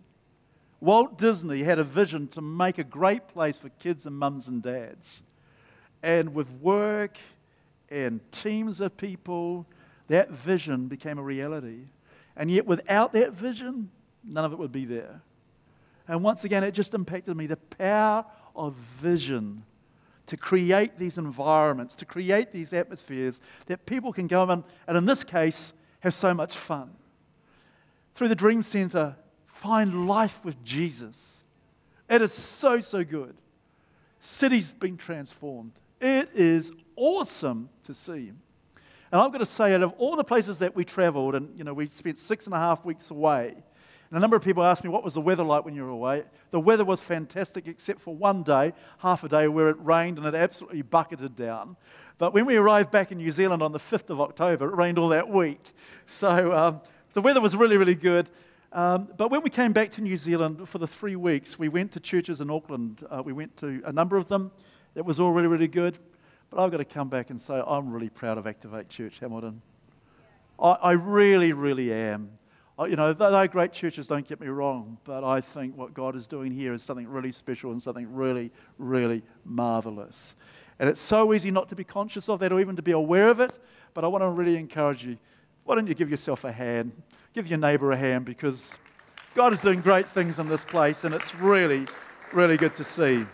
Walt 0.80 1.18
Disney 1.18 1.62
had 1.62 1.78
a 1.78 1.84
vision 1.84 2.26
to 2.28 2.40
make 2.40 2.78
a 2.78 2.84
great 2.84 3.28
place 3.28 3.56
for 3.56 3.68
kids 3.68 4.06
and 4.06 4.18
mums 4.18 4.48
and 4.48 4.62
dads. 4.62 5.22
And 6.02 6.34
with 6.34 6.50
work 6.52 7.18
and 7.90 8.20
teams 8.32 8.80
of 8.80 8.96
people, 8.96 9.66
that 10.08 10.30
vision 10.30 10.88
became 10.88 11.18
a 11.18 11.22
reality. 11.22 11.82
And 12.36 12.50
yet, 12.50 12.64
without 12.64 13.12
that 13.12 13.32
vision, 13.32 13.90
none 14.24 14.44
of 14.44 14.52
it 14.52 14.58
would 14.58 14.72
be 14.72 14.86
there. 14.86 15.20
And 16.08 16.24
once 16.24 16.44
again, 16.44 16.64
it 16.64 16.72
just 16.72 16.94
impacted 16.94 17.36
me 17.36 17.46
the 17.46 17.56
power 17.56 18.24
of 18.56 18.74
vision 18.74 19.64
to 20.26 20.36
create 20.36 20.98
these 20.98 21.18
environments, 21.18 21.94
to 21.96 22.04
create 22.04 22.52
these 22.52 22.72
atmospheres 22.72 23.40
that 23.66 23.84
people 23.84 24.12
can 24.12 24.26
go 24.26 24.42
in 24.44 24.64
and, 24.86 24.96
in 24.96 25.04
this 25.04 25.24
case, 25.24 25.72
have 26.00 26.14
so 26.14 26.32
much 26.32 26.56
fun. 26.56 26.90
Through 28.14 28.28
the 28.28 28.34
Dream 28.34 28.62
Center, 28.62 29.16
find 29.60 30.08
life 30.08 30.42
with 30.42 30.64
Jesus. 30.64 31.44
It 32.08 32.22
is 32.22 32.32
so, 32.32 32.80
so 32.80 33.04
good. 33.04 33.36
Cities 34.18 34.72
being 34.72 34.96
transformed. 34.96 35.72
It 36.00 36.30
is 36.34 36.72
awesome 36.96 37.68
to 37.84 37.92
see. 37.92 38.32
And 39.12 39.20
I'm 39.20 39.28
going 39.28 39.40
to 39.40 39.46
say, 39.46 39.74
out 39.74 39.82
of 39.82 39.92
all 39.98 40.16
the 40.16 40.24
places 40.24 40.60
that 40.60 40.74
we 40.74 40.86
traveled, 40.86 41.34
and 41.34 41.56
you 41.58 41.64
know, 41.64 41.74
we 41.74 41.88
spent 41.88 42.16
six 42.16 42.46
and 42.46 42.54
a 42.54 42.58
half 42.58 42.86
weeks 42.86 43.10
away, 43.10 43.48
and 43.48 44.16
a 44.16 44.18
number 44.18 44.34
of 44.34 44.42
people 44.42 44.64
asked 44.64 44.82
me, 44.82 44.88
what 44.88 45.04
was 45.04 45.12
the 45.12 45.20
weather 45.20 45.42
like 45.42 45.66
when 45.66 45.74
you 45.74 45.84
were 45.84 45.90
away? 45.90 46.24
The 46.52 46.60
weather 46.60 46.84
was 46.84 47.00
fantastic, 47.00 47.68
except 47.68 48.00
for 48.00 48.16
one 48.16 48.42
day, 48.42 48.72
half 48.98 49.24
a 49.24 49.28
day, 49.28 49.46
where 49.46 49.68
it 49.68 49.76
rained 49.78 50.16
and 50.16 50.26
it 50.26 50.34
absolutely 50.34 50.82
bucketed 50.82 51.36
down. 51.36 51.76
But 52.16 52.32
when 52.32 52.46
we 52.46 52.56
arrived 52.56 52.90
back 52.90 53.12
in 53.12 53.18
New 53.18 53.30
Zealand 53.30 53.62
on 53.62 53.72
the 53.72 53.78
5th 53.78 54.08
of 54.08 54.22
October, 54.22 54.70
it 54.70 54.76
rained 54.76 54.98
all 54.98 55.10
that 55.10 55.28
week. 55.28 55.62
So 56.06 56.56
um, 56.56 56.80
the 57.12 57.20
weather 57.20 57.40
was 57.42 57.54
really, 57.54 57.76
really 57.76 57.94
good. 57.94 58.30
Um, 58.72 59.08
but 59.16 59.30
when 59.30 59.42
we 59.42 59.50
came 59.50 59.72
back 59.72 59.90
to 59.92 60.00
New 60.00 60.16
Zealand 60.16 60.68
for 60.68 60.78
the 60.78 60.86
three 60.86 61.16
weeks, 61.16 61.58
we 61.58 61.68
went 61.68 61.90
to 61.92 62.00
churches 62.00 62.40
in 62.40 62.50
Auckland. 62.50 63.04
Uh, 63.10 63.20
we 63.24 63.32
went 63.32 63.56
to 63.58 63.82
a 63.84 63.92
number 63.92 64.16
of 64.16 64.28
them. 64.28 64.52
It 64.94 65.04
was 65.04 65.18
all 65.18 65.32
really, 65.32 65.48
really 65.48 65.68
good. 65.68 65.98
But 66.50 66.60
I've 66.60 66.70
got 66.70 66.78
to 66.78 66.84
come 66.84 67.08
back 67.08 67.30
and 67.30 67.40
say 67.40 67.60
I'm 67.66 67.90
really 67.90 68.10
proud 68.10 68.38
of 68.38 68.46
Activate 68.46 68.88
Church 68.88 69.18
Hamilton. 69.18 69.60
I, 70.58 70.70
I 70.70 70.92
really, 70.92 71.52
really 71.52 71.92
am. 71.92 72.30
Uh, 72.78 72.84
you 72.84 72.96
know, 72.96 73.12
they're 73.12 73.48
great 73.48 73.72
churches, 73.72 74.06
don't 74.06 74.26
get 74.26 74.40
me 74.40 74.46
wrong, 74.46 74.98
but 75.04 75.22
I 75.22 75.40
think 75.40 75.76
what 75.76 75.92
God 75.92 76.16
is 76.16 76.26
doing 76.26 76.52
here 76.52 76.72
is 76.72 76.82
something 76.82 77.06
really 77.06 77.30
special 77.30 77.72
and 77.72 77.82
something 77.82 78.10
really, 78.14 78.52
really 78.78 79.22
marvelous. 79.44 80.34
And 80.78 80.88
it's 80.88 81.00
so 81.00 81.34
easy 81.34 81.50
not 81.50 81.68
to 81.68 81.76
be 81.76 81.84
conscious 81.84 82.28
of 82.28 82.40
that 82.40 82.52
or 82.52 82.60
even 82.60 82.76
to 82.76 82.82
be 82.82 82.92
aware 82.92 83.30
of 83.30 83.40
it, 83.40 83.58
but 83.92 84.02
I 84.02 84.06
want 84.06 84.22
to 84.22 84.28
really 84.30 84.56
encourage 84.56 85.04
you. 85.04 85.18
Why 85.64 85.74
don't 85.74 85.86
you 85.86 85.94
give 85.94 86.08
yourself 86.08 86.44
a 86.44 86.52
hand? 86.52 86.92
Give 87.32 87.46
your 87.46 87.58
neighbor 87.58 87.92
a 87.92 87.96
hand 87.96 88.24
because 88.24 88.74
God 89.34 89.52
is 89.52 89.60
doing 89.60 89.80
great 89.80 90.08
things 90.08 90.40
in 90.40 90.48
this 90.48 90.64
place, 90.64 91.04
and 91.04 91.14
it's 91.14 91.32
really, 91.36 91.86
really 92.32 92.56
good 92.56 92.74
to 92.74 92.82
see. 92.82 93.24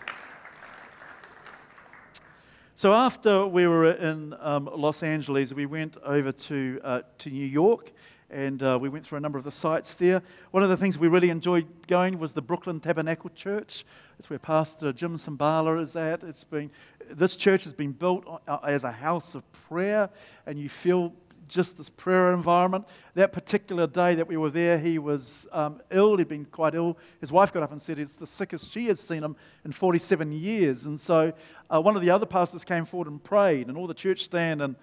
So 2.75 2.93
after 2.93 3.47
we 3.47 3.65
were 3.65 3.93
in 3.93 4.35
um, 4.39 4.69
Los 4.71 5.01
Angeles, 5.01 5.51
we 5.51 5.65
went 5.65 5.97
over 6.03 6.31
to, 6.31 6.79
uh, 6.83 7.01
to 7.17 7.29
New 7.31 7.47
York 7.47 7.91
and 8.29 8.61
uh, 8.61 8.77
we 8.79 8.89
went 8.89 9.05
through 9.05 9.17
a 9.17 9.21
number 9.21 9.37
of 9.37 9.45
the 9.45 9.51
sites 9.51 9.93
there. 9.93 10.21
One 10.51 10.61
of 10.61 10.69
the 10.69 10.77
things 10.77 10.97
we 10.97 11.07
really 11.07 11.29
enjoyed 11.29 11.65
going 11.87 12.19
was 12.19 12.33
the 12.33 12.41
Brooklyn 12.41 12.79
Tabernacle 12.79 13.29
Church. 13.29 13.85
It's 14.19 14.29
where 14.29 14.37
Pastor 14.37 14.91
Jim 14.91 15.15
Cymbala 15.15 15.81
is 15.81 15.95
at. 15.95 16.23
It's 16.23 16.43
been, 16.43 16.69
this 17.09 17.37
church 17.37 17.63
has 17.63 17.73
been 17.73 17.93
built 17.93 18.25
uh, 18.47 18.57
as 18.63 18.83
a 18.83 18.91
house 18.91 19.33
of 19.33 19.49
prayer, 19.53 20.09
and 20.45 20.59
you 20.59 20.67
feel 20.67 21.13
just 21.47 21.77
this 21.77 21.89
prayer 21.89 22.33
environment. 22.33 22.85
That 23.15 23.31
particular 23.31 23.87
day 23.87 24.15
that 24.15 24.27
we 24.27 24.37
were 24.37 24.49
there, 24.49 24.77
he 24.77 24.99
was 24.99 25.47
um, 25.51 25.81
ill. 25.91 26.17
He'd 26.17 26.27
been 26.27 26.45
quite 26.45 26.75
ill. 26.75 26.97
His 27.19 27.31
wife 27.31 27.53
got 27.53 27.63
up 27.63 27.71
and 27.71 27.81
said 27.81 27.99
it's 27.99 28.15
the 28.15 28.27
sickest 28.27 28.71
she 28.71 28.87
has 28.87 28.99
seen 28.99 29.23
him 29.23 29.35
in 29.65 29.71
47 29.71 30.31
years. 30.31 30.85
And 30.85 30.99
so 30.99 31.33
uh, 31.69 31.81
one 31.81 31.95
of 31.95 32.01
the 32.01 32.09
other 32.09 32.25
pastors 32.25 32.63
came 32.63 32.85
forward 32.85 33.07
and 33.07 33.23
prayed, 33.23 33.67
and 33.67 33.77
all 33.77 33.87
the 33.87 33.93
church 33.93 34.23
stand 34.23 34.61
and 34.61 34.75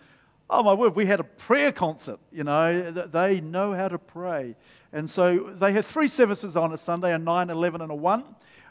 Oh, 0.51 0.63
my 0.63 0.75
word, 0.75 0.95
we 0.95 1.07
had 1.07 1.21
a 1.21 1.25
prayer 1.25 1.73
concert. 1.73 2.21
You 2.31 2.45
know, 2.45 2.91
they 2.91 3.41
know 3.41 3.73
how 3.73 3.89
to 3.89 3.99
pray. 3.99 4.57
And 4.93 5.09
so 5.09 5.51
they 5.59 5.73
had 5.73 5.87
three 5.87 6.07
services 6.07 6.55
on 6.55 6.73
a 6.73 6.77
Sunday 6.77 7.15
a 7.15 7.19
9, 7.19 7.49
11, 7.49 7.81
and 7.81 7.91
a 7.91 7.95
1. 7.95 8.25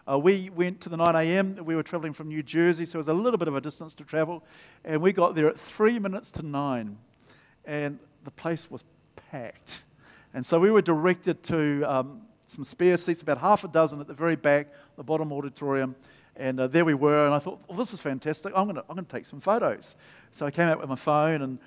Uh, 0.10 0.20
we 0.20 0.50
went 0.50 0.82
to 0.82 0.90
the 0.90 0.98
9 0.98 1.16
a.m. 1.16 1.58
We 1.64 1.76
were 1.76 1.84
traveling 1.84 2.14
from 2.14 2.28
New 2.28 2.44
Jersey, 2.44 2.86
so 2.86 2.98
it 2.98 3.00
was 3.00 3.08
a 3.08 3.14
little 3.14 3.38
bit 3.40 3.48
of 3.48 3.56
a 3.56 3.62
distance 3.62 3.94
to 3.96 4.04
travel. 4.04 4.44
And 4.86 5.02
we 5.02 5.14
got 5.14 5.34
there 5.34 5.48
at 5.48 5.60
three 5.60 5.98
minutes 5.98 6.30
to 6.32 6.44
nine. 6.44 6.98
And 7.66 8.00
the 8.24 8.32
place 8.32 8.70
was 8.70 8.84
packed. 9.32 9.82
And 10.34 10.46
so 10.46 10.60
we 10.60 10.72
were 10.72 10.82
directed 10.82 11.44
to 11.44 11.84
um, 11.84 12.22
some 12.48 12.64
spare 12.64 12.98
seats, 12.98 13.22
about 13.22 13.38
half 13.38 13.64
a 13.64 13.68
dozen 13.68 14.00
at 14.00 14.08
the 14.08 14.14
very 14.14 14.36
back, 14.36 14.68
the 14.96 15.04
bottom 15.04 15.32
auditorium. 15.32 15.96
And 16.36 16.60
uh, 16.60 16.68
there 16.68 16.84
we 16.84 16.96
were, 16.96 17.26
and 17.26 17.34
I 17.34 17.40
thought, 17.40 17.62
well, 17.68 17.78
this 17.78 17.94
is 17.94 18.02
fantastic. 18.02 18.54
I'm 18.56 18.66
going 18.66 18.76
to 18.76 18.86
I'm 18.90 18.96
to 18.98 19.04
take 19.04 19.26
some 19.26 19.40
photos. 19.40 19.96
So 20.32 20.46
I 20.46 20.52
came 20.52 20.68
out 20.68 20.80
with 20.80 20.90
my 20.90 20.96
phone, 20.96 21.44
and 21.44 21.60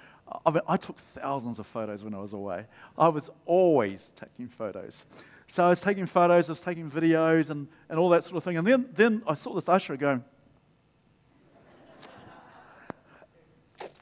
I, 0.44 0.50
mean, 0.50 0.62
I 0.66 0.76
took 0.76 0.98
thousands 0.98 1.60
of 1.60 1.66
photos 1.66 2.02
when 2.02 2.14
I 2.14 2.18
was 2.18 2.32
away. 2.32 2.66
I 2.98 3.08
was 3.08 3.30
always 3.44 4.12
taking 4.16 4.48
photos. 4.48 5.04
So 5.46 5.64
I 5.64 5.68
was 5.68 5.80
taking 5.80 6.06
photos, 6.06 6.48
I 6.48 6.52
was 6.52 6.62
taking 6.62 6.90
videos, 6.90 7.50
and, 7.50 7.68
and 7.88 7.98
all 7.98 8.08
that 8.10 8.24
sort 8.24 8.36
of 8.38 8.44
thing. 8.44 8.56
And 8.56 8.66
then, 8.66 8.88
then 8.94 9.22
I 9.26 9.34
saw 9.34 9.54
this 9.54 9.68
usher 9.68 9.96
going, 9.96 10.24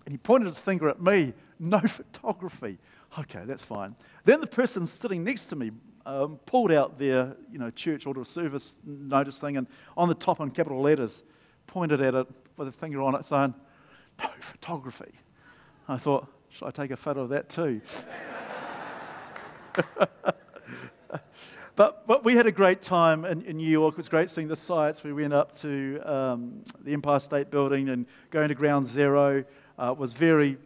and 0.07 0.13
he 0.13 0.17
pointed 0.17 0.47
his 0.47 0.59
finger 0.59 0.89
at 0.89 1.01
me, 1.01 1.35
no 1.59 1.81
photography. 1.87 2.79
Okay, 3.19 3.43
that's 3.45 3.63
fine. 3.63 3.95
Then 4.25 4.41
the 4.41 4.47
person 4.47 4.87
sitting 4.87 5.25
next 5.25 5.47
to 5.47 5.57
me 5.57 5.71
um, 6.07 6.39
pulled 6.47 6.73
out 6.73 6.99
their 6.99 7.37
you 7.51 7.59
know, 7.59 7.71
church 7.71 8.07
order 8.07 8.21
of 8.21 8.29
service 8.29 8.75
notice 8.85 9.39
thing 9.39 9.57
and 9.57 9.67
on 9.97 10.09
the 10.09 10.15
top 10.15 10.41
in 10.41 10.51
capital 10.51 10.81
letters 10.81 11.23
pointed 11.67 12.01
at 12.01 12.15
it 12.15 12.27
with 12.57 12.69
a 12.69 12.73
finger 12.73 13.01
on 13.01 13.15
it 13.15 13.25
saying, 13.25 13.55
no 14.19 14.29
photography. 14.41 15.13
I 15.89 15.97
thought, 15.97 16.27
should 16.49 16.67
I 16.67 16.71
take 16.71 16.91
a 16.91 16.97
photo 16.97 17.23
of 17.23 17.31
that 17.31 17.49
too? 17.49 17.81
but, 21.77 22.07
but 22.07 22.25
we 22.25 22.35
had 22.35 22.47
a 22.47 22.53
great 22.53 22.81
time 22.81 23.25
in, 23.25 23.43
in, 23.43 23.57
New 23.57 23.69
York. 23.69 23.95
It 23.95 23.97
was 23.97 24.09
great 24.09 24.31
seeing 24.31 24.49
the 24.49 24.57
sights. 24.57 25.03
We 25.03 25.13
went 25.13 25.33
up 25.33 25.57
to 25.59 26.01
um, 26.05 26.63
the 26.81 26.93
Empire 26.93 27.19
State 27.19 27.51
Building 27.51 27.89
and 27.89 28.07
going 28.31 28.49
to 28.49 28.55
Ground 28.55 28.87
Zero 28.87 29.45
uh, 29.79 29.95
was 29.97 30.13
very, 30.13 30.59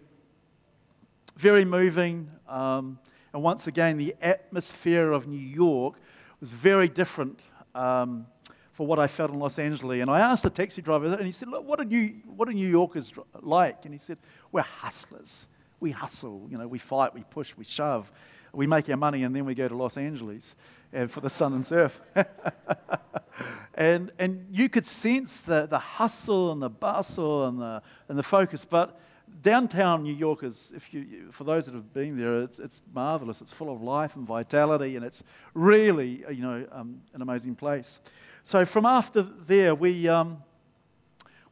very 1.38 1.64
moving. 1.64 2.28
Um, 2.48 2.98
and 3.32 3.42
once 3.42 3.68
again, 3.68 3.96
the 3.96 4.14
atmosphere 4.20 5.12
of 5.12 5.28
New 5.28 5.38
York 5.38 5.94
was 6.40 6.50
very 6.50 6.88
different 6.88 7.40
um, 7.74 8.26
for 8.72 8.86
what 8.86 8.98
I 8.98 9.06
felt 9.06 9.30
in 9.30 9.38
Los 9.38 9.58
Angeles. 9.58 10.02
And 10.02 10.10
I 10.10 10.18
asked 10.18 10.42
the 10.42 10.50
taxi 10.50 10.82
driver, 10.82 11.06
and 11.06 11.24
he 11.24 11.32
said, 11.32 11.48
Look, 11.48 11.64
what 11.64 11.80
are 11.80 11.84
New, 11.84 12.14
what 12.24 12.48
are 12.48 12.52
New 12.52 12.68
Yorkers 12.68 13.12
like? 13.40 13.84
And 13.84 13.94
he 13.94 13.98
said, 13.98 14.18
We're 14.50 14.62
hustlers. 14.62 15.46
We 15.80 15.92
hustle, 15.92 16.48
you 16.50 16.58
know, 16.58 16.66
we 16.66 16.80
fight, 16.80 17.14
we 17.14 17.22
push, 17.22 17.56
we 17.56 17.64
shove. 17.64 18.10
We 18.52 18.66
make 18.66 18.88
our 18.88 18.96
money, 18.96 19.22
and 19.22 19.36
then 19.36 19.44
we 19.44 19.54
go 19.54 19.68
to 19.68 19.76
Los 19.76 19.96
Angeles 19.96 20.56
and 20.92 21.08
for 21.08 21.20
the 21.20 21.30
sun 21.30 21.52
and 21.52 21.64
surf. 21.64 22.00
and, 23.74 24.10
and 24.18 24.46
you 24.50 24.68
could 24.68 24.86
sense 24.86 25.40
the, 25.40 25.66
the 25.66 25.78
hustle 25.78 26.50
and 26.50 26.60
the 26.60 26.70
bustle 26.70 27.46
and 27.46 27.60
the, 27.60 27.82
and 28.08 28.18
the 28.18 28.24
focus. 28.24 28.64
But 28.64 28.98
downtown 29.42 30.02
New 30.02 30.14
York 30.14 30.42
is, 30.42 30.72
if 30.74 30.92
you, 30.92 31.30
for 31.30 31.44
those 31.44 31.66
that 31.66 31.74
have 31.74 31.92
been 31.92 32.18
there, 32.18 32.42
it's, 32.42 32.58
it's 32.58 32.80
marvelous. 32.92 33.40
It's 33.40 33.52
full 33.52 33.72
of 33.72 33.82
life 33.82 34.16
and 34.16 34.26
vitality, 34.26 34.96
and 34.96 35.04
it's 35.04 35.22
really, 35.54 36.24
you 36.30 36.42
know, 36.42 36.66
um, 36.72 37.02
an 37.14 37.22
amazing 37.22 37.54
place. 37.54 38.00
So 38.42 38.64
from 38.64 38.86
after 38.86 39.22
there, 39.22 39.74
we, 39.74 40.08
um, 40.08 40.42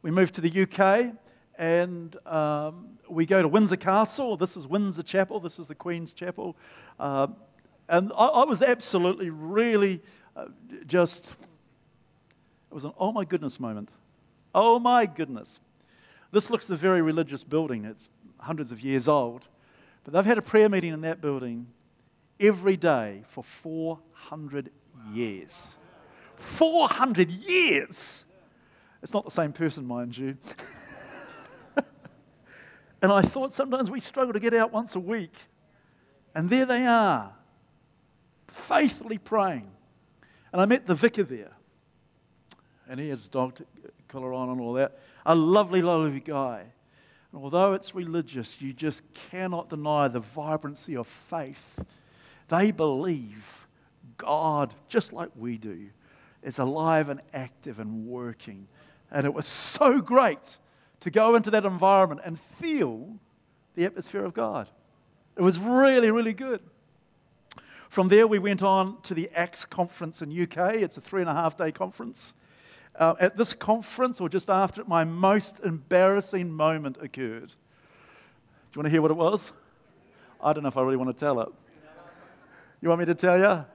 we 0.01 0.11
moved 0.11 0.35
to 0.35 0.41
the 0.41 0.63
UK, 0.63 1.15
and 1.57 2.15
um, 2.27 2.97
we 3.09 3.25
go 3.25 3.41
to 3.41 3.47
Windsor 3.47 3.77
Castle. 3.77 4.37
This 4.37 4.57
is 4.57 4.67
Windsor 4.67 5.03
Chapel. 5.03 5.39
This 5.39 5.59
is 5.59 5.67
the 5.67 5.75
Queen's 5.75 6.13
Chapel. 6.13 6.55
Uh, 6.99 7.27
and 7.89 8.11
I, 8.17 8.25
I, 8.25 8.45
was 8.45 8.61
absolutely, 8.61 9.29
really 9.29 10.01
uh, 10.35 10.45
just, 10.85 11.31
it 12.69 12.73
was 12.73 12.85
an 12.85 12.91
oh 12.99 13.11
my 13.11 13.25
goodness 13.25 13.59
moment. 13.59 13.91
Oh 14.53 14.77
my 14.79 15.05
goodness. 15.05 15.59
This 16.31 16.49
looks 16.49 16.69
a 16.69 16.75
very 16.75 17.01
religious 17.01 17.43
building. 17.43 17.85
It's 17.85 18.09
hundreds 18.39 18.71
of 18.71 18.81
years 18.81 19.07
old. 19.07 19.47
But 20.03 20.13
they've 20.13 20.25
had 20.25 20.37
a 20.37 20.41
prayer 20.41 20.69
meeting 20.69 20.93
in 20.93 21.01
that 21.01 21.21
building 21.21 21.67
every 22.39 22.77
day 22.77 23.23
for 23.27 23.43
400 23.43 24.71
years. 25.11 25.75
400 26.35 27.29
years! 27.29 28.23
It's 29.01 29.13
not 29.13 29.25
the 29.25 29.31
same 29.31 29.53
person, 29.53 29.85
mind 29.85 30.17
you. 30.17 30.37
and 33.01 33.11
I 33.11 33.21
thought 33.21 33.53
sometimes 33.53 33.89
we 33.89 33.99
struggle 33.99 34.33
to 34.33 34.39
get 34.39 34.53
out 34.53 34.71
once 34.71 34.95
a 34.95 34.99
week. 34.99 35.33
And 36.33 36.49
there 36.49 36.65
they 36.65 36.85
are, 36.85 37.33
faithfully 38.47 39.17
praying. 39.17 39.69
And 40.51 40.61
I 40.61 40.65
met 40.65 40.85
the 40.85 40.95
vicar 40.95 41.23
there. 41.23 41.51
And 42.87 42.99
he 42.99 43.09
has 43.09 43.27
dog 43.27 43.59
collar 44.07 44.33
on 44.33 44.49
and 44.49 44.61
all 44.61 44.73
that. 44.73 44.99
A 45.27 45.35
lovely, 45.35 45.81
lovely 45.81 46.21
guy. 46.21 46.63
And 47.33 47.43
although 47.43 47.73
it's 47.73 47.93
religious, 47.93 48.61
you 48.61 48.71
just 48.71 49.03
cannot 49.29 49.69
deny 49.69 50.07
the 50.07 50.21
vibrancy 50.21 50.95
of 50.95 51.05
faith. 51.05 51.83
They 52.47 52.71
believe 52.71 53.67
God, 54.15 54.73
just 54.87 55.11
like 55.11 55.29
we 55.35 55.57
do, 55.57 55.89
is 56.41 56.59
alive 56.59 57.09
and 57.09 57.19
active 57.33 57.77
and 57.79 58.07
working. 58.07 58.69
And 59.11 59.25
it 59.25 59.33
was 59.33 59.45
so 59.45 59.99
great 59.99 60.57
to 61.01 61.11
go 61.11 61.35
into 61.35 61.51
that 61.51 61.65
environment 61.65 62.21
and 62.23 62.39
feel 62.39 63.17
the 63.75 63.83
atmosphere 63.83 64.23
of 64.23 64.33
God. 64.33 64.69
It 65.35 65.41
was 65.41 65.59
really, 65.59 66.09
really 66.09 66.33
good. 66.33 66.61
From 67.89 68.07
there, 68.07 68.27
we 68.27 68.39
went 68.39 68.63
on 68.63 69.01
to 69.01 69.13
the 69.13 69.29
Acts 69.35 69.65
conference 69.65 70.21
in 70.21 70.31
UK. 70.31 70.75
It's 70.75 70.97
a 70.97 71.01
three 71.01 71.21
and 71.21 71.29
a 71.29 71.33
half 71.33 71.57
day 71.57 71.73
conference. 71.73 72.33
Uh, 72.97 73.13
at 73.19 73.37
this 73.37 73.53
conference, 73.53 74.19
or 74.19 74.27
just 74.27 74.49
after 74.49 74.81
it, 74.81 74.87
my 74.87 75.03
most 75.03 75.59
embarrassing 75.59 76.51
moment 76.51 76.97
occurred. 76.99 77.49
Do 77.49 77.53
you 78.73 78.79
want 78.79 78.85
to 78.85 78.89
hear 78.89 79.01
what 79.01 79.11
it 79.11 79.17
was? 79.17 79.53
I 80.41 80.53
don't 80.53 80.63
know 80.63 80.69
if 80.69 80.77
I 80.77 80.81
really 80.81 80.97
want 80.97 81.15
to 81.15 81.25
tell 81.25 81.39
it. 81.41 81.49
You 82.81 82.89
want 82.89 82.99
me 82.99 83.05
to 83.05 83.15
tell 83.15 83.37
you? 83.37 83.65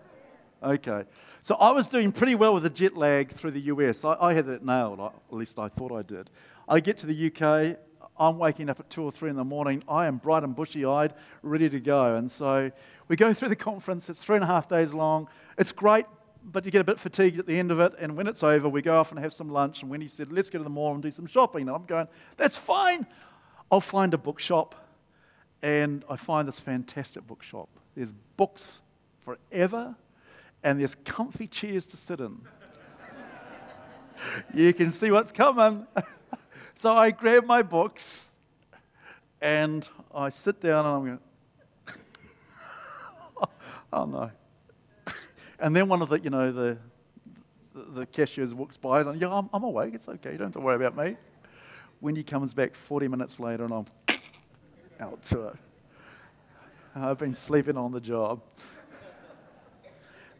Okay. 0.63 1.05
So 1.41 1.57
I 1.57 1.73
was 1.73 1.89
doing 1.89 2.13
pretty 2.13 2.35
well 2.35 2.55
with 2.55 2.63
the 2.63 2.71
jet 2.71 2.97
lag 2.97 3.33
through 3.33 3.53
the 3.53 3.61
US. 3.63 4.05
I, 4.05 4.17
I 4.21 4.33
had 4.33 4.49
it 4.49 4.65
nailed, 4.65 5.01
at 5.01 5.13
least 5.31 5.59
I 5.59 5.69
thought 5.69 5.93
I 5.93 6.03
did. 6.03 6.31
I 6.69 6.81
get 6.81 6.97
to 6.99 7.07
the 7.07 7.27
UK, 7.27 7.79
I'm 8.19 8.39
waking 8.39 8.71
up 8.71 8.79
at 8.79 8.91
two 8.91 9.03
or 9.03 9.11
three 9.11 9.31
in 9.31 9.37
the 9.37 9.45
morning. 9.45 9.83
I 9.89 10.07
am 10.07 10.19
bright 10.19 10.45
and 10.45 10.55
bushy 10.55 10.85
eyed, 10.85 11.15
ready 11.43 11.69
to 11.69 11.81
go. 11.81 12.15
And 12.17 12.31
so 12.31 12.71
we 13.09 13.17
go 13.17 13.35
through 13.35 13.49
the 13.49 13.57
conference. 13.57 14.09
It's 14.09 14.23
three 14.23 14.37
and 14.37 14.45
a 14.45 14.47
half 14.47 14.69
days 14.69 14.95
long. 14.95 15.29
It's 15.59 15.73
great, 15.73 16.05
but 16.45 16.65
you 16.65 16.71
get 16.71 16.81
a 16.81 16.85
bit 16.85 16.99
fatigued 16.99 17.39
at 17.39 17.47
the 17.47 17.59
end 17.59 17.71
of 17.71 17.81
it. 17.81 17.95
And 17.99 18.17
when 18.17 18.27
it's 18.27 18.43
over, 18.43 18.69
we 18.69 18.83
go 18.83 18.99
off 18.99 19.11
and 19.11 19.21
have 19.21 19.33
some 19.33 19.49
lunch. 19.49 19.83
And 19.83 19.91
when 19.91 20.01
he 20.01 20.09
said, 20.09 20.33
let's 20.33 20.51
go 20.51 20.59
to 20.59 20.65
the 20.65 20.71
mall 20.71 20.93
and 20.95 21.03
do 21.03 21.11
some 21.11 21.27
shopping, 21.27 21.69
I'm 21.69 21.85
going, 21.85 22.09
that's 22.37 22.57
fine. 22.57 23.07
I'll 23.71 23.81
find 23.81 24.13
a 24.15 24.19
bookshop. 24.19 24.75
And 25.63 26.05
I 26.09 26.17
find 26.17 26.49
this 26.49 26.59
fantastic 26.59 27.27
bookshop. 27.27 27.69
There's 27.95 28.13
books 28.37 28.81
forever, 29.21 29.95
and 30.65 30.81
there's 30.81 30.97
comfy 30.97 31.47
chairs 31.47 31.87
to 31.89 31.97
sit 31.97 32.19
in. 32.19 32.41
you 34.55 34.73
can 34.73 34.91
see 34.91 35.11
what's 35.11 35.31
coming. 35.31 35.87
So 36.83 36.97
I 36.97 37.13
grab 37.13 37.45
my 37.45 37.63
books 37.63 38.29
and 39.41 39.89
I 40.13 40.31
sit 40.31 40.61
down 40.61 40.85
and 40.85 40.97
I'm 40.97 41.05
going, 41.05 41.19
oh 43.93 44.05
no. 44.05 44.31
And 45.63 45.77
then 45.77 45.89
one 45.89 46.03
of 46.03 46.09
the, 46.09 46.19
you 46.19 46.29
know, 46.29 46.51
the, 46.51 46.77
the 47.73 48.05
cashiers 48.07 48.53
walks 48.53 48.77
by 48.77 49.01
and 49.01 49.21
yeah, 49.21 49.33
I'm, 49.33 49.49
I'm 49.55 49.63
awake. 49.63 49.95
It's 49.95 50.09
okay. 50.09 50.33
Don't 50.33 50.49
have 50.49 50.53
to 50.55 50.61
worry 50.61 50.75
about 50.75 50.97
me. 50.97 51.17
Wendy 52.01 52.25
comes 52.25 52.53
back 52.53 52.75
40 52.75 53.07
minutes 53.07 53.39
later 53.39 53.65
and 53.65 53.73
I'm 53.73 53.87
out 54.99 55.23
to 55.27 55.47
it. 55.47 55.57
I've 56.97 57.19
been 57.19 57.37
sleeping 57.37 57.77
on 57.77 57.93
the 57.93 58.01
job. 58.01 58.43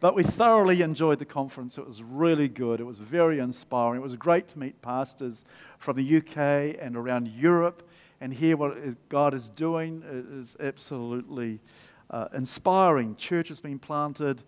But 0.01 0.13
we 0.13 0.23
thoroughly 0.23 0.81
enjoyed 0.81 1.19
the 1.19 1.25
conference. 1.25 1.77
It 1.77 1.87
was 1.87 2.03
really 2.03 2.49
good. 2.49 2.81
It 2.81 2.83
was 2.83 2.97
very 2.97 3.39
inspiring. 3.39 4.01
It 4.01 4.03
was 4.03 4.17
great 4.17 4.49
to 4.49 4.59
meet 4.59 4.81
pastors 4.81 5.45
from 5.77 5.95
the 5.95 6.17
UK 6.17 6.75
and 6.81 6.97
around 6.97 7.29
Europe 7.29 7.87
and 8.19 8.33
hear 8.33 8.57
what 8.57 8.75
God 9.07 9.33
is 9.33 9.47
doing. 9.47 10.03
It 10.05 10.37
is 10.37 10.57
absolutely 10.59 11.61
uh, 12.09 12.27
inspiring. 12.33 13.15
Churches 13.15 13.61
being 13.61 13.79
planted, 13.79 14.43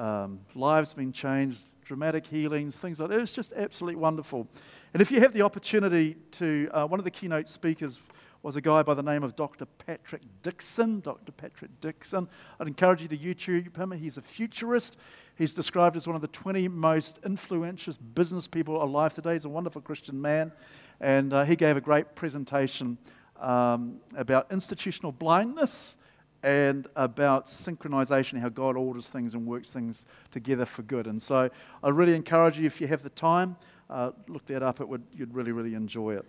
um, 0.00 0.40
lives 0.54 0.94
being 0.94 1.12
changed, 1.12 1.66
dramatic 1.84 2.26
healings, 2.26 2.74
things 2.74 2.98
like 2.98 3.10
that. 3.10 3.18
It 3.18 3.20
was 3.20 3.32
just 3.34 3.52
absolutely 3.52 4.00
wonderful. 4.00 4.48
And 4.94 5.02
if 5.02 5.10
you 5.10 5.20
have 5.20 5.34
the 5.34 5.42
opportunity 5.42 6.16
to, 6.32 6.70
uh, 6.72 6.86
one 6.86 6.98
of 6.98 7.04
the 7.04 7.10
keynote 7.10 7.48
speakers 7.48 8.00
was 8.42 8.56
a 8.56 8.62
guy 8.62 8.82
by 8.82 8.94
the 8.94 9.02
name 9.02 9.22
of 9.22 9.36
Dr. 9.36 9.66
Patrick 9.66 10.22
Dixon. 10.42 11.00
Dr. 11.00 11.32
Patrick 11.32 11.70
Dixon. 11.82 12.26
I'd 12.58 12.66
encourage 12.66 13.02
you 13.02 13.08
to 13.08 13.18
YouTube 13.18 13.76
him. 13.76 13.90
He's 13.90 14.16
a 14.16 14.22
futurist. 14.22 14.96
He's 15.36 15.52
described 15.52 15.96
as 15.96 16.06
one 16.06 16.16
of 16.16 16.22
the 16.22 16.28
20 16.28 16.66
most 16.68 17.18
influential 17.26 17.92
business 18.14 18.46
people 18.46 18.82
alive 18.82 19.12
today. 19.12 19.32
He's 19.32 19.44
a 19.44 19.50
wonderful 19.50 19.82
Christian 19.82 20.18
man. 20.18 20.52
And 21.00 21.34
uh, 21.34 21.44
he 21.44 21.56
gave 21.56 21.76
a 21.76 21.80
great 21.82 22.14
presentation 22.14 22.96
um, 23.38 24.00
about 24.16 24.46
institutional 24.50 25.12
blindness 25.12 25.98
and 26.42 26.86
about 26.96 27.46
synchronization, 27.46 28.40
how 28.40 28.48
God 28.48 28.76
orders 28.76 29.08
things 29.08 29.34
and 29.34 29.46
works 29.46 29.70
things 29.70 30.06
together 30.30 30.64
for 30.64 30.82
good. 30.82 31.06
And 31.06 31.20
so 31.20 31.50
I 31.82 31.88
really 31.88 32.14
encourage 32.14 32.58
you, 32.58 32.66
if 32.66 32.80
you 32.80 32.86
have 32.86 33.02
the 33.02 33.10
time, 33.10 33.56
uh, 33.90 34.12
look 34.28 34.46
that 34.46 34.62
up. 34.62 34.80
It 34.80 34.88
would, 34.88 35.02
you'd 35.12 35.34
really, 35.34 35.52
really 35.52 35.74
enjoy 35.74 36.14
it. 36.14 36.24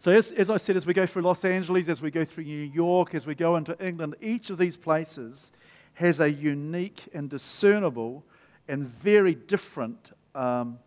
So, 0.00 0.12
as, 0.12 0.30
as 0.32 0.48
I 0.48 0.56
said, 0.58 0.76
as 0.76 0.86
we 0.86 0.94
go 0.94 1.06
through 1.06 1.22
Los 1.22 1.44
Angeles, 1.44 1.88
as 1.88 2.00
we 2.00 2.10
go 2.10 2.24
through 2.24 2.44
New 2.44 2.62
York, 2.62 3.14
as 3.14 3.26
we 3.26 3.34
go 3.34 3.56
into 3.56 3.76
England, 3.84 4.14
each 4.20 4.48
of 4.48 4.56
these 4.56 4.76
places 4.76 5.50
has 5.94 6.20
a 6.20 6.30
unique 6.30 7.02
and 7.12 7.28
discernible 7.28 8.24
and 8.68 8.86
very 8.86 9.34
different 9.34 10.12
um, 10.36 10.78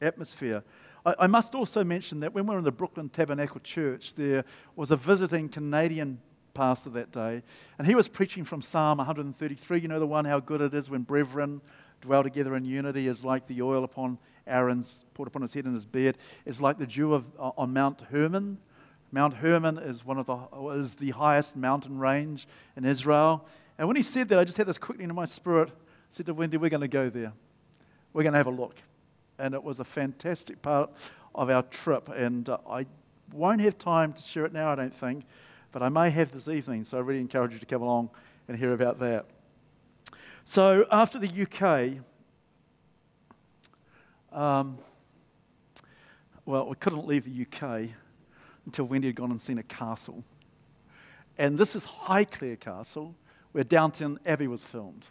atmosphere. 0.00 0.64
I, 1.04 1.14
I 1.20 1.26
must 1.26 1.54
also 1.54 1.84
mention 1.84 2.20
that 2.20 2.32
when 2.32 2.46
we 2.46 2.52
were 2.52 2.58
in 2.58 2.64
the 2.64 2.72
Brooklyn 2.72 3.10
Tabernacle 3.10 3.60
Church, 3.60 4.14
there 4.14 4.44
was 4.74 4.90
a 4.90 4.96
visiting 4.96 5.50
Canadian 5.50 6.18
pastor 6.56 6.90
that 6.90 7.12
day, 7.12 7.42
and 7.78 7.86
he 7.86 7.94
was 7.94 8.08
preaching 8.08 8.44
from 8.44 8.62
Psalm 8.62 8.98
133. 8.98 9.80
You 9.80 9.88
know, 9.88 9.98
the 9.98 10.06
one, 10.06 10.24
how 10.24 10.40
good 10.40 10.60
it 10.60 10.74
is 10.74 10.90
when 10.90 11.02
brethren 11.02 11.60
dwell 12.00 12.22
together 12.22 12.56
in 12.56 12.64
unity, 12.64 13.08
is 13.08 13.24
like 13.24 13.46
the 13.46 13.62
oil 13.62 13.84
upon 13.84 14.18
Aaron's 14.46 15.04
put 15.14 15.26
upon 15.26 15.42
his 15.42 15.54
head 15.54 15.64
and 15.64 15.74
his 15.74 15.84
beard 15.84 16.16
is 16.44 16.60
like 16.60 16.78
the 16.78 16.86
dew 16.86 17.14
of, 17.14 17.26
uh, 17.38 17.50
on 17.56 17.72
Mount 17.72 18.00
Hermon. 18.10 18.58
Mount 19.12 19.34
Hermon 19.34 19.78
is 19.78 20.04
one 20.04 20.18
of 20.18 20.26
the 20.26 20.70
is 20.72 20.94
the 20.96 21.10
highest 21.10 21.56
mountain 21.56 21.98
range 21.98 22.46
in 22.76 22.84
Israel. 22.84 23.46
And 23.78 23.88
when 23.88 23.96
he 23.96 24.02
said 24.02 24.28
that, 24.28 24.38
I 24.38 24.44
just 24.44 24.56
had 24.56 24.66
this 24.66 24.78
quickening 24.78 25.10
in 25.10 25.16
my 25.16 25.24
spirit. 25.24 25.70
I 25.70 25.72
said 26.10 26.26
to 26.26 26.34
Wendy, 26.34 26.56
"We're 26.56 26.70
going 26.70 26.80
to 26.80 26.88
go 26.88 27.08
there. 27.08 27.32
We're 28.12 28.22
going 28.22 28.32
to 28.32 28.38
have 28.38 28.46
a 28.46 28.50
look." 28.50 28.76
And 29.38 29.54
it 29.54 29.62
was 29.62 29.80
a 29.80 29.84
fantastic 29.84 30.62
part 30.62 30.90
of 31.34 31.50
our 31.50 31.62
trip. 31.62 32.08
And 32.08 32.48
uh, 32.48 32.58
I 32.68 32.86
won't 33.32 33.60
have 33.60 33.78
time 33.78 34.12
to 34.12 34.22
share 34.22 34.44
it 34.46 34.52
now, 34.52 34.72
I 34.72 34.74
don't 34.74 34.94
think, 34.94 35.24
but 35.76 35.82
I 35.82 35.90
may 35.90 36.08
have 36.08 36.32
this 36.32 36.48
evening. 36.48 36.84
So 36.84 36.96
I 36.96 37.00
really 37.02 37.20
encourage 37.20 37.52
you 37.52 37.58
to 37.58 37.66
come 37.66 37.82
along 37.82 38.08
and 38.48 38.56
hear 38.56 38.72
about 38.72 38.98
that. 39.00 39.26
So 40.46 40.86
after 40.90 41.18
the 41.18 41.28
UK, 41.28 41.98
um, 44.32 44.78
well, 46.46 46.66
we 46.66 46.76
couldn't 46.76 47.06
leave 47.06 47.26
the 47.26 47.42
UK 47.42 47.90
until 48.64 48.86
Wendy 48.86 49.08
had 49.08 49.16
gone 49.16 49.30
and 49.30 49.38
seen 49.38 49.58
a 49.58 49.62
castle. 49.62 50.24
And 51.36 51.58
this 51.58 51.76
is 51.76 51.84
Highclere 51.84 52.58
Castle, 52.58 53.14
where 53.52 53.62
Downton 53.62 54.18
Abbey 54.24 54.46
was 54.46 54.64
filmed. 54.64 55.04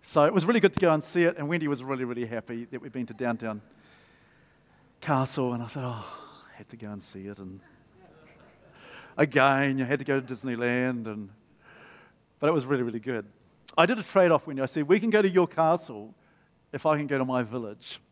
So 0.00 0.24
it 0.24 0.32
was 0.32 0.46
really 0.46 0.60
good 0.60 0.72
to 0.72 0.80
go 0.80 0.94
and 0.94 1.04
see 1.04 1.24
it, 1.24 1.36
and 1.36 1.46
Wendy 1.46 1.68
was 1.68 1.84
really, 1.84 2.04
really 2.04 2.24
happy 2.24 2.64
that 2.70 2.80
we'd 2.80 2.92
been 2.92 3.04
to 3.04 3.12
Downton 3.12 3.60
Castle, 5.02 5.52
and 5.52 5.62
I 5.62 5.66
thought, 5.66 5.84
oh, 5.84 6.18
I 6.54 6.56
had 6.56 6.70
to 6.70 6.78
go 6.78 6.90
and 6.90 7.02
see 7.02 7.26
it. 7.26 7.38
And 7.38 7.60
again, 9.20 9.76
you 9.76 9.84
had 9.84 9.98
to 9.98 10.04
go 10.04 10.18
to 10.18 10.34
Disneyland, 10.34 11.06
and 11.06 11.28
but 12.40 12.48
it 12.48 12.52
was 12.52 12.64
really, 12.64 12.82
really 12.82 13.00
good. 13.00 13.26
I 13.76 13.84
did 13.86 13.98
a 13.98 14.02
trade 14.02 14.30
off 14.30 14.46
when 14.46 14.58
I 14.58 14.66
said, 14.66 14.88
we 14.88 14.98
can 14.98 15.10
go 15.10 15.20
to 15.20 15.28
your 15.28 15.46
castle 15.46 16.14
if 16.72 16.86
I 16.86 16.96
can 16.96 17.06
go 17.06 17.18
to 17.18 17.24
my 17.24 17.42
village. 17.42 18.00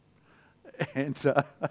And 0.95 1.19
uh, 1.27 1.43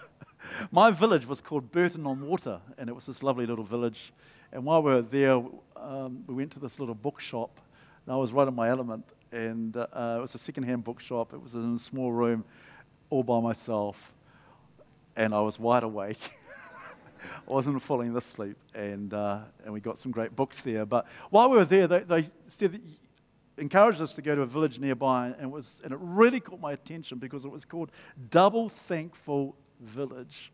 my 0.72 0.92
village 0.92 1.26
was 1.26 1.40
called 1.40 1.72
Bourton 1.72 2.06
on 2.06 2.20
Water, 2.28 2.60
and 2.78 2.90
it 2.90 2.94
was 2.94 3.06
this 3.06 3.24
lovely 3.24 3.46
little 3.46 3.64
village. 3.64 4.12
And 4.52 4.66
while 4.66 4.84
we 4.84 4.92
were 4.92 5.02
there, 5.02 5.42
um, 5.78 6.26
we 6.28 6.34
went 6.34 6.52
to 6.54 6.60
this 6.60 6.78
little 6.78 6.94
bookshop, 6.94 7.58
and 8.06 8.14
I 8.14 8.18
was 8.18 8.34
right 8.34 8.46
in 8.46 8.54
my 8.54 8.68
element. 8.68 9.06
And 9.32 9.78
uh, 9.78 10.18
it 10.18 10.22
was 10.22 10.36
a 10.36 10.40
second-hand 10.40 10.84
bookshop. 10.84 11.32
It 11.32 11.42
was 11.42 11.54
in 11.54 11.76
a 11.76 11.80
small 11.80 12.12
room, 12.12 12.44
all 13.10 13.24
by 13.24 13.40
myself, 13.40 14.14
and 15.16 15.34
I 15.34 15.40
was 15.40 15.58
wide 15.58 15.84
awake. 15.84 16.20
I 17.48 17.52
wasn't 17.52 17.82
falling 17.82 18.16
asleep, 18.16 18.58
and, 18.74 19.14
uh, 19.14 19.40
and 19.64 19.74
we 19.74 19.80
got 19.80 19.98
some 19.98 20.12
great 20.12 20.36
books 20.36 20.62
there. 20.62 20.86
But 20.86 21.06
while 21.30 21.50
we 21.50 21.58
were 21.58 21.66
there, 21.66 21.88
they, 21.88 22.00
they 22.00 22.26
said 22.48 22.74
that 22.74 22.82
encouraged 23.58 24.02
us 24.02 24.14
to 24.14 24.22
go 24.22 24.36
to 24.36 24.42
a 24.42 24.46
village 24.46 24.80
nearby, 24.80 25.28
and 25.28 25.42
it, 25.42 25.52
was, 25.52 25.82
and 25.84 25.92
it 25.92 26.00
really 26.02 26.40
caught 26.40 26.60
my 26.60 26.72
attention 26.72 27.18
because 27.18 27.46
it 27.46 27.52
was 27.52 27.66
called 27.66 27.92
Double 28.30 28.70
Thankful 28.70 29.56
Village. 29.80 30.52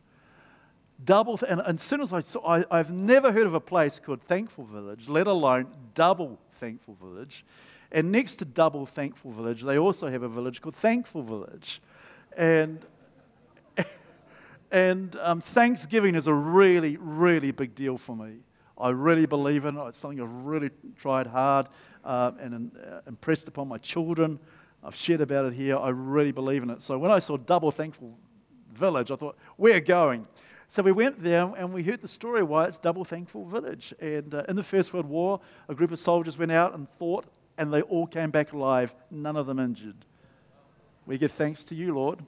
Double, 1.04 1.38
th- 1.38 1.52
and, 1.52 1.60
and 1.62 1.80
as 1.80 1.84
soon 1.84 2.02
as 2.02 2.14
I 2.14 2.22
saw, 2.22 2.48
I, 2.48 2.66
I've 2.72 2.92
never 2.92 3.32
heard 3.32 3.46
of 3.46 3.54
a 3.54 3.60
place 3.60 4.00
called 4.00 4.22
Thankful 4.22 4.66
Village, 4.66 5.10
let 5.10 5.28
alone 5.28 5.68
Double 5.96 6.40
Thankful 6.54 6.96
Village. 6.96 7.46
And 7.92 8.12
next 8.12 8.36
to 8.36 8.46
Double 8.46 8.86
Thankful 8.86 9.32
Village, 9.32 9.62
they 9.64 9.78
also 9.78 10.10
have 10.10 10.24
a 10.24 10.30
village 10.30 10.62
called 10.62 10.76
Thankful 10.76 11.24
Village. 11.24 11.82
And, 12.36 12.84
and 14.74 15.16
um, 15.22 15.40
Thanksgiving 15.40 16.16
is 16.16 16.26
a 16.26 16.34
really, 16.34 16.98
really 16.98 17.52
big 17.52 17.76
deal 17.76 17.96
for 17.98 18.16
me. 18.16 18.40
I 18.76 18.90
really 18.90 19.28
believe 19.28 19.66
in 19.66 19.78
it. 19.78 19.88
It's 19.88 20.00
something 20.00 20.20
I've 20.20 20.46
really 20.46 20.72
tried 20.98 21.28
hard 21.28 21.68
uh, 22.04 22.32
and 22.40 22.72
uh, 22.76 23.02
impressed 23.08 23.48
upon 23.48 23.68
my 23.68 23.78
children. 23.78 24.40
I've 24.84 24.96
shared 24.96 25.22
about 25.22 25.46
it 25.46 25.54
here. 25.54 25.78
I 25.78 25.90
really 25.90 26.32
believe 26.32 26.64
in 26.64 26.72
it. 26.72 26.82
So 26.82 26.98
when 26.98 27.12
I 27.12 27.20
saw 27.20 27.38
Double 27.38 27.70
Thankful 27.70 28.18
Village, 28.74 29.12
I 29.12 29.16
thought, 29.16 29.38
we're 29.60 29.80
going. 29.80 30.28
So 30.68 30.82
we 30.82 30.92
went 30.92 31.22
there 31.22 31.54
and 31.56 31.72
we 31.72 31.84
heard 31.84 32.02
the 32.02 32.08
story 32.08 32.42
why 32.42 32.66
it's 32.66 32.80
Double 32.80 33.06
Thankful 33.06 33.46
Village. 33.46 33.94
And 34.00 34.34
uh, 34.34 34.44
in 34.50 34.56
the 34.56 34.64
First 34.64 34.92
World 34.92 35.06
War, 35.06 35.40
a 35.70 35.76
group 35.76 35.92
of 35.92 36.00
soldiers 36.00 36.36
went 36.36 36.52
out 36.52 36.74
and 36.74 36.88
fought, 36.98 37.26
and 37.60 37.72
they 37.72 37.84
all 37.84 38.08
came 38.08 38.32
back 38.32 38.54
alive, 38.54 38.96
none 39.12 39.36
of 39.36 39.46
them 39.46 39.60
injured. 39.60 40.04
We 41.06 41.20
give 41.20 41.32
thanks 41.32 41.64
to 41.66 41.76
you, 41.76 41.94
Lord. 41.94 42.22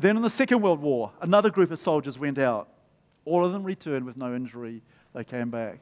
Then 0.00 0.16
in 0.16 0.22
the 0.22 0.30
Second 0.30 0.62
World 0.62 0.80
War, 0.80 1.12
another 1.20 1.50
group 1.50 1.70
of 1.70 1.78
soldiers 1.78 2.18
went 2.18 2.38
out. 2.38 2.70
All 3.26 3.44
of 3.44 3.52
them 3.52 3.62
returned 3.62 4.06
with 4.06 4.16
no 4.16 4.34
injury. 4.34 4.80
They 5.14 5.24
came 5.24 5.50
back. 5.50 5.78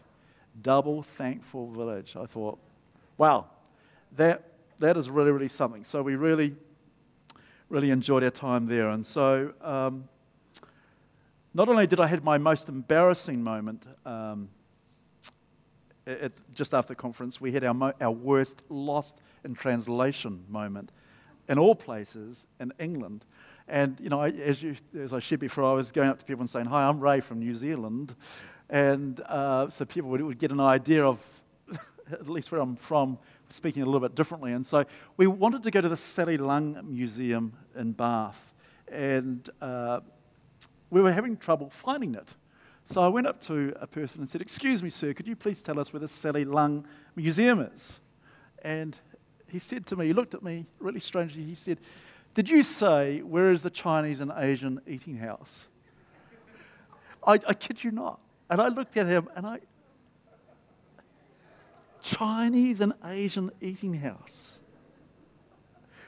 Double 0.60 1.02
thankful 1.02 1.70
village. 1.70 2.16
I 2.16 2.26
thought, 2.26 2.58
wow, 3.16 3.46
that, 4.16 4.42
that 4.80 4.96
is 4.96 5.08
really, 5.08 5.30
really 5.30 5.46
something. 5.46 5.84
So 5.84 6.02
we 6.02 6.16
really, 6.16 6.56
really 7.68 7.92
enjoyed 7.92 8.24
our 8.24 8.30
time 8.30 8.66
there. 8.66 8.88
And 8.88 9.06
so 9.06 9.52
um, 9.62 10.08
not 11.54 11.68
only 11.68 11.86
did 11.86 12.00
I 12.00 12.08
have 12.08 12.24
my 12.24 12.38
most 12.38 12.68
embarrassing 12.68 13.40
moment 13.40 13.86
um, 14.04 14.48
at, 16.08 16.32
just 16.52 16.74
after 16.74 16.88
the 16.88 16.96
conference, 16.96 17.40
we 17.40 17.52
had 17.52 17.62
our, 17.62 17.74
mo- 17.74 17.94
our 18.00 18.10
worst 18.10 18.62
lost 18.68 19.20
in 19.44 19.54
translation 19.54 20.42
moment 20.48 20.90
in 21.48 21.58
all 21.58 21.74
places 21.74 22.46
in 22.60 22.72
England. 22.78 23.24
And, 23.68 24.00
you 24.00 24.08
know, 24.08 24.22
I, 24.22 24.30
as, 24.30 24.62
you, 24.62 24.74
as 24.98 25.12
I 25.12 25.18
shared 25.18 25.40
before, 25.40 25.62
I 25.62 25.72
was 25.72 25.92
going 25.92 26.08
up 26.08 26.18
to 26.18 26.24
people 26.24 26.40
and 26.40 26.48
saying, 26.48 26.66
Hi, 26.66 26.88
I'm 26.88 27.00
Ray 27.00 27.20
from 27.20 27.38
New 27.38 27.54
Zealand. 27.54 28.14
And 28.70 29.20
uh, 29.20 29.68
so 29.68 29.84
people 29.84 30.10
would, 30.10 30.22
would, 30.22 30.38
get 30.38 30.50
an 30.50 30.60
idea 30.60 31.04
of, 31.04 31.20
at 32.10 32.28
least 32.28 32.50
where 32.50 32.62
I'm 32.62 32.76
from, 32.76 33.18
speaking 33.50 33.82
a 33.82 33.86
little 33.86 34.00
bit 34.00 34.14
differently. 34.14 34.52
And 34.52 34.66
so 34.66 34.84
we 35.18 35.26
wanted 35.26 35.62
to 35.64 35.70
go 35.70 35.82
to 35.82 35.88
the 35.88 35.96
Sally 35.98 36.38
Lunn 36.38 36.80
Museum 36.84 37.52
in 37.76 37.92
Bath. 37.92 38.54
And 38.90 39.48
uh, 39.60 40.00
we 40.88 41.02
were 41.02 41.12
having 41.12 41.36
trouble 41.36 41.68
finding 41.68 42.14
it. 42.14 42.36
So 42.86 43.02
I 43.02 43.08
went 43.08 43.26
up 43.26 43.38
to 43.42 43.74
a 43.78 43.86
person 43.86 44.20
and 44.20 44.28
said, 44.28 44.40
Excuse 44.40 44.82
me, 44.82 44.88
sir, 44.88 45.12
could 45.12 45.28
you 45.28 45.36
please 45.36 45.60
tell 45.60 45.78
us 45.78 45.92
where 45.92 46.00
the 46.00 46.08
Sally 46.08 46.46
Lunn 46.46 46.86
Museum 47.14 47.60
is? 47.60 48.00
And 48.62 48.98
he 49.50 49.58
said 49.58 49.86
to 49.86 49.96
me, 49.96 50.06
he 50.06 50.12
looked 50.14 50.34
at 50.34 50.42
me 50.42 50.66
really 50.78 51.00
strangely, 51.00 51.42
he 51.42 51.54
said, 51.54 51.78
Did 52.38 52.48
you 52.48 52.62
say, 52.62 53.18
Where 53.18 53.50
is 53.50 53.62
the 53.62 53.70
Chinese 53.70 54.20
and 54.20 54.30
Asian 54.36 54.80
eating 54.86 55.16
house? 55.16 55.66
I, 57.26 57.32
I 57.32 57.52
kid 57.52 57.82
you 57.82 57.90
not. 57.90 58.20
And 58.48 58.60
I 58.60 58.68
looked 58.68 58.96
at 58.96 59.08
him 59.08 59.28
and 59.34 59.44
I, 59.44 59.58
Chinese 62.00 62.80
and 62.80 62.92
Asian 63.04 63.50
eating 63.60 63.94
house. 63.94 64.60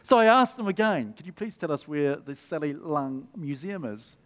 So 0.04 0.18
I 0.18 0.26
asked 0.26 0.56
him 0.56 0.68
again, 0.68 1.14
could 1.14 1.26
you 1.26 1.32
please 1.32 1.56
tell 1.56 1.72
us 1.72 1.88
where 1.88 2.14
the 2.14 2.36
Sally 2.36 2.74
Lunn 2.74 3.26
Museum 3.34 3.84
is? 3.84 4.16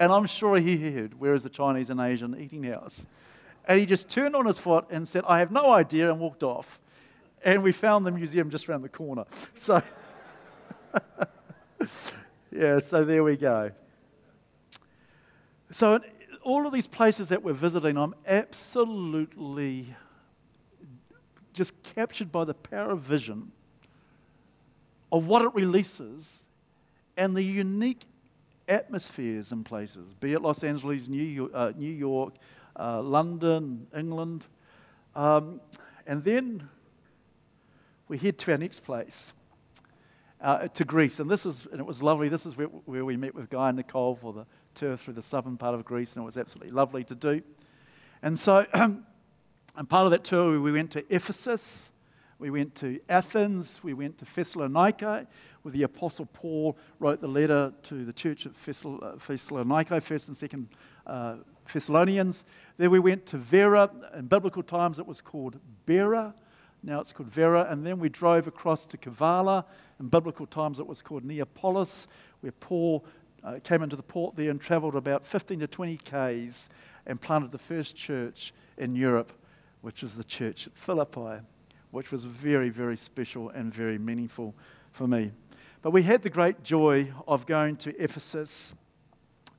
And 0.00 0.10
I'm 0.10 0.26
sure 0.26 0.56
he 0.56 0.90
heard, 0.90 1.20
where 1.20 1.34
is 1.34 1.44
the 1.44 1.50
Chinese 1.50 1.88
and 1.88 2.00
Asian 2.00 2.36
eating 2.36 2.64
house? 2.64 3.06
And 3.68 3.78
he 3.78 3.86
just 3.86 4.10
turned 4.10 4.34
on 4.34 4.46
his 4.46 4.58
foot 4.58 4.86
and 4.90 5.06
said, 5.06 5.22
I 5.28 5.38
have 5.38 5.52
no 5.52 5.70
idea, 5.70 6.10
and 6.10 6.18
walked 6.18 6.42
off. 6.42 6.80
And 7.44 7.62
we 7.62 7.70
found 7.70 8.04
the 8.04 8.10
museum 8.10 8.50
just 8.50 8.68
around 8.68 8.82
the 8.82 8.88
corner. 8.88 9.24
So, 9.54 9.80
yeah, 12.52 12.78
so 12.78 13.04
there 13.04 13.24
we 13.24 13.36
go. 13.36 13.70
So, 15.70 16.00
all 16.42 16.66
of 16.66 16.72
these 16.72 16.86
places 16.86 17.28
that 17.30 17.42
we're 17.42 17.52
visiting, 17.52 17.96
I'm 17.96 18.14
absolutely 18.26 19.94
just 21.52 21.80
captured 21.82 22.30
by 22.30 22.44
the 22.44 22.54
power 22.54 22.90
of 22.90 23.00
vision 23.00 23.52
of 25.10 25.26
what 25.26 25.42
it 25.42 25.54
releases 25.54 26.46
and 27.16 27.36
the 27.36 27.42
unique 27.42 28.02
atmospheres 28.68 29.52
in 29.52 29.64
places, 29.64 30.12
be 30.14 30.32
it 30.32 30.42
Los 30.42 30.64
Angeles, 30.64 31.08
New 31.08 31.22
York, 31.22 31.50
uh, 31.54 31.72
New 31.76 31.92
York 31.92 32.34
uh, 32.76 33.00
London, 33.02 33.86
England. 33.96 34.46
Um, 35.14 35.60
and 36.06 36.24
then 36.24 36.68
we 38.08 38.18
head 38.18 38.38
to 38.38 38.52
our 38.52 38.58
next 38.58 38.80
place, 38.80 39.32
uh, 40.44 40.68
to 40.68 40.84
Greece. 40.84 41.20
And 41.20 41.30
this 41.30 41.46
is, 41.46 41.66
and 41.72 41.80
it 41.80 41.86
was 41.86 42.02
lovely. 42.02 42.28
This 42.28 42.44
is 42.44 42.56
where, 42.56 42.66
where 42.66 43.04
we 43.04 43.16
met 43.16 43.34
with 43.34 43.48
Guy 43.48 43.70
and 43.70 43.78
Nicole 43.78 44.14
for 44.14 44.32
the 44.32 44.46
tour 44.74 44.96
through 44.96 45.14
the 45.14 45.22
southern 45.22 45.56
part 45.56 45.74
of 45.74 45.84
Greece, 45.84 46.12
and 46.14 46.22
it 46.22 46.26
was 46.26 46.36
absolutely 46.36 46.70
lovely 46.70 47.02
to 47.04 47.14
do. 47.14 47.42
And 48.22 48.38
so, 48.38 48.66
and 48.74 49.04
part 49.88 50.04
of 50.04 50.10
that 50.10 50.22
tour, 50.22 50.60
we 50.60 50.70
went 50.70 50.90
to 50.92 51.04
Ephesus, 51.08 51.90
we 52.38 52.50
went 52.50 52.74
to 52.76 53.00
Athens, 53.08 53.80
we 53.82 53.94
went 53.94 54.18
to 54.18 54.26
Thessalonica, 54.26 55.26
where 55.62 55.72
the 55.72 55.84
Apostle 55.84 56.26
Paul 56.26 56.76
wrote 56.98 57.22
the 57.22 57.28
letter 57.28 57.72
to 57.84 58.04
the 58.04 58.12
church 58.12 58.44
of 58.44 58.54
Thessalonica, 59.26 60.00
first 60.02 60.28
and 60.28 60.36
second 60.36 60.68
uh, 61.06 61.36
Thessalonians. 61.72 62.44
Then 62.76 62.90
we 62.90 62.98
went 62.98 63.24
to 63.26 63.38
Vera. 63.38 63.90
In 64.14 64.26
biblical 64.26 64.62
times, 64.62 64.98
it 64.98 65.06
was 65.06 65.22
called 65.22 65.58
Bera. 65.86 66.34
Now 66.84 67.00
it's 67.00 67.12
called 67.12 67.30
Vera. 67.30 67.66
And 67.70 67.84
then 67.84 67.98
we 67.98 68.10
drove 68.10 68.46
across 68.46 68.84
to 68.86 68.98
Kavala. 68.98 69.64
In 69.98 70.08
biblical 70.08 70.46
times, 70.46 70.78
it 70.78 70.86
was 70.86 71.00
called 71.00 71.24
Neapolis, 71.24 72.06
where 72.40 72.52
Paul 72.52 73.04
uh, 73.42 73.58
came 73.64 73.82
into 73.82 73.96
the 73.96 74.02
port 74.02 74.36
there 74.36 74.50
and 74.50 74.60
traveled 74.60 74.94
about 74.94 75.26
15 75.26 75.60
to 75.60 75.66
20 75.66 75.96
Ks 75.96 76.68
and 77.06 77.20
planted 77.20 77.52
the 77.52 77.58
first 77.58 77.96
church 77.96 78.52
in 78.76 78.94
Europe, 78.94 79.32
which 79.80 80.02
was 80.02 80.16
the 80.16 80.24
church 80.24 80.66
at 80.66 80.76
Philippi, 80.76 81.42
which 81.90 82.12
was 82.12 82.24
very, 82.24 82.68
very 82.68 82.96
special 82.96 83.48
and 83.48 83.72
very 83.72 83.98
meaningful 83.98 84.54
for 84.92 85.06
me. 85.08 85.32
But 85.80 85.92
we 85.92 86.02
had 86.02 86.22
the 86.22 86.30
great 86.30 86.62
joy 86.62 87.12
of 87.26 87.46
going 87.46 87.76
to 87.76 87.96
Ephesus. 88.02 88.74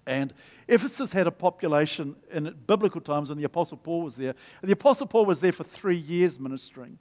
And 0.08 0.32
Ephesus 0.68 1.12
had 1.12 1.26
a 1.26 1.32
population 1.32 2.16
in 2.32 2.56
biblical 2.68 3.02
times 3.02 3.30
when 3.30 3.40
the 3.40 3.44
Apostle 3.46 3.78
Paul 3.78 4.04
was 4.04 4.16
there. 4.16 4.36
The 4.62 4.74
Apostle 4.74 5.08
Paul 5.08 5.26
was 5.26 5.40
there 5.40 5.52
for 5.52 5.64
three 5.64 5.96
years 5.96 6.40
ministering 6.40 7.00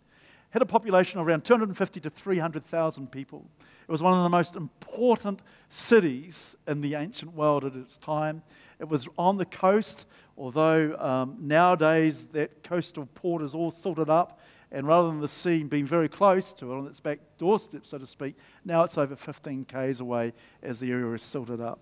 had 0.55 0.62
a 0.62 0.66
population 0.66 1.18
of 1.18 1.26
around 1.26 1.44
250 1.44 1.98
to 1.98 2.09
300,000 2.09 3.10
people. 3.10 3.44
It 3.60 3.90
was 3.90 4.01
one 4.01 4.16
of 4.16 4.22
the 4.22 4.28
most 4.28 4.55
important 4.55 5.40
cities 5.68 6.55
in 6.68 6.81
the 6.81 6.94
ancient 6.94 7.35
world 7.35 7.64
at 7.64 7.74
its 7.74 7.98
time. 7.98 8.40
It 8.78 8.89
was 8.89 9.09
on 9.18 9.36
the 9.36 9.47
coast, 9.47 10.06
although 10.39 10.97
um, 10.98 11.39
nowadays 11.40 12.26
that 12.35 12.62
coastal 12.62 13.06
port 13.16 13.43
is 13.43 13.52
all 13.52 13.72
silted 13.72 14.09
up, 14.09 14.39
and 14.70 14.86
rather 14.86 15.09
than 15.09 15.20
the 15.20 15.26
sea 15.26 15.64
being 15.64 15.86
very 15.86 16.09
close 16.09 16.52
to 16.52 16.72
it 16.72 16.78
on 16.78 16.86
its 16.86 17.01
back 17.01 17.18
doorstep, 17.36 17.85
so 17.85 17.98
to 17.98 18.06
speak, 18.06 18.36
now 18.64 18.85
it's 18.85 18.97
over 18.97 19.16
15 19.16 19.64
k's 19.64 19.98
away 19.98 20.32
as 20.62 20.78
the 20.78 20.93
area 20.93 21.12
is 21.14 21.22
silted 21.24 21.60
up. 21.60 21.81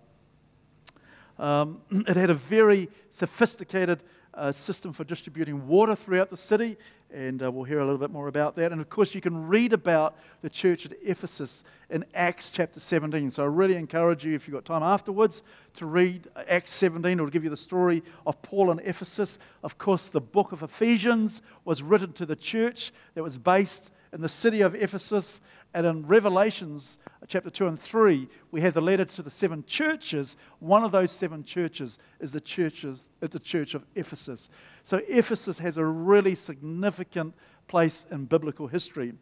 Um, 1.38 1.82
it 1.90 2.16
had 2.16 2.30
a 2.30 2.34
very 2.34 2.88
sophisticated 3.10 4.02
uh, 4.34 4.52
system 4.52 4.92
for 4.92 5.04
distributing 5.04 5.66
water 5.66 5.94
throughout 5.94 6.30
the 6.30 6.36
city, 6.36 6.76
and 7.12 7.42
uh, 7.42 7.50
we'll 7.50 7.64
hear 7.64 7.80
a 7.80 7.84
little 7.84 7.98
bit 7.98 8.10
more 8.10 8.28
about 8.28 8.56
that. 8.56 8.72
And 8.72 8.80
of 8.80 8.88
course, 8.88 9.14
you 9.14 9.20
can 9.20 9.46
read 9.46 9.72
about 9.72 10.16
the 10.40 10.48
church 10.48 10.86
at 10.86 10.92
Ephesus 11.02 11.64
in 11.90 12.04
Acts 12.14 12.50
chapter 12.50 12.80
17. 12.80 13.30
So 13.30 13.42
I 13.42 13.46
really 13.46 13.74
encourage 13.74 14.24
you, 14.24 14.34
if 14.34 14.48
you've 14.48 14.54
got 14.54 14.64
time 14.64 14.82
afterwards, 14.82 15.42
to 15.74 15.86
read 15.86 16.28
Acts 16.48 16.72
17. 16.72 17.12
It'll 17.12 17.26
give 17.28 17.44
you 17.44 17.50
the 17.50 17.56
story 17.56 18.02
of 18.26 18.40
Paul 18.42 18.70
in 18.70 18.78
Ephesus. 18.80 19.38
Of 19.62 19.76
course, 19.76 20.08
the 20.08 20.20
book 20.20 20.52
of 20.52 20.62
Ephesians 20.62 21.42
was 21.64 21.82
written 21.82 22.12
to 22.12 22.26
the 22.26 22.36
church 22.36 22.92
that 23.14 23.22
was 23.22 23.36
based 23.36 23.90
in 24.12 24.20
the 24.20 24.28
city 24.28 24.60
of 24.62 24.74
Ephesus. 24.74 25.40
And 25.74 25.86
in 25.86 26.06
Revelations 26.06 26.98
chapter 27.28 27.48
2 27.48 27.66
and 27.66 27.80
3, 27.80 28.28
we 28.50 28.60
have 28.60 28.74
the 28.74 28.82
letter 28.82 29.06
to 29.06 29.22
the 29.22 29.30
seven 29.30 29.64
churches. 29.66 30.36
One 30.58 30.84
of 30.84 30.92
those 30.92 31.10
seven 31.10 31.44
churches 31.44 31.98
is 32.20 32.32
the, 32.32 32.40
churches, 32.40 33.08
the 33.20 33.38
church 33.38 33.74
of 33.74 33.84
Ephesus. 33.94 34.50
So 34.82 35.00
Ephesus 35.08 35.58
has 35.60 35.78
a 35.78 35.84
really 35.84 36.34
significant 36.34 37.34
place 37.68 38.06
in 38.10 38.26
biblical 38.26 38.66
history. 38.66 39.14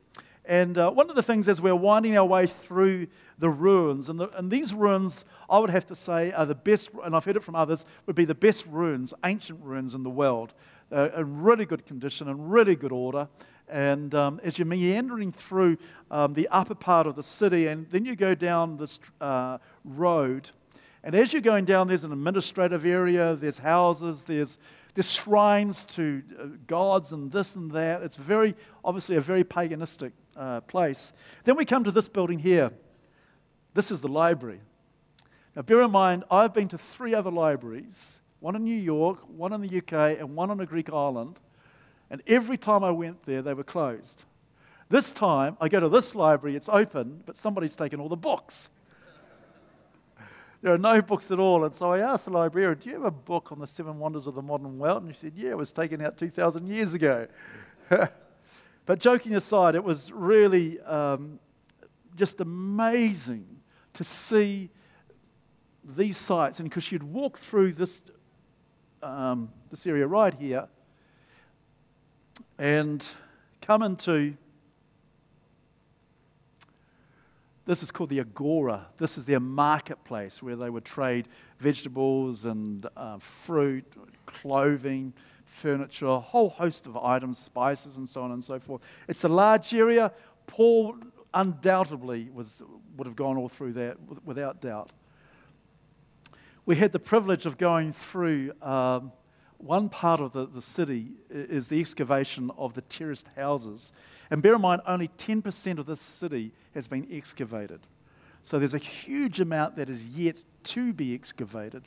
And 0.44 0.76
uh, 0.76 0.90
one 0.90 1.08
of 1.08 1.16
the 1.16 1.22
things 1.22 1.48
as 1.48 1.60
we're 1.60 1.76
winding 1.76 2.16
our 2.16 2.24
way 2.24 2.46
through 2.46 3.06
the 3.38 3.50
ruins, 3.50 4.08
and, 4.08 4.18
the, 4.18 4.28
and, 4.36 4.50
these 4.50 4.74
ruins, 4.74 5.24
I 5.48 5.58
would 5.58 5.70
have 5.70 5.86
to 5.86 5.94
say, 5.94 6.32
are 6.32 6.46
the 6.46 6.54
best, 6.54 6.90
and 7.04 7.14
I've 7.14 7.24
heard 7.24 7.36
it 7.36 7.44
from 7.44 7.54
others, 7.54 7.84
would 8.06 8.16
be 8.16 8.24
the 8.24 8.34
best 8.34 8.66
ruins, 8.66 9.14
ancient 9.24 9.60
ruins 9.62 9.94
in 9.94 10.02
the 10.02 10.10
world. 10.10 10.54
Uh, 10.92 11.08
in 11.16 11.40
really 11.40 11.64
good 11.64 11.86
condition 11.86 12.28
and 12.28 12.50
really 12.50 12.74
good 12.74 12.90
order. 12.90 13.28
And 13.70 14.14
um, 14.14 14.40
as 14.42 14.58
you're 14.58 14.66
meandering 14.66 15.32
through 15.32 15.78
um, 16.10 16.34
the 16.34 16.48
upper 16.48 16.74
part 16.74 17.06
of 17.06 17.16
the 17.16 17.22
city, 17.22 17.68
and 17.68 17.88
then 17.90 18.04
you 18.04 18.16
go 18.16 18.34
down 18.34 18.76
this 18.76 18.98
uh, 19.20 19.58
road, 19.84 20.50
and 21.02 21.14
as 21.14 21.32
you're 21.32 21.42
going 21.42 21.64
down, 21.64 21.88
there's 21.88 22.04
an 22.04 22.12
administrative 22.12 22.84
area, 22.84 23.34
there's 23.34 23.58
houses, 23.58 24.22
there's, 24.22 24.58
there's 24.94 25.10
shrines 25.10 25.84
to 25.86 26.22
uh, 26.38 26.46
gods 26.66 27.12
and 27.12 27.32
this 27.32 27.54
and 27.54 27.70
that. 27.72 28.02
It's 28.02 28.16
very, 28.16 28.54
obviously, 28.84 29.16
a 29.16 29.20
very 29.20 29.44
paganistic 29.44 30.12
uh, 30.36 30.60
place. 30.62 31.12
Then 31.44 31.56
we 31.56 31.64
come 31.64 31.84
to 31.84 31.90
this 31.90 32.08
building 32.08 32.38
here. 32.38 32.70
This 33.72 33.90
is 33.90 34.00
the 34.00 34.08
library. 34.08 34.60
Now, 35.56 35.62
bear 35.62 35.82
in 35.82 35.90
mind, 35.90 36.24
I've 36.30 36.52
been 36.52 36.68
to 36.68 36.78
three 36.78 37.14
other 37.14 37.30
libraries 37.30 38.16
one 38.40 38.56
in 38.56 38.64
New 38.64 38.74
York, 38.74 39.18
one 39.28 39.52
in 39.52 39.60
the 39.60 39.78
UK, 39.78 40.18
and 40.18 40.34
one 40.34 40.50
on 40.50 40.60
a 40.60 40.66
Greek 40.66 40.90
island. 40.90 41.38
And 42.10 42.22
every 42.26 42.56
time 42.56 42.82
I 42.82 42.90
went 42.90 43.24
there, 43.24 43.40
they 43.40 43.54
were 43.54 43.64
closed. 43.64 44.24
This 44.88 45.12
time, 45.12 45.56
I 45.60 45.68
go 45.68 45.78
to 45.78 45.88
this 45.88 46.16
library, 46.16 46.56
it's 46.56 46.68
open, 46.68 47.22
but 47.24 47.36
somebody's 47.36 47.76
taken 47.76 48.00
all 48.00 48.08
the 48.08 48.16
books. 48.16 48.68
there 50.62 50.74
are 50.74 50.78
no 50.78 51.00
books 51.00 51.30
at 51.30 51.38
all. 51.38 51.64
And 51.64 51.72
so 51.72 51.92
I 51.92 52.00
asked 52.00 52.24
the 52.24 52.32
librarian, 52.32 52.78
Do 52.80 52.88
you 52.88 52.96
have 52.96 53.04
a 53.04 53.10
book 53.12 53.52
on 53.52 53.60
the 53.60 53.68
seven 53.68 54.00
wonders 54.00 54.26
of 54.26 54.34
the 54.34 54.42
modern 54.42 54.78
world? 54.78 55.04
And 55.04 55.14
she 55.14 55.20
said, 55.20 55.32
Yeah, 55.36 55.50
it 55.50 55.58
was 55.58 55.70
taken 55.70 56.04
out 56.04 56.18
2,000 56.18 56.66
years 56.66 56.92
ago. 56.94 57.28
but 58.86 58.98
joking 58.98 59.36
aside, 59.36 59.76
it 59.76 59.84
was 59.84 60.10
really 60.10 60.80
um, 60.80 61.38
just 62.16 62.40
amazing 62.40 63.46
to 63.92 64.02
see 64.02 64.70
these 65.84 66.16
sites. 66.16 66.58
And 66.58 66.68
because 66.68 66.90
you'd 66.90 67.04
walk 67.04 67.38
through 67.38 67.74
this, 67.74 68.02
um, 69.04 69.50
this 69.70 69.86
area 69.86 70.08
right 70.08 70.34
here, 70.34 70.66
and 72.60 73.06
come 73.62 73.82
into 73.82 74.36
this 77.64 77.82
is 77.82 77.90
called 77.90 78.10
the 78.10 78.20
agora. 78.20 78.86
This 78.98 79.16
is 79.16 79.24
their 79.24 79.40
marketplace 79.40 80.42
where 80.42 80.56
they 80.56 80.68
would 80.68 80.84
trade 80.84 81.26
vegetables 81.58 82.44
and 82.44 82.86
uh, 82.96 83.18
fruit, 83.18 83.86
clothing, 84.26 85.14
furniture, 85.46 86.06
a 86.06 86.20
whole 86.20 86.50
host 86.50 86.86
of 86.86 86.98
items, 86.98 87.38
spices, 87.38 87.96
and 87.96 88.06
so 88.06 88.22
on 88.22 88.32
and 88.32 88.44
so 88.44 88.58
forth. 88.58 88.82
It's 89.08 89.24
a 89.24 89.28
large 89.28 89.72
area. 89.72 90.12
Paul 90.46 90.96
undoubtedly 91.32 92.28
was, 92.34 92.62
would 92.96 93.06
have 93.06 93.16
gone 93.16 93.38
all 93.38 93.48
through 93.48 93.74
that 93.74 93.96
without 94.24 94.60
doubt. 94.60 94.90
We 96.66 96.76
had 96.76 96.92
the 96.92 96.98
privilege 96.98 97.46
of 97.46 97.56
going 97.56 97.94
through 97.94 98.52
um, 98.60 99.12
one 99.62 99.88
part 99.88 100.20
of 100.20 100.32
the, 100.32 100.46
the 100.46 100.62
city 100.62 101.12
is 101.28 101.68
the 101.68 101.80
excavation 101.80 102.50
of 102.56 102.74
the 102.74 102.80
terraced 102.82 103.28
houses. 103.36 103.92
And 104.30 104.42
bear 104.42 104.54
in 104.54 104.60
mind, 104.60 104.82
only 104.86 105.08
10% 105.18 105.78
of 105.78 105.86
this 105.86 106.00
city 106.00 106.52
has 106.74 106.86
been 106.86 107.06
excavated. 107.10 107.80
So 108.42 108.58
there's 108.58 108.74
a 108.74 108.78
huge 108.78 109.40
amount 109.40 109.76
that 109.76 109.88
is 109.88 110.08
yet 110.08 110.42
to 110.64 110.92
be 110.92 111.14
excavated. 111.14 111.82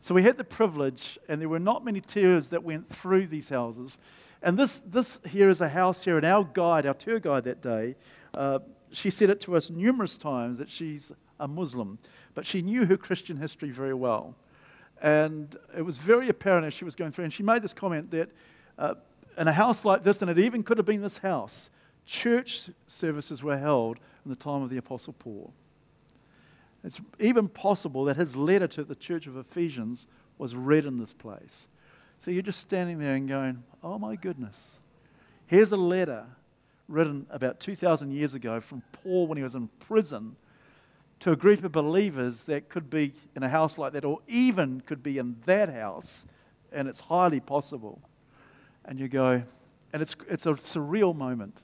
So 0.00 0.14
we 0.14 0.22
had 0.22 0.36
the 0.36 0.44
privilege, 0.44 1.18
and 1.28 1.40
there 1.40 1.48
were 1.48 1.58
not 1.58 1.84
many 1.84 2.00
tours 2.00 2.50
that 2.50 2.62
went 2.62 2.88
through 2.88 3.28
these 3.28 3.48
houses. 3.48 3.98
And 4.42 4.58
this, 4.58 4.82
this 4.84 5.18
here 5.26 5.48
is 5.48 5.62
a 5.62 5.68
house 5.68 6.04
here, 6.04 6.18
and 6.18 6.26
our 6.26 6.44
guide, 6.44 6.84
our 6.84 6.94
tour 6.94 7.18
guide 7.18 7.44
that 7.44 7.62
day, 7.62 7.96
uh, 8.34 8.58
she 8.92 9.08
said 9.08 9.30
it 9.30 9.40
to 9.42 9.56
us 9.56 9.70
numerous 9.70 10.16
times 10.16 10.58
that 10.58 10.70
she's 10.70 11.10
a 11.40 11.48
Muslim, 11.48 11.98
but 12.34 12.46
she 12.46 12.60
knew 12.60 12.84
her 12.84 12.96
Christian 12.96 13.38
history 13.38 13.70
very 13.70 13.94
well. 13.94 14.36
And 15.04 15.54
it 15.76 15.82
was 15.82 15.98
very 15.98 16.30
apparent 16.30 16.66
as 16.66 16.72
she 16.72 16.86
was 16.86 16.96
going 16.96 17.10
through, 17.12 17.24
and 17.24 17.32
she 17.32 17.42
made 17.42 17.60
this 17.60 17.74
comment 17.74 18.10
that 18.12 18.30
uh, 18.78 18.94
in 19.36 19.46
a 19.46 19.52
house 19.52 19.84
like 19.84 20.02
this, 20.02 20.22
and 20.22 20.30
it 20.30 20.38
even 20.38 20.62
could 20.62 20.78
have 20.78 20.86
been 20.86 21.02
this 21.02 21.18
house, 21.18 21.68
church 22.06 22.70
services 22.86 23.42
were 23.42 23.58
held 23.58 23.98
in 24.24 24.30
the 24.30 24.36
time 24.36 24.62
of 24.62 24.70
the 24.70 24.78
Apostle 24.78 25.12
Paul. 25.12 25.52
It's 26.82 27.02
even 27.20 27.48
possible 27.48 28.04
that 28.04 28.16
his 28.16 28.34
letter 28.34 28.66
to 28.68 28.82
the 28.82 28.94
church 28.94 29.26
of 29.26 29.36
Ephesians 29.36 30.06
was 30.38 30.56
read 30.56 30.86
in 30.86 30.98
this 30.98 31.12
place. 31.12 31.68
So 32.20 32.30
you're 32.30 32.40
just 32.40 32.60
standing 32.60 32.98
there 32.98 33.14
and 33.14 33.28
going, 33.28 33.62
oh 33.82 33.98
my 33.98 34.16
goodness. 34.16 34.78
Here's 35.46 35.70
a 35.72 35.76
letter 35.76 36.24
written 36.88 37.26
about 37.28 37.60
2,000 37.60 38.10
years 38.10 38.32
ago 38.32 38.58
from 38.58 38.82
Paul 38.92 39.26
when 39.26 39.36
he 39.36 39.44
was 39.44 39.54
in 39.54 39.68
prison 39.80 40.36
to 41.24 41.32
a 41.32 41.36
group 41.36 41.64
of 41.64 41.72
believers 41.72 42.42
that 42.42 42.68
could 42.68 42.90
be 42.90 43.14
in 43.34 43.42
a 43.42 43.48
house 43.48 43.78
like 43.78 43.94
that, 43.94 44.04
or 44.04 44.18
even 44.28 44.82
could 44.82 45.02
be 45.02 45.16
in 45.16 45.34
that 45.46 45.70
house, 45.70 46.26
and 46.70 46.86
it's 46.86 47.00
highly 47.00 47.40
possible. 47.40 47.98
And 48.84 49.00
you 49.00 49.08
go, 49.08 49.42
and 49.94 50.02
it's, 50.02 50.14
it's 50.28 50.44
a 50.44 50.50
surreal 50.50 51.16
moment. 51.16 51.62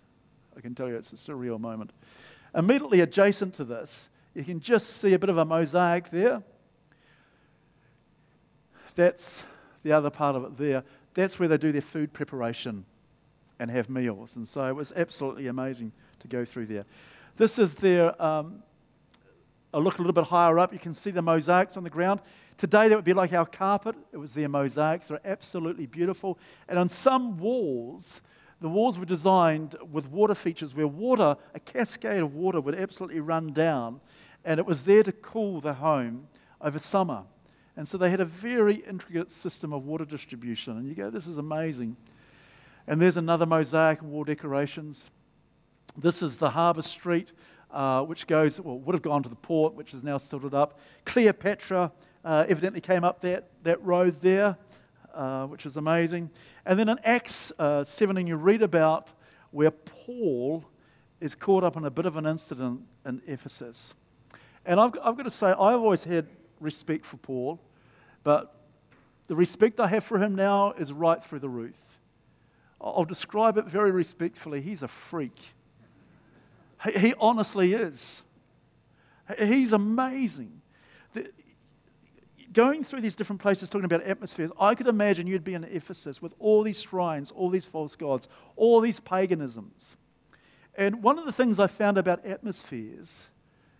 I 0.56 0.62
can 0.62 0.74
tell 0.74 0.88
you 0.88 0.96
it's 0.96 1.12
a 1.12 1.16
surreal 1.16 1.60
moment. 1.60 1.92
Immediately 2.54 3.02
adjacent 3.02 3.52
to 3.56 3.64
this, 3.64 4.08
you 4.32 4.44
can 4.44 4.60
just 4.60 4.96
see 4.96 5.12
a 5.12 5.18
bit 5.18 5.28
of 5.28 5.36
a 5.36 5.44
mosaic 5.44 6.08
there. 6.08 6.42
That's 8.94 9.44
the 9.82 9.92
other 9.92 10.08
part 10.08 10.36
of 10.36 10.44
it 10.44 10.56
there. 10.56 10.84
That's 11.12 11.38
where 11.38 11.50
they 11.50 11.58
do 11.58 11.70
their 11.70 11.82
food 11.82 12.14
preparation 12.14 12.86
and 13.58 13.70
have 13.70 13.90
meals. 13.90 14.36
And 14.36 14.48
so 14.48 14.64
it 14.68 14.74
was 14.74 14.90
absolutely 14.96 15.48
amazing 15.48 15.92
to 16.20 16.28
go 16.28 16.46
through 16.46 16.64
there. 16.64 16.86
This 17.36 17.58
is 17.58 17.74
their 17.74 18.20
um, 18.22 18.62
look 19.78 19.98
a 19.98 20.02
little 20.02 20.12
bit 20.12 20.24
higher 20.24 20.58
up, 20.58 20.72
you 20.72 20.78
can 20.78 20.94
see 20.94 21.10
the 21.10 21.22
mosaics 21.22 21.76
on 21.76 21.84
the 21.84 21.90
ground. 21.90 22.20
Today, 22.58 22.88
that 22.88 22.96
would 22.96 23.04
be 23.04 23.14
like 23.14 23.32
our 23.32 23.46
carpet. 23.46 23.94
It 24.12 24.16
was 24.16 24.34
their 24.34 24.48
mosaics. 24.48 25.08
They're 25.08 25.20
absolutely 25.24 25.86
beautiful. 25.86 26.38
And 26.68 26.78
on 26.78 26.88
some 26.88 27.38
walls, 27.38 28.20
the 28.60 28.68
walls 28.68 28.98
were 28.98 29.06
designed 29.06 29.76
with 29.90 30.08
water 30.10 30.34
features 30.34 30.74
where 30.74 30.86
water, 30.86 31.36
a 31.54 31.60
cascade 31.60 32.22
of 32.22 32.34
water, 32.34 32.60
would 32.60 32.74
absolutely 32.74 33.20
run 33.20 33.52
down. 33.52 34.00
And 34.44 34.58
it 34.58 34.66
was 34.66 34.82
there 34.82 35.02
to 35.02 35.12
cool 35.12 35.60
the 35.60 35.74
home 35.74 36.28
over 36.60 36.78
summer. 36.78 37.22
And 37.76 37.88
so 37.88 37.96
they 37.96 38.10
had 38.10 38.20
a 38.20 38.26
very 38.26 38.74
intricate 38.74 39.30
system 39.30 39.72
of 39.72 39.86
water 39.86 40.04
distribution. 40.04 40.76
And 40.76 40.88
you 40.88 40.94
go, 40.94 41.08
this 41.08 41.26
is 41.26 41.38
amazing. 41.38 41.96
And 42.86 43.00
there's 43.00 43.16
another 43.16 43.46
mosaic 43.46 44.02
and 44.02 44.10
wall 44.10 44.24
decorations. 44.24 45.10
This 45.96 46.22
is 46.22 46.36
the 46.36 46.50
Harbour 46.50 46.82
Street 46.82 47.32
uh, 47.72 48.02
which 48.02 48.26
goes, 48.26 48.60
well, 48.60 48.78
would 48.78 48.94
have 48.94 49.02
gone 49.02 49.22
to 49.22 49.28
the 49.28 49.36
port, 49.36 49.74
which 49.74 49.94
is 49.94 50.02
now 50.02 50.18
silted 50.18 50.54
up. 50.54 50.78
Cleopatra 51.04 51.92
uh, 52.24 52.44
evidently 52.48 52.80
came 52.80 53.04
up 53.04 53.20
that, 53.20 53.48
that 53.62 53.82
road 53.84 54.20
there, 54.20 54.56
uh, 55.14 55.46
which 55.46 55.66
is 55.66 55.76
amazing. 55.76 56.30
And 56.66 56.78
then 56.78 56.88
in 56.88 56.98
Acts 57.04 57.52
uh, 57.58 57.84
17, 57.84 58.26
you 58.26 58.36
read 58.36 58.62
about 58.62 59.12
where 59.50 59.70
Paul 59.70 60.64
is 61.20 61.34
caught 61.34 61.64
up 61.64 61.76
in 61.76 61.84
a 61.84 61.90
bit 61.90 62.06
of 62.06 62.16
an 62.16 62.26
incident 62.26 62.82
in 63.04 63.22
Ephesus. 63.26 63.94
And 64.64 64.80
I've, 64.80 64.92
I've 65.02 65.16
got 65.16 65.24
to 65.24 65.30
say, 65.30 65.48
I've 65.48 65.80
always 65.80 66.04
had 66.04 66.26
respect 66.60 67.04
for 67.04 67.16
Paul, 67.16 67.60
but 68.22 68.54
the 69.26 69.36
respect 69.36 69.80
I 69.80 69.86
have 69.88 70.04
for 70.04 70.18
him 70.18 70.34
now 70.34 70.72
is 70.72 70.92
right 70.92 71.22
through 71.22 71.38
the 71.38 71.48
roof. 71.48 71.98
I'll 72.80 73.04
describe 73.04 73.58
it 73.58 73.66
very 73.66 73.90
respectfully. 73.90 74.60
He's 74.60 74.82
a 74.82 74.88
freak. 74.88 75.38
He 76.84 77.14
honestly 77.18 77.74
is. 77.74 78.22
He's 79.38 79.72
amazing. 79.72 80.62
The, 81.12 81.30
going 82.52 82.84
through 82.84 83.02
these 83.02 83.14
different 83.14 83.40
places, 83.40 83.70
talking 83.70 83.84
about 83.84 84.02
atmospheres, 84.02 84.50
I 84.58 84.74
could 84.74 84.88
imagine 84.88 85.26
you'd 85.26 85.44
be 85.44 85.54
in 85.54 85.64
Ephesus 85.64 86.20
with 86.20 86.34
all 86.38 86.62
these 86.62 86.82
shrines, 86.82 87.30
all 87.30 87.50
these 87.50 87.64
false 87.64 87.96
gods, 87.96 88.28
all 88.56 88.80
these 88.80 88.98
paganisms. 88.98 89.96
And 90.76 91.02
one 91.02 91.18
of 91.18 91.26
the 91.26 91.32
things 91.32 91.58
I 91.58 91.66
found 91.66 91.98
about 91.98 92.24
atmospheres 92.24 93.28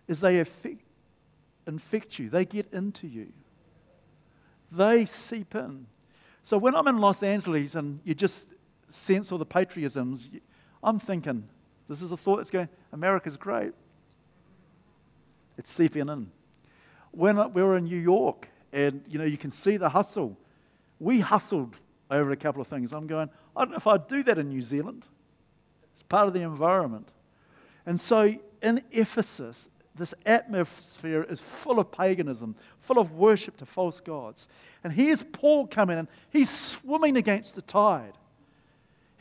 is 0.07 0.19
they 0.19 0.39
affect, 0.39 0.83
infect 1.67 2.19
you, 2.19 2.29
they 2.29 2.45
get 2.45 2.71
into 2.71 3.07
you, 3.07 3.31
they 4.71 5.05
seep 5.05 5.55
in. 5.55 5.87
So 6.43 6.57
when 6.57 6.75
I'm 6.75 6.87
in 6.87 6.97
Los 6.97 7.23
Angeles 7.23 7.75
and 7.75 7.99
you 8.03 8.13
just 8.13 8.47
sense 8.87 9.31
all 9.31 9.37
the 9.37 9.45
patriotisms, 9.45 10.29
I'm 10.83 10.99
thinking, 10.99 11.47
this 11.91 12.01
is 12.01 12.13
a 12.13 12.17
thought 12.17 12.37
that's 12.37 12.51
going, 12.51 12.69
America's 12.93 13.35
great. 13.35 13.73
It's 15.57 15.69
seeping 15.69 16.07
in. 16.07 16.31
When 17.11 17.51
we 17.51 17.61
were 17.61 17.75
in 17.75 17.83
New 17.83 17.99
York 17.99 18.47
and, 18.71 19.03
you 19.09 19.19
know, 19.19 19.25
you 19.25 19.37
can 19.37 19.51
see 19.51 19.75
the 19.75 19.89
hustle. 19.89 20.37
We 20.99 21.19
hustled 21.19 21.75
over 22.09 22.31
a 22.31 22.37
couple 22.37 22.61
of 22.61 22.67
things. 22.67 22.93
I'm 22.93 23.07
going, 23.07 23.29
I 23.57 23.65
don't 23.65 23.71
know 23.71 23.77
if 23.77 23.87
I'd 23.87 24.07
do 24.07 24.23
that 24.23 24.37
in 24.37 24.47
New 24.47 24.61
Zealand. 24.61 25.05
It's 25.91 26.01
part 26.01 26.27
of 26.27 26.33
the 26.33 26.41
environment. 26.41 27.11
And 27.85 27.99
so 27.99 28.35
in 28.63 28.81
Ephesus, 28.91 29.69
this 29.93 30.13
atmosphere 30.25 31.23
is 31.23 31.41
full 31.41 31.77
of 31.77 31.91
paganism, 31.91 32.55
full 32.79 32.99
of 32.99 33.11
worship 33.11 33.57
to 33.57 33.65
false 33.65 33.99
gods. 33.99 34.47
And 34.85 34.93
here's 34.93 35.23
Paul 35.23 35.67
coming 35.67 35.97
in. 35.97 36.07
He's 36.29 36.49
swimming 36.49 37.17
against 37.17 37.55
the 37.55 37.61
tide. 37.61 38.13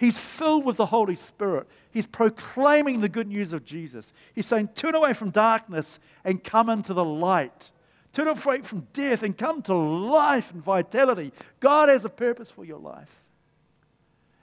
He's 0.00 0.16
filled 0.16 0.64
with 0.64 0.78
the 0.78 0.86
Holy 0.86 1.14
Spirit. 1.14 1.68
He's 1.90 2.06
proclaiming 2.06 3.02
the 3.02 3.08
good 3.10 3.28
news 3.28 3.52
of 3.52 3.66
Jesus. 3.66 4.14
He's 4.34 4.46
saying, 4.46 4.68
Turn 4.68 4.94
away 4.94 5.12
from 5.12 5.28
darkness 5.28 5.98
and 6.24 6.42
come 6.42 6.70
into 6.70 6.94
the 6.94 7.04
light. 7.04 7.70
Turn 8.14 8.26
away 8.26 8.62
from 8.62 8.88
death 8.94 9.22
and 9.22 9.36
come 9.36 9.60
to 9.60 9.74
life 9.74 10.52
and 10.52 10.64
vitality. 10.64 11.34
God 11.60 11.90
has 11.90 12.06
a 12.06 12.08
purpose 12.08 12.50
for 12.50 12.64
your 12.64 12.78
life. 12.78 13.22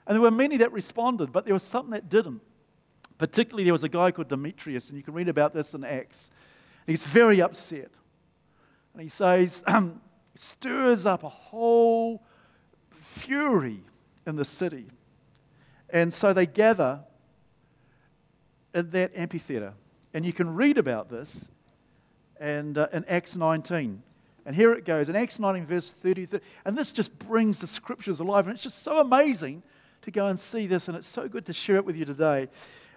And 0.06 0.14
there 0.14 0.22
were 0.22 0.30
many 0.30 0.58
that 0.58 0.70
responded, 0.70 1.32
but 1.32 1.44
there 1.44 1.54
was 1.54 1.64
something 1.64 1.90
that 1.90 2.08
didn't. 2.08 2.40
Particularly, 3.18 3.64
there 3.64 3.72
was 3.72 3.82
a 3.82 3.88
guy 3.88 4.12
called 4.12 4.28
Demetrius, 4.28 4.88
and 4.90 4.96
you 4.96 5.02
can 5.02 5.12
read 5.12 5.28
about 5.28 5.54
this 5.54 5.74
in 5.74 5.82
Acts. 5.82 6.30
He's 6.86 7.02
very 7.02 7.42
upset. 7.42 7.90
And 8.92 9.02
he 9.02 9.08
says, 9.08 9.64
stirs 10.36 11.04
up 11.04 11.24
a 11.24 11.28
whole 11.28 12.22
fury 12.92 13.82
in 14.24 14.36
the 14.36 14.44
city. 14.44 14.86
And 15.90 16.12
so 16.12 16.32
they 16.32 16.46
gather 16.46 17.00
in 18.74 18.90
that 18.90 19.16
amphitheater. 19.16 19.74
And 20.14 20.24
you 20.24 20.32
can 20.32 20.54
read 20.54 20.78
about 20.78 21.08
this 21.08 21.48
and, 22.38 22.76
uh, 22.76 22.88
in 22.92 23.04
Acts 23.06 23.36
19. 23.36 24.02
And 24.46 24.56
here 24.56 24.72
it 24.72 24.84
goes 24.84 25.08
in 25.08 25.16
Acts 25.16 25.38
19, 25.38 25.66
verse 25.66 25.90
30, 25.90 26.40
And 26.64 26.76
this 26.76 26.92
just 26.92 27.18
brings 27.18 27.60
the 27.60 27.66
scriptures 27.66 28.20
alive. 28.20 28.46
And 28.46 28.54
it's 28.54 28.62
just 28.62 28.82
so 28.82 29.00
amazing 29.00 29.62
to 30.02 30.10
go 30.10 30.28
and 30.28 30.38
see 30.38 30.66
this. 30.66 30.88
And 30.88 30.96
it's 30.96 31.08
so 31.08 31.28
good 31.28 31.46
to 31.46 31.52
share 31.52 31.76
it 31.76 31.84
with 31.84 31.96
you 31.96 32.04
today 32.04 32.48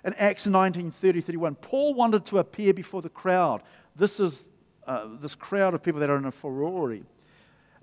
in 0.04 0.14
Acts 0.16 0.48
19 0.48 0.92
30, 0.92 1.22
31, 1.22 1.56
Paul 1.56 1.94
wanted 1.94 2.26
to 2.26 2.40
appear 2.40 2.74
before 2.74 3.02
the 3.02 3.10
crowd. 3.10 3.62
This 3.96 4.20
is 4.20 4.48
uh, 4.88 5.08
this 5.20 5.36
crowd 5.36 5.74
of 5.74 5.84
people 5.84 6.00
that 6.00 6.10
are 6.10 6.18
in 6.18 6.26
a 6.26 6.32
furore. 6.32 6.98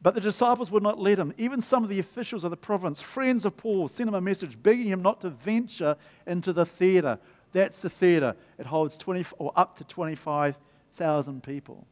But 0.00 0.14
the 0.14 0.20
disciples 0.20 0.70
would 0.70 0.82
not 0.82 0.98
let 0.98 1.18
him. 1.18 1.34
Even 1.38 1.60
some 1.60 1.82
of 1.82 1.90
the 1.90 1.98
officials 1.98 2.44
of 2.44 2.50
the 2.50 2.56
province, 2.56 3.02
friends 3.02 3.44
of 3.44 3.56
Paul, 3.56 3.88
sent 3.88 4.08
him 4.08 4.14
a 4.14 4.20
message 4.20 4.62
begging 4.62 4.86
him 4.86 5.02
not 5.02 5.20
to 5.22 5.30
venture 5.30 5.96
into 6.26 6.52
the 6.52 6.64
theater. 6.64 7.18
That's 7.52 7.80
the 7.80 7.90
theater. 7.90 8.36
It 8.58 8.66
holds 8.66 8.96
20 8.96 9.24
or 9.38 9.52
up 9.56 9.76
to 9.78 9.84
25,000 9.84 11.42
people. 11.42 11.86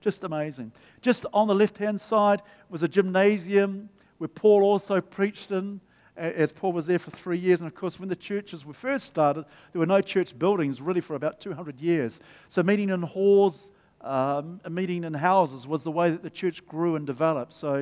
Just 0.00 0.22
amazing. 0.22 0.72
Just 1.00 1.24
on 1.32 1.48
the 1.48 1.54
left 1.54 1.78
hand 1.78 1.98
side 2.00 2.42
was 2.68 2.82
a 2.82 2.88
gymnasium 2.88 3.88
where 4.18 4.28
Paul 4.28 4.62
also 4.62 5.00
preached 5.00 5.50
in 5.50 5.80
as 6.16 6.52
Paul 6.52 6.72
was 6.72 6.86
there 6.86 6.98
for 6.98 7.10
three 7.10 7.38
years. 7.38 7.60
And 7.60 7.66
of 7.66 7.74
course, 7.74 7.98
when 7.98 8.08
the 8.08 8.16
churches 8.16 8.64
were 8.66 8.74
first 8.74 9.06
started, 9.06 9.46
there 9.72 9.80
were 9.80 9.86
no 9.86 10.00
church 10.00 10.38
buildings 10.38 10.80
really 10.80 11.00
for 11.00 11.14
about 11.14 11.40
200 11.40 11.80
years. 11.80 12.20
So 12.48 12.62
meeting 12.62 12.90
in 12.90 13.02
halls, 13.02 13.72
um, 14.04 14.60
a 14.64 14.70
meeting 14.70 15.04
in 15.04 15.14
houses 15.14 15.66
was 15.66 15.82
the 15.82 15.90
way 15.90 16.10
that 16.10 16.22
the 16.22 16.30
church 16.30 16.66
grew 16.66 16.96
and 16.96 17.06
developed. 17.06 17.54
So 17.54 17.74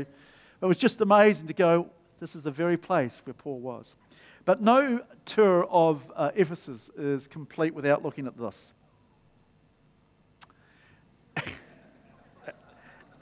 it 0.61 0.67
was 0.67 0.77
just 0.77 1.01
amazing 1.01 1.49
to 1.49 1.55
go, 1.55 1.91
this 2.21 2.37
is 2.37 2.45
the 2.45 2.51
very 2.51 2.77
place 2.77 3.21
where 3.25 3.35
Paul 3.35 3.59
was. 3.59 3.97
But 4.45 4.61
no 4.61 5.03
tour 5.25 5.65
of 5.65 6.11
uh, 6.17 6.31
Ephesus 6.35 6.91
is 6.97 7.27
complete 7.27 7.75
without 7.75 8.05
looking 8.05 8.27
at 8.27 8.37
this. 8.37 8.73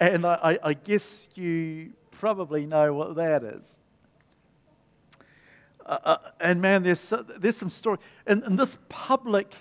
and 0.00 0.26
I, 0.26 0.58
I 0.62 0.74
guess 0.74 1.28
you 1.34 1.92
probably 2.10 2.66
know 2.66 2.92
what 2.92 3.16
that 3.16 3.42
is. 3.42 3.78
Uh, 5.84 5.98
uh, 6.04 6.18
and 6.40 6.60
man, 6.60 6.82
there's, 6.82 7.12
there's 7.38 7.56
some 7.56 7.70
story. 7.70 7.98
In, 8.26 8.42
in 8.44 8.56
this 8.56 8.76
public 8.88 9.54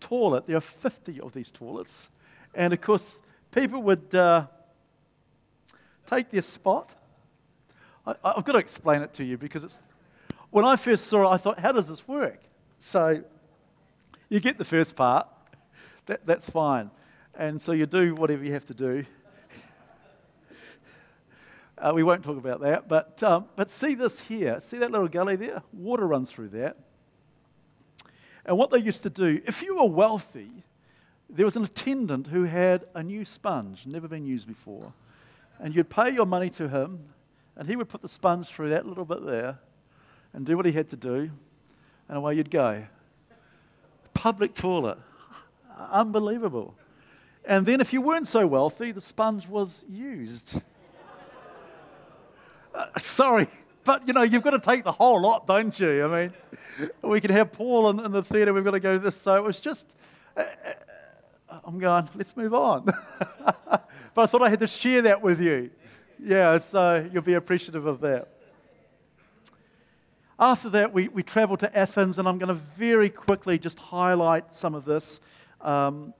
toilet, 0.00 0.46
there 0.46 0.56
are 0.56 0.60
50 0.60 1.20
of 1.20 1.32
these 1.32 1.50
toilets. 1.50 2.10
And 2.54 2.72
of 2.72 2.80
course, 2.80 3.20
people 3.52 3.82
would 3.82 4.14
uh, 4.14 4.46
take 6.06 6.30
their 6.30 6.42
spot. 6.42 6.94
I, 8.06 8.14
have 8.34 8.44
got 8.44 8.52
to 8.52 8.58
explain 8.58 9.02
it 9.02 9.12
to 9.14 9.24
you 9.24 9.38
because 9.38 9.64
it's, 9.64 9.80
when 10.50 10.64
I 10.64 10.76
first 10.76 11.06
saw 11.06 11.30
it, 11.30 11.34
I 11.34 11.36
thought, 11.36 11.58
how 11.58 11.72
does 11.72 11.88
this 11.88 12.06
work? 12.08 12.40
So 12.80 13.22
you 14.28 14.40
get 14.40 14.58
the 14.58 14.64
first 14.64 14.96
part, 14.96 15.28
that, 16.06 16.26
that's 16.26 16.48
fine. 16.48 16.90
And 17.34 17.60
so 17.60 17.72
you 17.72 17.86
do 17.86 18.14
whatever 18.14 18.44
you 18.44 18.52
have 18.52 18.66
to 18.66 18.74
do. 18.74 19.04
Uh, 21.78 21.92
we 21.94 22.02
won't 22.02 22.22
talk 22.22 22.36
about 22.36 22.60
that. 22.60 22.86
But, 22.88 23.22
um, 23.22 23.46
but 23.56 23.70
see 23.70 23.94
this 23.94 24.20
here. 24.20 24.60
See 24.60 24.76
that 24.76 24.90
little 24.90 25.08
gully 25.08 25.36
there? 25.36 25.62
Water 25.72 26.06
runs 26.06 26.30
through 26.30 26.48
that. 26.48 26.76
And 28.44 28.58
what 28.58 28.70
they 28.70 28.80
used 28.80 29.02
to 29.04 29.08
do, 29.08 29.40
if 29.46 29.62
you 29.62 29.76
were 29.76 29.88
wealthy, 29.88 30.62
there 31.32 31.44
was 31.44 31.56
an 31.56 31.64
attendant 31.64 32.28
who 32.28 32.44
had 32.44 32.84
a 32.94 33.02
new 33.02 33.24
sponge, 33.24 33.86
never 33.86 34.08
been 34.08 34.26
used 34.26 34.46
before. 34.46 34.92
And 35.58 35.74
you'd 35.74 35.90
pay 35.90 36.10
your 36.10 36.26
money 36.26 36.50
to 36.50 36.68
him, 36.68 37.10
and 37.56 37.68
he 37.68 37.76
would 37.76 37.88
put 37.88 38.02
the 38.02 38.08
sponge 38.08 38.48
through 38.48 38.70
that 38.70 38.86
little 38.86 39.04
bit 39.04 39.24
there 39.24 39.58
and 40.32 40.46
do 40.46 40.56
what 40.56 40.66
he 40.66 40.72
had 40.72 40.88
to 40.90 40.96
do, 40.96 41.30
and 42.08 42.16
away 42.16 42.34
you'd 42.34 42.50
go. 42.50 42.84
Public 44.14 44.54
toilet. 44.54 44.98
Unbelievable. 45.90 46.74
And 47.44 47.64
then, 47.64 47.80
if 47.80 47.92
you 47.92 48.02
weren't 48.02 48.26
so 48.26 48.46
wealthy, 48.46 48.92
the 48.92 49.00
sponge 49.00 49.46
was 49.46 49.84
used. 49.88 50.60
Uh, 52.72 52.86
sorry, 53.00 53.48
but 53.82 54.06
you 54.06 54.12
know, 54.12 54.22
you've 54.22 54.44
got 54.44 54.52
to 54.52 54.60
take 54.60 54.84
the 54.84 54.92
whole 54.92 55.20
lot, 55.20 55.44
don't 55.44 55.76
you? 55.80 56.04
I 56.04 56.20
mean, 56.20 56.90
we 57.02 57.20
can 57.20 57.32
have 57.32 57.50
Paul 57.50 57.90
in, 57.90 57.98
in 57.98 58.12
the 58.12 58.22
theatre, 58.22 58.52
we've 58.52 58.62
got 58.62 58.70
to 58.70 58.80
go 58.80 58.96
this. 58.96 59.16
So 59.16 59.34
it 59.34 59.42
was 59.42 59.58
just, 59.58 59.96
uh, 60.36 60.42
uh 60.42 60.72
I'm 61.64 61.78
going, 61.78 62.08
let's 62.14 62.36
move 62.36 62.54
on. 62.54 62.84
but 62.84 63.88
I 64.16 64.26
thought 64.26 64.42
I 64.42 64.48
had 64.48 64.60
to 64.60 64.66
share 64.66 65.02
that 65.02 65.22
with 65.22 65.40
you. 65.40 65.70
Yeah, 66.18 66.58
so 66.58 67.08
you'll 67.12 67.22
be 67.22 67.34
appreciative 67.34 67.86
of 67.86 68.00
that. 68.00 68.28
After 70.38 70.70
that, 70.70 70.92
we, 70.92 71.08
we 71.08 71.22
traveled 71.22 71.60
to 71.60 71.78
Athens, 71.78 72.18
and 72.18 72.26
I'm 72.26 72.38
going 72.38 72.48
to 72.48 72.54
very 72.54 73.10
quickly 73.10 73.58
just 73.58 73.78
highlight 73.78 74.54
some 74.54 74.74
of 74.74 74.84
this. 74.84 75.20
Um, 75.60 76.14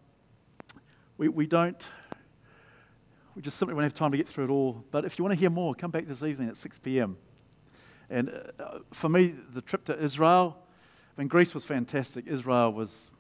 we, 1.17 1.29
we 1.29 1.47
don't 1.47 1.87
we 3.41 3.43
just 3.43 3.57
simply 3.57 3.75
won't 3.75 3.85
have 3.85 3.95
time 3.95 4.11
to 4.11 4.17
get 4.17 4.29
through 4.29 4.45
it 4.45 4.51
all. 4.51 4.85
But 4.91 5.05
if 5.05 5.19
you 5.19 5.25
want 5.25 5.35
to 5.35 5.41
hear 5.41 5.51
more, 5.51 5.75
come 5.75 5.91
back 5.91 6.07
this 6.07 6.23
evening 6.23 6.49
at 6.49 6.57
6 6.57 6.79
p.m. 6.81 7.17
And 8.09 8.29
uh, 8.59 8.81
for 8.93 9.09
me, 9.09 9.35
the 9.53 9.63
trip 9.63 9.85
to 9.85 9.99
Israel, 9.99 10.59
I 11.17 11.21
mean, 11.21 11.29
Greece 11.29 11.55
was 11.55 11.65
fantastic. 11.65 12.27
Israel 12.27 12.73
was, 12.73 13.11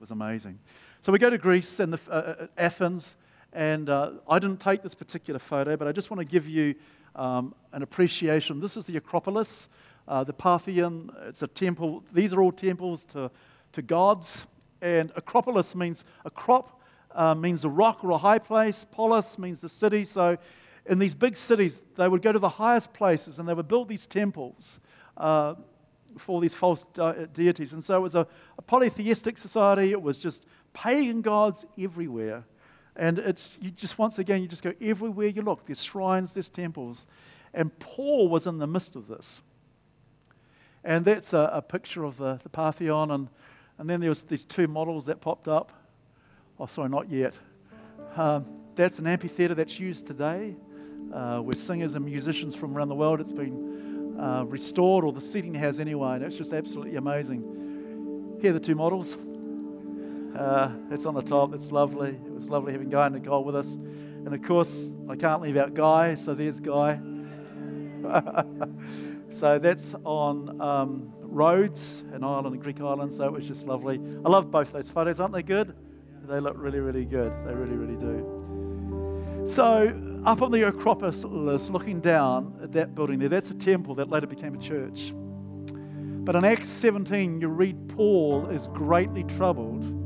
was 0.00 0.10
amazing. 0.10 0.58
So 1.08 1.12
we 1.12 1.18
go 1.18 1.30
to 1.30 1.38
Greece 1.38 1.80
and 1.80 1.90
the, 1.90 2.12
uh, 2.12 2.12
uh, 2.12 2.46
Athens, 2.58 3.16
and 3.54 3.88
uh, 3.88 4.10
I 4.28 4.38
didn't 4.38 4.60
take 4.60 4.82
this 4.82 4.92
particular 4.92 5.38
photo, 5.38 5.74
but 5.74 5.88
I 5.88 5.92
just 5.92 6.10
want 6.10 6.18
to 6.20 6.24
give 6.26 6.46
you 6.46 6.74
um, 7.16 7.54
an 7.72 7.82
appreciation. 7.82 8.60
This 8.60 8.76
is 8.76 8.84
the 8.84 8.98
Acropolis, 8.98 9.70
uh, 10.06 10.24
the 10.24 10.34
Parthenon. 10.34 11.10
It's 11.22 11.40
a 11.40 11.46
temple. 11.46 12.04
These 12.12 12.34
are 12.34 12.42
all 12.42 12.52
temples 12.52 13.06
to, 13.06 13.30
to 13.72 13.80
gods. 13.80 14.46
And 14.82 15.10
Acropolis 15.16 15.74
means 15.74 16.04
a 16.26 16.30
crop 16.30 16.78
uh, 17.12 17.34
means 17.34 17.64
a 17.64 17.70
rock 17.70 18.04
or 18.04 18.10
a 18.10 18.18
high 18.18 18.38
place. 18.38 18.84
Polis 18.92 19.38
means 19.38 19.62
the 19.62 19.70
city. 19.70 20.04
So 20.04 20.36
in 20.84 20.98
these 20.98 21.14
big 21.14 21.38
cities, 21.38 21.80
they 21.96 22.06
would 22.06 22.20
go 22.20 22.32
to 22.32 22.38
the 22.38 22.50
highest 22.50 22.92
places 22.92 23.38
and 23.38 23.48
they 23.48 23.54
would 23.54 23.66
build 23.66 23.88
these 23.88 24.06
temples 24.06 24.78
uh, 25.16 25.54
for 26.18 26.40
these 26.40 26.54
false 26.54 26.84
de- 26.92 27.26
deities. 27.32 27.72
And 27.72 27.82
so 27.82 27.96
it 27.96 28.00
was 28.00 28.14
a, 28.14 28.26
a, 28.58 28.62
polytheistic 28.62 29.38
society. 29.38 29.92
It 29.92 30.02
was 30.02 30.18
just 30.18 30.46
pagan 30.82 31.20
gods 31.22 31.66
everywhere. 31.78 32.44
And 32.96 33.18
it's 33.18 33.56
you 33.60 33.70
just 33.70 33.98
once 33.98 34.18
again, 34.18 34.42
you 34.42 34.48
just 34.48 34.62
go 34.62 34.72
everywhere 34.80 35.28
you 35.28 35.42
look. 35.42 35.66
There's 35.66 35.82
shrines, 35.82 36.32
there's 36.32 36.48
temples. 36.48 37.06
And 37.54 37.76
Paul 37.78 38.28
was 38.28 38.46
in 38.46 38.58
the 38.58 38.66
midst 38.66 38.96
of 38.96 39.08
this. 39.08 39.42
And 40.84 41.04
that's 41.04 41.32
a, 41.32 41.50
a 41.52 41.62
picture 41.62 42.04
of 42.04 42.16
the, 42.16 42.38
the 42.42 42.48
Parthenon. 42.48 43.10
And, 43.10 43.28
and 43.78 43.88
then 43.88 44.00
there 44.00 44.10
was 44.10 44.22
these 44.22 44.44
two 44.44 44.68
models 44.68 45.06
that 45.06 45.20
popped 45.20 45.48
up. 45.48 45.72
Oh, 46.58 46.66
sorry, 46.66 46.88
not 46.88 47.08
yet. 47.08 47.38
Um, 48.16 48.44
that's 48.74 48.98
an 48.98 49.06
amphitheatre 49.06 49.54
that's 49.54 49.78
used 49.78 50.06
today, 50.06 50.56
uh, 51.12 51.38
where 51.38 51.54
singers 51.54 51.94
and 51.94 52.04
musicians 52.04 52.54
from 52.54 52.76
around 52.76 52.88
the 52.88 52.94
world, 52.94 53.20
it's 53.20 53.32
been 53.32 54.16
uh, 54.18 54.44
restored, 54.44 55.04
or 55.04 55.12
the 55.12 55.20
seating 55.20 55.54
has 55.54 55.78
anyway, 55.78 56.14
and 56.14 56.24
it's 56.24 56.36
just 56.36 56.52
absolutely 56.52 56.96
amazing. 56.96 58.38
Here 58.40 58.50
are 58.50 58.54
the 58.54 58.60
two 58.60 58.74
models. 58.74 59.16
Uh, 60.36 60.70
it's 60.90 61.06
on 61.06 61.14
the 61.14 61.22
top, 61.22 61.54
it's 61.54 61.72
lovely. 61.72 62.10
It 62.10 62.32
was 62.32 62.48
lovely 62.48 62.72
having 62.72 62.88
Guy 62.90 63.06
and 63.06 63.14
Nicole 63.14 63.44
with 63.44 63.56
us. 63.56 63.68
And 63.68 64.34
of 64.34 64.42
course, 64.42 64.92
I 65.08 65.16
can't 65.16 65.42
leave 65.42 65.56
out 65.56 65.74
Guy, 65.74 66.14
so 66.14 66.34
there's 66.34 66.60
Guy. 66.60 67.00
so 69.30 69.58
that's 69.58 69.94
on 70.04 70.60
um, 70.60 71.12
Rhodes, 71.20 72.04
an 72.12 72.22
island 72.24 72.54
in 72.54 72.60
Greek 72.60 72.80
island. 72.80 73.12
So 73.12 73.24
it 73.24 73.32
was 73.32 73.46
just 73.46 73.66
lovely. 73.66 74.00
I 74.24 74.28
love 74.28 74.50
both 74.50 74.72
those 74.72 74.90
photos. 74.90 75.20
Aren't 75.20 75.34
they 75.34 75.42
good? 75.42 75.74
They 76.24 76.40
look 76.40 76.54
really, 76.58 76.80
really 76.80 77.04
good. 77.04 77.32
They 77.46 77.54
really, 77.54 77.76
really 77.76 77.96
do. 77.96 79.44
So 79.46 79.98
up 80.26 80.42
on 80.42 80.52
the 80.52 80.62
Acropolis, 80.68 81.24
looking 81.24 82.00
down 82.00 82.58
at 82.62 82.72
that 82.72 82.94
building 82.94 83.18
there, 83.18 83.30
that's 83.30 83.50
a 83.50 83.54
temple 83.54 83.94
that 83.94 84.10
later 84.10 84.26
became 84.26 84.54
a 84.54 84.58
church. 84.58 85.14
But 85.14 86.36
in 86.36 86.44
Acts 86.44 86.68
17, 86.68 87.40
you 87.40 87.48
read 87.48 87.88
Paul 87.88 88.46
is 88.48 88.68
greatly 88.68 89.24
troubled 89.24 89.97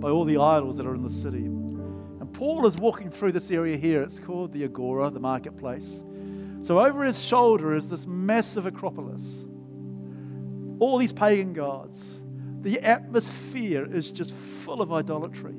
by 0.00 0.08
all 0.08 0.24
the 0.24 0.38
idols 0.38 0.76
that 0.78 0.86
are 0.86 0.94
in 0.94 1.02
the 1.02 1.10
city. 1.10 1.44
And 1.44 2.32
Paul 2.32 2.66
is 2.66 2.76
walking 2.76 3.10
through 3.10 3.32
this 3.32 3.50
area 3.50 3.76
here. 3.76 4.02
It's 4.02 4.18
called 4.18 4.52
the 4.52 4.64
Agora, 4.64 5.10
the 5.10 5.20
marketplace. 5.20 6.02
So 6.62 6.80
over 6.80 7.04
his 7.04 7.22
shoulder 7.22 7.74
is 7.76 7.88
this 7.88 8.06
massive 8.06 8.66
Acropolis. 8.66 9.46
All 10.78 10.98
these 10.98 11.12
pagan 11.12 11.52
gods. 11.52 12.22
The 12.62 12.80
atmosphere 12.80 13.86
is 13.90 14.10
just 14.10 14.34
full 14.34 14.82
of 14.82 14.92
idolatry. 14.92 15.54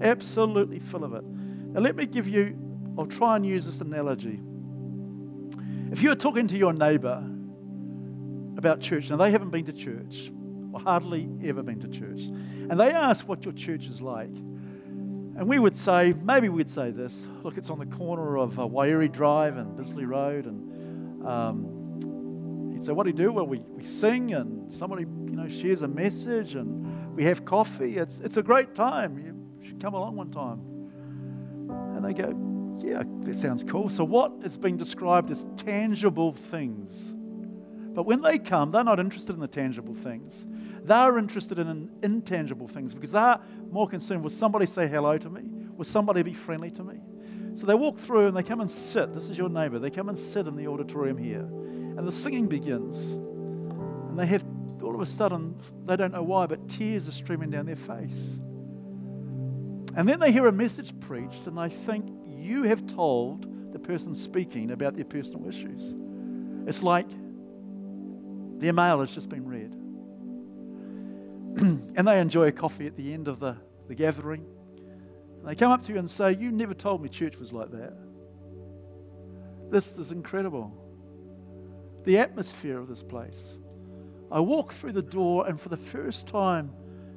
Absolutely 0.00 0.78
full 0.78 1.04
of 1.04 1.14
it. 1.14 1.24
Now, 1.24 1.80
let 1.80 1.94
me 1.96 2.06
give 2.06 2.28
you, 2.28 2.56
I'll 2.98 3.06
try 3.06 3.36
and 3.36 3.46
use 3.46 3.66
this 3.66 3.80
analogy. 3.80 4.40
If 5.92 6.02
you're 6.02 6.16
talking 6.16 6.48
to 6.48 6.56
your 6.56 6.72
neighbor 6.72 7.24
about 8.56 8.80
church, 8.80 9.08
now 9.10 9.16
they 9.16 9.30
haven't 9.30 9.50
been 9.50 9.66
to 9.66 9.72
church, 9.72 10.32
or 10.72 10.80
hardly 10.80 11.28
ever 11.44 11.62
been 11.62 11.80
to 11.80 11.88
church, 11.88 12.22
and 12.68 12.80
they 12.80 12.90
ask 12.90 13.28
what 13.28 13.44
your 13.44 13.54
church 13.54 13.86
is 13.86 14.00
like, 14.00 14.34
and 15.36 15.48
we 15.48 15.58
would 15.58 15.76
say, 15.76 16.14
maybe 16.24 16.48
we'd 16.48 16.70
say 16.70 16.90
this 16.90 17.28
look, 17.42 17.58
it's 17.58 17.70
on 17.70 17.78
the 17.78 17.86
corner 17.86 18.38
of 18.38 18.58
uh, 18.58 18.62
Wairere 18.62 19.10
Drive 19.12 19.58
and 19.58 19.76
Bisley 19.76 20.06
Road, 20.06 20.46
and 20.46 21.26
um, 21.26 22.70
he'd 22.72 22.84
say, 22.84 22.92
What 22.92 23.04
do 23.04 23.10
you 23.10 23.16
do? 23.16 23.32
Well, 23.32 23.46
we, 23.46 23.58
we 23.58 23.82
sing, 23.82 24.32
and 24.32 24.72
somebody 24.72 25.02
you 25.02 25.36
know, 25.36 25.48
shares 25.48 25.82
a 25.82 25.88
message, 25.88 26.54
and 26.54 27.14
we 27.14 27.24
have 27.24 27.44
coffee. 27.44 27.96
It's, 27.96 28.20
it's 28.20 28.38
a 28.38 28.42
great 28.42 28.74
time. 28.74 29.18
You 29.18 29.66
should 29.66 29.80
come 29.80 29.94
along 29.94 30.16
one 30.16 30.30
time. 30.30 30.60
And 31.96 32.04
they 32.04 32.14
go, 32.14 32.34
Yeah, 32.82 33.02
that 33.22 33.34
sounds 33.34 33.62
cool. 33.62 33.90
So, 33.90 34.04
what 34.04 34.32
is 34.42 34.56
being 34.56 34.78
described 34.78 35.30
as 35.30 35.46
tangible 35.56 36.32
things? 36.32 37.12
But 37.96 38.04
when 38.04 38.20
they 38.22 38.38
come, 38.38 38.70
they're 38.70 38.84
not 38.84 39.00
interested 39.00 39.32
in 39.34 39.40
the 39.40 39.48
tangible 39.48 39.94
things. 39.94 40.46
They're 40.86 41.18
interested 41.18 41.58
in 41.58 41.90
intangible 42.04 42.68
things 42.68 42.94
because 42.94 43.10
they're 43.10 43.40
more 43.72 43.88
concerned 43.88 44.22
will 44.22 44.30
somebody 44.30 44.66
say 44.66 44.86
hello 44.86 45.18
to 45.18 45.28
me? 45.28 45.42
Will 45.76 45.84
somebody 45.84 46.22
be 46.22 46.32
friendly 46.32 46.70
to 46.70 46.84
me? 46.84 47.00
So 47.54 47.66
they 47.66 47.74
walk 47.74 47.98
through 47.98 48.28
and 48.28 48.36
they 48.36 48.44
come 48.44 48.60
and 48.60 48.70
sit. 48.70 49.12
This 49.12 49.28
is 49.28 49.36
your 49.36 49.48
neighbor. 49.48 49.80
They 49.80 49.90
come 49.90 50.08
and 50.08 50.16
sit 50.16 50.46
in 50.46 50.54
the 50.54 50.68
auditorium 50.68 51.18
here. 51.18 51.40
And 51.40 52.06
the 52.06 52.12
singing 52.12 52.46
begins. 52.46 52.98
And 53.00 54.16
they 54.16 54.26
have, 54.26 54.44
all 54.80 54.94
of 54.94 55.00
a 55.00 55.06
sudden, 55.06 55.60
they 55.84 55.96
don't 55.96 56.12
know 56.12 56.22
why, 56.22 56.46
but 56.46 56.68
tears 56.68 57.08
are 57.08 57.12
streaming 57.12 57.50
down 57.50 57.66
their 57.66 57.74
face. 57.74 58.38
And 59.96 60.08
then 60.08 60.20
they 60.20 60.30
hear 60.30 60.46
a 60.46 60.52
message 60.52 60.98
preached 61.00 61.48
and 61.48 61.58
they 61.58 61.70
think 61.70 62.06
you 62.28 62.62
have 62.62 62.86
told 62.86 63.72
the 63.72 63.78
person 63.80 64.14
speaking 64.14 64.70
about 64.70 64.94
their 64.94 65.04
personal 65.04 65.48
issues. 65.48 65.96
It's 66.68 66.82
like 66.82 67.08
their 68.58 68.72
mail 68.72 69.00
has 69.00 69.10
just 69.10 69.28
been 69.28 69.46
read. 69.46 69.74
and 71.96 72.06
they 72.06 72.20
enjoy 72.20 72.48
a 72.48 72.52
coffee 72.52 72.86
at 72.86 72.96
the 72.96 73.14
end 73.14 73.28
of 73.28 73.40
the, 73.40 73.56
the 73.88 73.94
gathering. 73.94 74.44
And 75.38 75.48
they 75.48 75.54
come 75.54 75.72
up 75.72 75.82
to 75.84 75.92
you 75.92 75.98
and 75.98 76.10
say, 76.10 76.36
You 76.38 76.50
never 76.50 76.74
told 76.74 77.02
me 77.02 77.08
church 77.08 77.38
was 77.38 77.50
like 77.50 77.70
that. 77.70 77.94
This 79.70 79.96
is 79.96 80.12
incredible. 80.12 80.70
The 82.04 82.18
atmosphere 82.18 82.78
of 82.78 82.88
this 82.88 83.02
place. 83.02 83.54
I 84.30 84.40
walk 84.40 84.72
through 84.72 84.92
the 84.92 85.02
door, 85.02 85.48
and 85.48 85.58
for 85.58 85.70
the 85.70 85.78
first 85.78 86.26
time 86.26 86.72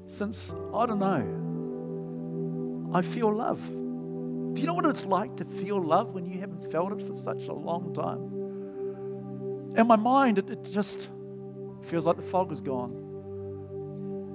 since, 0.07 0.53
I 0.73 0.85
don't 0.85 0.99
know, 0.99 2.91
I 2.97 3.01
feel 3.01 3.35
love. 3.35 3.59
Do 3.67 4.61
you 4.61 4.67
know 4.67 4.73
what 4.73 4.85
it's 4.85 5.05
like 5.05 5.35
to 5.37 5.45
feel 5.45 5.83
love 5.83 6.13
when 6.13 6.25
you 6.25 6.39
haven't 6.39 6.71
felt 6.71 6.93
it 6.93 7.05
for 7.05 7.13
such 7.13 7.47
a 7.47 7.53
long 7.53 7.93
time? 7.93 9.77
In 9.77 9.85
my 9.85 9.97
mind, 9.97 10.37
it, 10.37 10.49
it 10.49 10.63
just 10.71 11.09
feels 11.83 12.05
like 12.05 12.15
the 12.15 12.23
fog 12.23 12.53
is 12.53 12.61
gone 12.61 13.08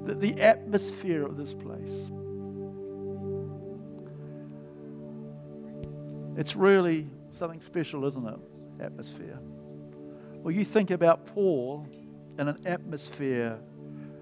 the, 0.04 0.14
the 0.14 0.40
atmosphere 0.40 1.24
of 1.24 1.36
this 1.36 1.54
place. 1.54 2.06
It's 6.36 6.56
really 6.56 7.06
something 7.32 7.60
special, 7.60 8.04
isn't 8.06 8.26
it? 8.26 8.38
Atmosphere. 8.80 9.38
Well, 10.42 10.52
you 10.52 10.64
think 10.64 10.90
about 10.90 11.26
Paul 11.26 11.86
in 12.38 12.48
an 12.48 12.58
atmosphere 12.66 13.58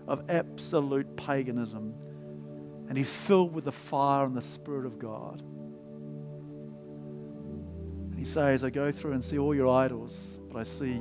of 0.06 0.28
absolute 0.28 1.16
paganism, 1.16 1.94
and 2.88 2.98
he's 2.98 3.10
filled 3.10 3.54
with 3.54 3.64
the 3.64 3.72
fire 3.72 4.26
and 4.26 4.36
the 4.36 4.42
Spirit 4.42 4.84
of 4.86 4.98
God. 4.98 5.40
And 8.10 8.18
he 8.18 8.24
says, 8.24 8.62
I 8.62 8.70
go 8.70 8.92
through 8.92 9.12
and 9.12 9.24
see 9.24 9.38
all 9.38 9.54
your 9.54 9.68
idols, 9.68 10.38
but 10.50 10.58
I 10.58 10.64
see 10.64 11.00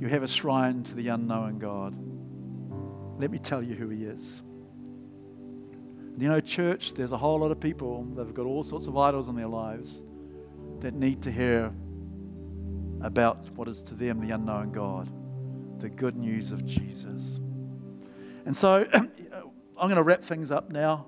you 0.00 0.08
have 0.08 0.22
a 0.22 0.28
shrine 0.28 0.82
to 0.84 0.94
the 0.94 1.08
unknown 1.08 1.58
God. 1.58 1.94
Let 3.18 3.30
me 3.30 3.38
tell 3.38 3.62
you 3.62 3.74
who 3.74 3.88
He 3.88 4.04
is. 4.04 4.42
You 6.18 6.28
know, 6.28 6.40
church, 6.40 6.94
there's 6.94 7.12
a 7.12 7.16
whole 7.16 7.38
lot 7.38 7.50
of 7.50 7.60
people 7.60 8.04
that 8.14 8.26
have 8.26 8.34
got 8.34 8.46
all 8.46 8.62
sorts 8.62 8.86
of 8.86 8.96
idols 8.96 9.28
in 9.28 9.36
their 9.36 9.46
lives 9.46 10.02
that 10.80 10.94
need 10.94 11.22
to 11.22 11.30
hear 11.30 11.72
about 13.00 13.48
what 13.54 13.68
is 13.68 13.82
to 13.84 13.94
them 13.94 14.20
the 14.20 14.32
unknown 14.32 14.72
God, 14.72 15.08
the 15.80 15.88
good 15.88 16.16
news 16.16 16.50
of 16.50 16.66
Jesus. 16.66 17.38
And 18.46 18.56
so 18.56 18.86
I'm 18.92 19.10
going 19.76 19.96
to 19.96 20.02
wrap 20.02 20.24
things 20.24 20.50
up 20.50 20.70
now. 20.70 21.06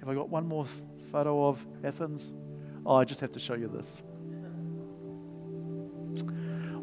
Have 0.00 0.08
I 0.08 0.14
got 0.14 0.28
one 0.28 0.46
more 0.46 0.66
photo 1.10 1.48
of 1.48 1.64
Athens? 1.82 2.32
Oh, 2.86 2.94
I 2.94 3.04
just 3.04 3.20
have 3.20 3.32
to 3.32 3.40
show 3.40 3.54
you 3.54 3.68
this. 3.68 4.00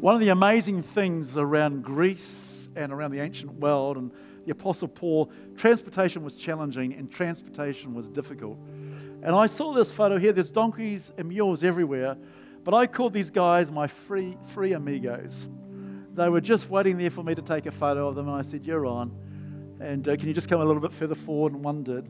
One 0.00 0.14
of 0.14 0.20
the 0.20 0.30
amazing 0.30 0.82
things 0.82 1.38
around 1.38 1.84
Greece 1.84 2.68
and 2.74 2.92
around 2.92 3.12
the 3.12 3.20
ancient 3.20 3.52
world, 3.52 3.96
and 3.96 4.10
the 4.44 4.52
Apostle 4.52 4.88
Paul, 4.88 5.30
transportation 5.56 6.24
was 6.24 6.34
challenging 6.34 6.94
and 6.94 7.10
transportation 7.10 7.94
was 7.94 8.08
difficult. 8.08 8.58
And 9.22 9.36
I 9.36 9.46
saw 9.46 9.72
this 9.72 9.90
photo 9.90 10.18
here. 10.18 10.32
There's 10.32 10.50
donkeys 10.50 11.12
and 11.16 11.28
mules 11.28 11.62
everywhere, 11.62 12.16
but 12.64 12.74
I 12.74 12.86
called 12.86 13.12
these 13.12 13.30
guys 13.30 13.70
my 13.70 13.86
free, 13.86 14.36
three 14.48 14.72
amigos. 14.72 15.48
They 16.14 16.28
were 16.28 16.40
just 16.40 16.68
waiting 16.68 16.98
there 16.98 17.10
for 17.10 17.22
me 17.22 17.34
to 17.34 17.42
take 17.42 17.66
a 17.66 17.70
photo 17.70 18.08
of 18.08 18.16
them, 18.16 18.28
and 18.28 18.36
I 18.36 18.42
said, 18.42 18.66
You're 18.66 18.86
on. 18.86 19.16
And 19.80 20.06
uh, 20.06 20.16
can 20.16 20.28
you 20.28 20.34
just 20.34 20.48
come 20.48 20.60
a 20.60 20.64
little 20.64 20.82
bit 20.82 20.92
further 20.92 21.14
forward? 21.14 21.54
And 21.54 21.64
one 21.64 21.82
did. 21.82 22.08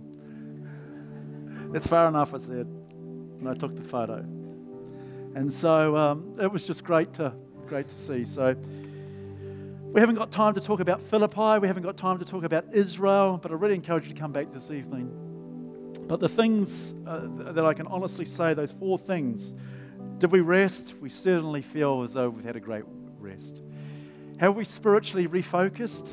That's 1.73 1.87
far 1.87 2.09
enough, 2.09 2.35
I 2.35 2.39
said. 2.39 2.67
And 2.67 3.49
I 3.49 3.55
took 3.55 3.75
the 3.75 3.83
photo. 3.83 4.17
And 5.35 5.53
so 5.53 5.97
um, 5.97 6.37
it 6.41 6.51
was 6.51 6.67
just 6.67 6.85
great 6.85 7.15
to, 7.15 7.33
great 7.67 7.89
to 7.89 7.95
see. 7.95 8.25
So 8.25 8.55
we 9.93 10.01
haven't 10.01 10.15
got 10.15 10.31
time 10.31 10.55
to 10.55 10.61
talk 10.61 10.81
about 10.81 11.03
Philippi. 11.03 11.59
We 11.61 11.67
haven't 11.67 11.83
got 11.83 11.99
time 11.99 12.19
to 12.19 12.25
talk 12.25 12.45
about 12.45 12.65
Israel, 12.73 13.39
but 13.43 13.53
I 13.53 13.55
really 13.57 13.75
encourage 13.75 14.09
you 14.09 14.15
to 14.15 14.19
come 14.19 14.33
back 14.33 14.51
this 14.51 14.71
evening. 14.71 15.11
But 16.09 16.19
the 16.19 16.31
things 16.31 16.95
uh, 17.07 17.29
that 17.53 17.67
I 17.67 17.75
can 17.75 17.87
honestly 17.87 18.25
say, 18.25 18.55
those 18.55 18.73
four 18.73 18.99
things, 18.99 19.53
did 20.17 20.33
we 20.33 20.41
rest? 20.41 20.95
We 20.99 21.11
certainly 21.11 21.61
feel 21.61 22.03
as 22.03 22.15
though 22.15 22.31
we've 22.31 22.45
had 22.45 22.57
a 22.57 22.61
great 22.61 22.85
rest. 23.19 23.63
Have 24.39 24.57
we 24.57 24.65
spiritually 24.65 25.29
refocused 25.29 26.13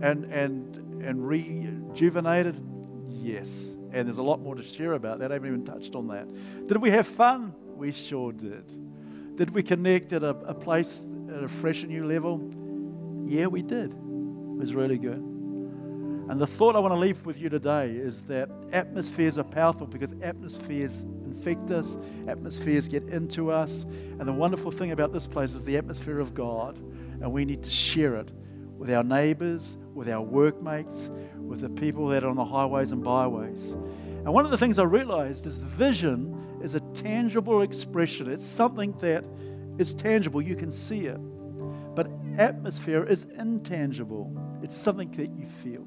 and, 0.00 0.24
and, 0.32 1.04
and 1.04 1.28
rejuvenated? 1.28 2.58
Yes. 3.10 3.76
And 3.92 4.08
there's 4.08 4.16
a 4.16 4.22
lot 4.22 4.40
more 4.40 4.54
to 4.54 4.62
share 4.62 4.94
about 4.94 5.18
that. 5.18 5.30
I 5.30 5.34
haven't 5.34 5.48
even 5.48 5.64
touched 5.66 5.94
on 5.94 6.08
that. 6.08 6.26
Did 6.66 6.78
we 6.78 6.88
have 6.88 7.06
fun? 7.06 7.54
We 7.76 7.92
sure 7.92 8.32
did. 8.32 9.36
Did 9.36 9.50
we 9.50 9.62
connect 9.62 10.14
at 10.14 10.22
a, 10.22 10.30
a 10.30 10.54
place 10.54 11.06
at 11.28 11.44
a 11.44 11.48
fresh 11.48 11.82
and 11.82 11.90
new 11.90 12.06
level? 12.06 12.63
Yeah, 13.26 13.46
we 13.46 13.62
did. 13.62 13.90
It 13.92 13.96
was 14.58 14.74
really 14.74 14.98
good. 14.98 15.18
And 16.28 16.40
the 16.40 16.46
thought 16.46 16.74
I 16.74 16.78
want 16.78 16.92
to 16.92 16.98
leave 16.98 17.24
with 17.26 17.38
you 17.38 17.48
today 17.48 17.90
is 17.90 18.22
that 18.22 18.48
atmospheres 18.72 19.36
are 19.36 19.44
powerful 19.44 19.86
because 19.86 20.14
atmospheres 20.22 21.04
infect 21.26 21.70
us, 21.70 21.98
atmospheres 22.26 22.88
get 22.88 23.02
into 23.04 23.50
us. 23.50 23.84
And 24.18 24.26
the 24.26 24.32
wonderful 24.32 24.70
thing 24.70 24.92
about 24.92 25.12
this 25.12 25.26
place 25.26 25.52
is 25.52 25.64
the 25.64 25.76
atmosphere 25.76 26.20
of 26.20 26.32
God, 26.32 26.78
and 27.20 27.30
we 27.32 27.44
need 27.44 27.62
to 27.64 27.70
share 27.70 28.16
it 28.16 28.30
with 28.78 28.90
our 28.90 29.04
neighbors, 29.04 29.76
with 29.92 30.08
our 30.08 30.22
workmates, 30.22 31.10
with 31.36 31.60
the 31.60 31.68
people 31.68 32.08
that 32.08 32.24
are 32.24 32.30
on 32.30 32.36
the 32.36 32.44
highways 32.44 32.92
and 32.92 33.04
byways. 33.04 33.72
And 33.72 34.32
one 34.32 34.46
of 34.46 34.50
the 34.50 34.58
things 34.58 34.78
I 34.78 34.84
realized 34.84 35.44
is 35.46 35.58
vision 35.58 36.58
is 36.62 36.74
a 36.74 36.80
tangible 36.80 37.60
expression, 37.60 38.30
it's 38.30 38.46
something 38.46 38.92
that 39.00 39.24
is 39.76 39.92
tangible, 39.94 40.40
you 40.40 40.56
can 40.56 40.70
see 40.70 41.06
it. 41.06 41.20
Atmosphere 42.38 43.04
is 43.04 43.26
intangible, 43.38 44.36
it's 44.62 44.76
something 44.76 45.10
that 45.12 45.30
you 45.30 45.46
feel. 45.46 45.86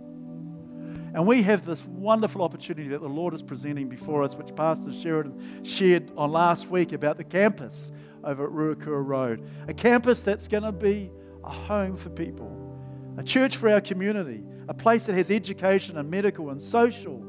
And 1.14 1.26
we 1.26 1.41
have 1.44 1.65
this 1.65 1.84
wonderful 1.86 2.41
opportunity 2.41 2.90
that 2.90 3.02
the 3.02 3.10
Lord 3.10 3.34
is 3.34 3.41
presenting 3.41 3.90
before 3.90 4.24
us, 4.24 4.36
which 4.36 4.56
Pastor 4.56 4.94
Sheridan 4.94 5.64
shared 5.64 6.11
on 6.15 6.32
last 6.32 6.69
week 6.69 6.91
about 6.91 7.18
the 7.18 7.24
campus 7.24 7.91
over 8.24 8.45
at 8.45 8.52
Ruakura 8.52 9.06
Road. 9.06 9.48
A 9.68 9.74
campus 9.74 10.22
that's 10.22 10.48
going 10.48 10.64
to 10.64 10.72
be 10.72 11.10
a 11.44 11.52
home 11.52 11.95
for 11.95 12.10
people, 12.10 12.80
a 13.18 13.24
church 13.24 13.57
for 13.57 13.69
our 13.69 13.82
community, 13.82 14.44
a 14.68 14.74
place 14.74 15.06
that 15.06 15.15
has 15.15 15.32
education 15.32 15.98
and 15.98 16.10
medical 16.10 16.49
and 16.49 16.61
social, 16.61 17.24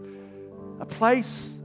a 0.80 0.86
place 0.86 1.56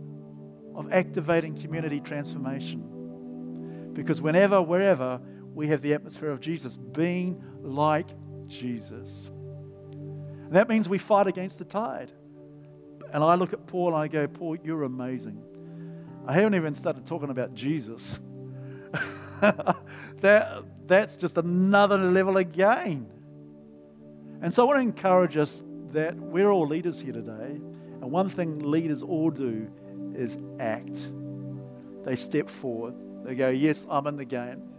of 0.75 0.91
activating 0.93 1.59
community 1.59 1.99
transformation. 1.99 3.91
Because 3.93 4.21
whenever, 4.21 4.61
wherever, 4.61 5.19
we 5.53 5.67
have 5.67 5.81
the 5.81 5.93
atmosphere 5.93 6.29
of 6.29 6.39
Jesus, 6.39 6.75
being 6.75 7.43
like 7.61 8.07
Jesus. 8.47 9.27
And 9.27 10.51
that 10.51 10.67
means 10.67 10.89
we 10.89 10.97
fight 10.97 11.27
against 11.27 11.59
the 11.59 11.65
tide. 11.65 12.11
And 13.11 13.23
I 13.23 13.35
look 13.35 13.53
at 13.53 13.67
Paul 13.67 13.89
and 13.89 13.97
I 13.97 14.07
go, 14.07 14.27
Paul, 14.27 14.57
you're 14.63 14.83
amazing. 14.83 15.41
I 16.25 16.33
haven't 16.33 16.55
even 16.55 16.73
started 16.73 17.05
talking 17.05 17.29
about 17.29 17.53
Jesus. 17.53 18.19
that, 19.41 20.63
that's 20.87 21.17
just 21.17 21.37
another 21.37 21.97
level 21.97 22.37
again. 22.37 23.07
And 24.41 24.53
so 24.53 24.63
I 24.63 24.65
want 24.65 24.77
to 24.77 24.81
encourage 24.81 25.37
us 25.37 25.63
that 25.91 26.15
we're 26.15 26.49
all 26.49 26.67
leaders 26.67 26.99
here 26.99 27.13
today. 27.13 27.59
And 28.01 28.11
one 28.11 28.29
thing 28.29 28.59
leaders 28.59 29.03
all 29.03 29.29
do 29.29 29.69
is 30.15 30.37
act. 30.59 31.09
They 32.03 32.15
step 32.15 32.49
forward. 32.49 32.95
They 33.23 33.35
go, 33.35 33.49
Yes, 33.49 33.87
I'm 33.89 34.07
in 34.07 34.17
the 34.17 34.25
game. 34.25 34.72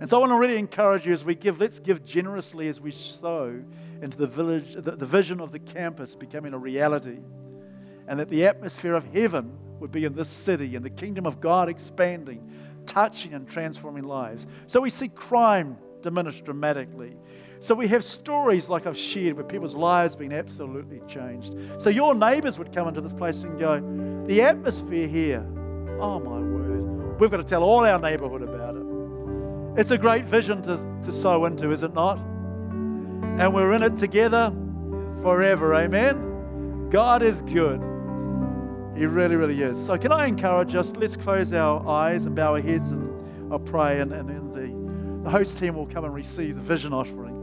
And 0.00 0.08
so 0.08 0.18
I 0.18 0.20
want 0.20 0.32
to 0.32 0.38
really 0.38 0.58
encourage 0.58 1.06
you 1.06 1.12
as 1.12 1.24
we 1.24 1.34
give, 1.34 1.58
let's 1.58 1.78
give 1.78 2.04
generously 2.04 2.68
as 2.68 2.80
we 2.80 2.90
sow 2.90 3.62
into 4.02 4.18
the, 4.18 4.26
village, 4.26 4.74
the, 4.74 4.92
the 4.92 5.06
vision 5.06 5.40
of 5.40 5.52
the 5.52 5.58
campus 5.58 6.14
becoming 6.14 6.52
a 6.52 6.58
reality. 6.58 7.18
And 8.06 8.20
that 8.20 8.28
the 8.28 8.46
atmosphere 8.46 8.94
of 8.94 9.04
heaven 9.12 9.56
would 9.80 9.90
be 9.90 10.04
in 10.04 10.14
this 10.14 10.28
city 10.28 10.76
and 10.76 10.84
the 10.84 10.90
kingdom 10.90 11.26
of 11.26 11.40
God 11.40 11.68
expanding, 11.68 12.50
touching 12.84 13.34
and 13.34 13.48
transforming 13.48 14.04
lives. 14.04 14.46
So 14.66 14.80
we 14.80 14.90
see 14.90 15.08
crime 15.08 15.78
diminish 16.02 16.42
dramatically. 16.42 17.16
So 17.60 17.74
we 17.74 17.88
have 17.88 18.04
stories 18.04 18.68
like 18.68 18.86
I've 18.86 18.98
shared 18.98 19.34
where 19.34 19.44
people's 19.44 19.74
lives 19.74 20.14
being 20.14 20.32
absolutely 20.32 21.00
changed. 21.08 21.54
So 21.78 21.90
your 21.90 22.14
neighbors 22.14 22.58
would 22.58 22.72
come 22.72 22.86
into 22.86 23.00
this 23.00 23.12
place 23.12 23.42
and 23.42 23.58
go, 23.58 23.80
the 24.26 24.42
atmosphere 24.42 25.08
here, 25.08 25.44
oh 26.00 26.20
my 26.20 26.38
word, 26.38 27.18
we've 27.18 27.30
got 27.30 27.38
to 27.38 27.44
tell 27.44 27.64
all 27.64 27.84
our 27.84 27.98
neighborhood 27.98 28.42
about. 28.42 28.55
It's 29.76 29.90
a 29.90 29.98
great 29.98 30.24
vision 30.24 30.62
to, 30.62 30.78
to 31.04 31.12
sow 31.12 31.44
into, 31.44 31.70
is 31.70 31.82
it 31.82 31.92
not? 31.92 32.16
And 32.18 33.52
we're 33.52 33.74
in 33.74 33.82
it 33.82 33.98
together 33.98 34.50
forever. 35.20 35.74
Amen. 35.74 36.88
God 36.88 37.22
is 37.22 37.42
good. 37.42 37.78
He 38.96 39.04
really, 39.04 39.36
really 39.36 39.60
is. 39.60 39.84
So, 39.84 39.98
can 39.98 40.12
I 40.12 40.28
encourage 40.28 40.74
us? 40.74 40.96
Let's 40.96 41.14
close 41.14 41.52
our 41.52 41.86
eyes 41.86 42.24
and 42.24 42.34
bow 42.34 42.54
our 42.54 42.60
heads 42.62 42.88
and 42.90 43.52
I'll 43.52 43.58
pray, 43.58 44.00
and, 44.00 44.12
and 44.12 44.28
then 44.30 44.52
the, 44.52 45.24
the 45.24 45.30
host 45.30 45.58
team 45.58 45.74
will 45.74 45.86
come 45.86 46.04
and 46.04 46.14
receive 46.14 46.56
the 46.56 46.62
vision 46.62 46.94
offering. 46.94 47.34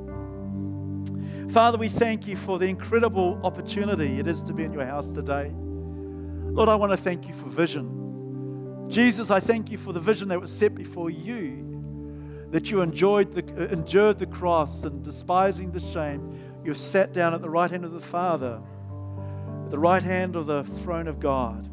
Father, 1.52 1.78
we 1.78 1.88
thank 1.88 2.26
you 2.26 2.36
for 2.36 2.58
the 2.58 2.66
incredible 2.66 3.40
opportunity 3.44 4.18
it 4.18 4.28
is 4.28 4.42
to 4.44 4.54
be 4.54 4.64
in 4.64 4.74
your 4.74 4.88
house 4.88 5.12
today. 5.12 5.52
Lord, 5.54 6.68
I 6.68 6.74
want 6.76 6.94
to 6.94 6.98
thank 6.98 7.28
you 7.28 7.36
for 7.36 7.48
vision. 7.48 8.88
Jesus, 8.90 9.30
I 9.30 9.40
thank 9.40 9.70
you 9.70 9.78
for 9.78 9.94
the 9.94 10.00
vision 10.00 10.30
that 10.30 10.42
was 10.42 10.52
set 10.52 10.74
before 10.74 11.12
you 11.12 11.73
that 12.54 12.70
you 12.70 12.82
enjoyed 12.82 13.34
the, 13.34 13.44
uh, 13.64 13.68
endured 13.70 14.20
the 14.20 14.28
cross 14.28 14.84
and 14.84 15.04
despising 15.04 15.72
the 15.72 15.80
shame, 15.80 16.40
you 16.64 16.72
sat 16.76 17.12
down 17.12 17.34
at 17.34 17.42
the 17.42 17.50
right 17.50 17.72
hand 17.72 17.84
of 17.84 17.94
the 17.94 18.00
Father, 18.00 18.62
at 19.66 19.72
the 19.72 19.80
right 19.80 20.04
hand 20.04 20.36
of 20.36 20.46
the 20.46 20.64
throne 20.64 21.08
of 21.08 21.20
God. 21.20 21.68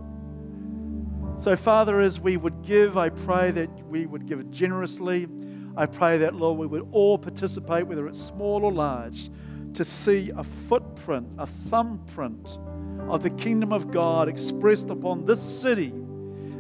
So, 1.39 1.55
Father, 1.55 2.01
as 2.01 2.19
we 2.19 2.39
would 2.39 2.63
give, 2.63 2.97
I 2.97 3.11
pray 3.11 3.51
that 3.51 3.69
we 3.89 4.07
would 4.07 4.25
give 4.25 4.41
it 4.41 4.51
generously. 4.51 5.29
I 5.77 5.85
pray 5.85 6.17
that, 6.17 6.35
Lord, 6.35 6.59
we 6.59 6.67
would 6.67 6.89
all 6.93 7.19
participate, 7.19 7.87
whether 7.87 8.09
it's 8.09 8.19
small 8.19 8.65
or 8.65 8.73
large, 8.73 9.29
to 9.75 9.85
see 9.85 10.33
a 10.35 10.43
footprint, 10.43 11.29
a 11.37 11.47
thumbprint 11.47 12.59
of 13.01 13.23
the 13.23 13.31
kingdom 13.31 13.75
of 13.75 13.91
God 13.91 14.31
expressed 14.31 14.89
upon 14.89 15.27
this 15.27 15.43
city, 15.43 15.93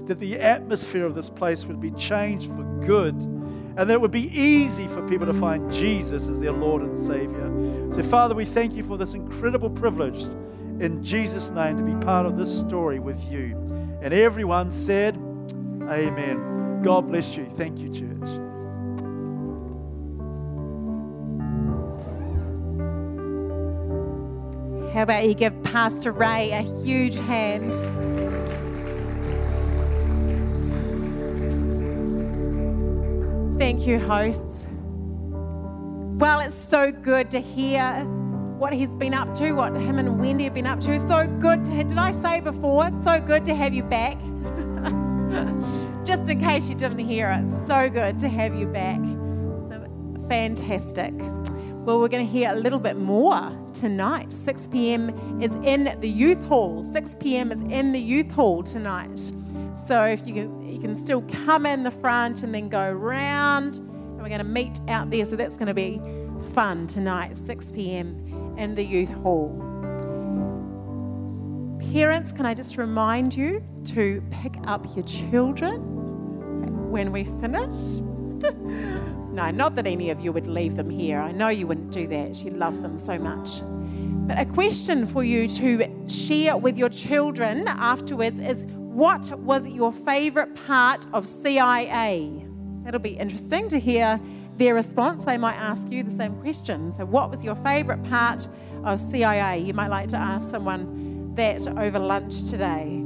that 0.04 0.18
the 0.18 0.38
atmosphere 0.38 1.06
of 1.06 1.14
this 1.14 1.30
place 1.30 1.64
would 1.64 1.80
be 1.80 1.90
changed 1.92 2.50
for 2.50 2.64
good 2.84 3.39
and 3.80 3.88
that 3.88 3.94
it 3.94 4.00
would 4.02 4.10
be 4.10 4.30
easy 4.38 4.86
for 4.88 5.00
people 5.08 5.26
to 5.26 5.32
find 5.32 5.72
Jesus 5.72 6.28
as 6.28 6.38
their 6.38 6.52
Lord 6.52 6.82
and 6.82 6.98
Savior. 6.98 7.50
So, 7.94 8.02
Father, 8.02 8.34
we 8.34 8.44
thank 8.44 8.74
you 8.74 8.84
for 8.84 8.98
this 8.98 9.14
incredible 9.14 9.70
privilege 9.70 10.20
in 10.80 11.02
Jesus' 11.02 11.50
name 11.50 11.78
to 11.78 11.82
be 11.82 11.94
part 12.04 12.26
of 12.26 12.36
this 12.36 12.54
story 12.54 12.98
with 12.98 13.18
you. 13.24 13.56
And 14.02 14.12
everyone 14.12 14.70
said, 14.70 15.16
Amen. 15.88 16.82
God 16.82 17.08
bless 17.08 17.38
you. 17.38 17.50
Thank 17.56 17.78
you, 17.78 17.88
church. 17.88 18.28
How 24.92 25.04
about 25.04 25.26
you 25.26 25.32
give 25.32 25.62
Pastor 25.62 26.12
Ray 26.12 26.50
a 26.50 26.60
huge 26.84 27.14
hand? 27.14 27.72
Thank 33.60 33.86
you, 33.86 33.98
hosts. 33.98 34.64
Well, 36.18 36.40
it's 36.40 36.54
so 36.54 36.90
good 36.90 37.30
to 37.32 37.40
hear 37.40 38.06
what 38.56 38.72
he's 38.72 38.94
been 38.94 39.12
up 39.12 39.34
to, 39.34 39.52
what 39.52 39.74
him 39.74 39.98
and 39.98 40.18
Wendy 40.18 40.44
have 40.44 40.54
been 40.54 40.66
up 40.66 40.80
to. 40.80 40.98
So 40.98 41.26
good 41.38 41.66
to, 41.66 41.84
did 41.84 41.98
I 41.98 42.18
say 42.22 42.40
before? 42.40 42.90
So 43.04 43.20
good 43.20 43.44
to 43.44 43.54
have 43.54 43.74
you 43.74 43.82
back. 43.82 44.16
Just 46.06 46.30
in 46.30 46.40
case 46.40 46.70
you 46.70 46.74
didn't 46.74 47.00
hear 47.00 47.30
it, 47.30 47.50
so 47.66 47.90
good 47.90 48.18
to 48.20 48.30
have 48.30 48.54
you 48.54 48.66
back. 48.66 48.98
So 49.68 49.84
fantastic. 50.26 51.12
Well, 51.84 52.00
we're 52.00 52.08
going 52.08 52.24
to 52.24 52.32
hear 52.32 52.52
a 52.52 52.56
little 52.56 52.80
bit 52.80 52.96
more 52.96 53.54
tonight. 53.74 54.32
6 54.32 54.68
p.m. 54.68 55.42
is 55.42 55.54
in 55.66 55.94
the 56.00 56.08
youth 56.08 56.42
hall. 56.44 56.82
6 56.82 57.16
p.m. 57.20 57.52
is 57.52 57.60
in 57.60 57.92
the 57.92 58.00
youth 58.00 58.30
hall 58.30 58.62
tonight. 58.62 59.32
So 59.86 60.04
if 60.04 60.26
you 60.26 60.34
can 60.34 60.68
you 60.68 60.78
can 60.78 60.96
still 60.96 61.22
come 61.44 61.66
in 61.66 61.82
the 61.82 61.90
front 61.90 62.42
and 62.42 62.54
then 62.54 62.68
go 62.68 62.90
round. 62.90 63.76
And 63.76 64.22
we're 64.22 64.28
going 64.28 64.38
to 64.38 64.44
meet 64.44 64.80
out 64.88 65.10
there. 65.10 65.24
So 65.24 65.36
that's 65.36 65.56
going 65.56 65.68
to 65.68 65.74
be 65.74 66.00
fun 66.54 66.86
tonight, 66.86 67.36
6 67.36 67.70
p.m. 67.70 68.54
in 68.58 68.74
the 68.74 68.84
youth 68.84 69.10
hall. 69.10 69.66
Parents, 71.92 72.30
can 72.32 72.46
I 72.46 72.54
just 72.54 72.76
remind 72.76 73.34
you 73.34 73.64
to 73.86 74.22
pick 74.30 74.54
up 74.64 74.86
your 74.94 75.04
children 75.04 76.90
when 76.90 77.12
we 77.12 77.24
finish? 77.24 78.00
no, 79.32 79.50
not 79.50 79.74
that 79.76 79.86
any 79.86 80.10
of 80.10 80.20
you 80.20 80.32
would 80.32 80.46
leave 80.46 80.76
them 80.76 80.88
here. 80.88 81.20
I 81.20 81.32
know 81.32 81.48
you 81.48 81.66
wouldn't 81.66 81.90
do 81.90 82.06
that. 82.08 82.44
You 82.44 82.52
love 82.52 82.80
them 82.82 82.96
so 82.96 83.18
much. 83.18 83.60
But 84.28 84.38
a 84.38 84.44
question 84.44 85.06
for 85.06 85.24
you 85.24 85.48
to 85.48 86.08
share 86.08 86.56
with 86.56 86.78
your 86.78 86.90
children 86.90 87.66
afterwards 87.66 88.38
is 88.38 88.64
what 88.90 89.30
was 89.38 89.68
your 89.68 89.92
favourite 89.92 90.54
part 90.66 91.06
of 91.12 91.24
CIA? 91.24 92.44
That'll 92.82 92.98
be 92.98 93.10
interesting 93.10 93.68
to 93.68 93.78
hear 93.78 94.20
their 94.56 94.74
response. 94.74 95.24
They 95.24 95.38
might 95.38 95.54
ask 95.54 95.88
you 95.90 96.02
the 96.02 96.10
same 96.10 96.34
question. 96.40 96.92
So, 96.92 97.04
what 97.04 97.30
was 97.30 97.44
your 97.44 97.54
favourite 97.54 98.02
part 98.10 98.48
of 98.82 98.98
CIA? 98.98 99.58
You 99.58 99.74
might 99.74 99.88
like 99.88 100.08
to 100.08 100.16
ask 100.16 100.50
someone 100.50 101.34
that 101.36 101.68
over 101.68 102.00
lunch 102.00 102.50
today. 102.50 103.04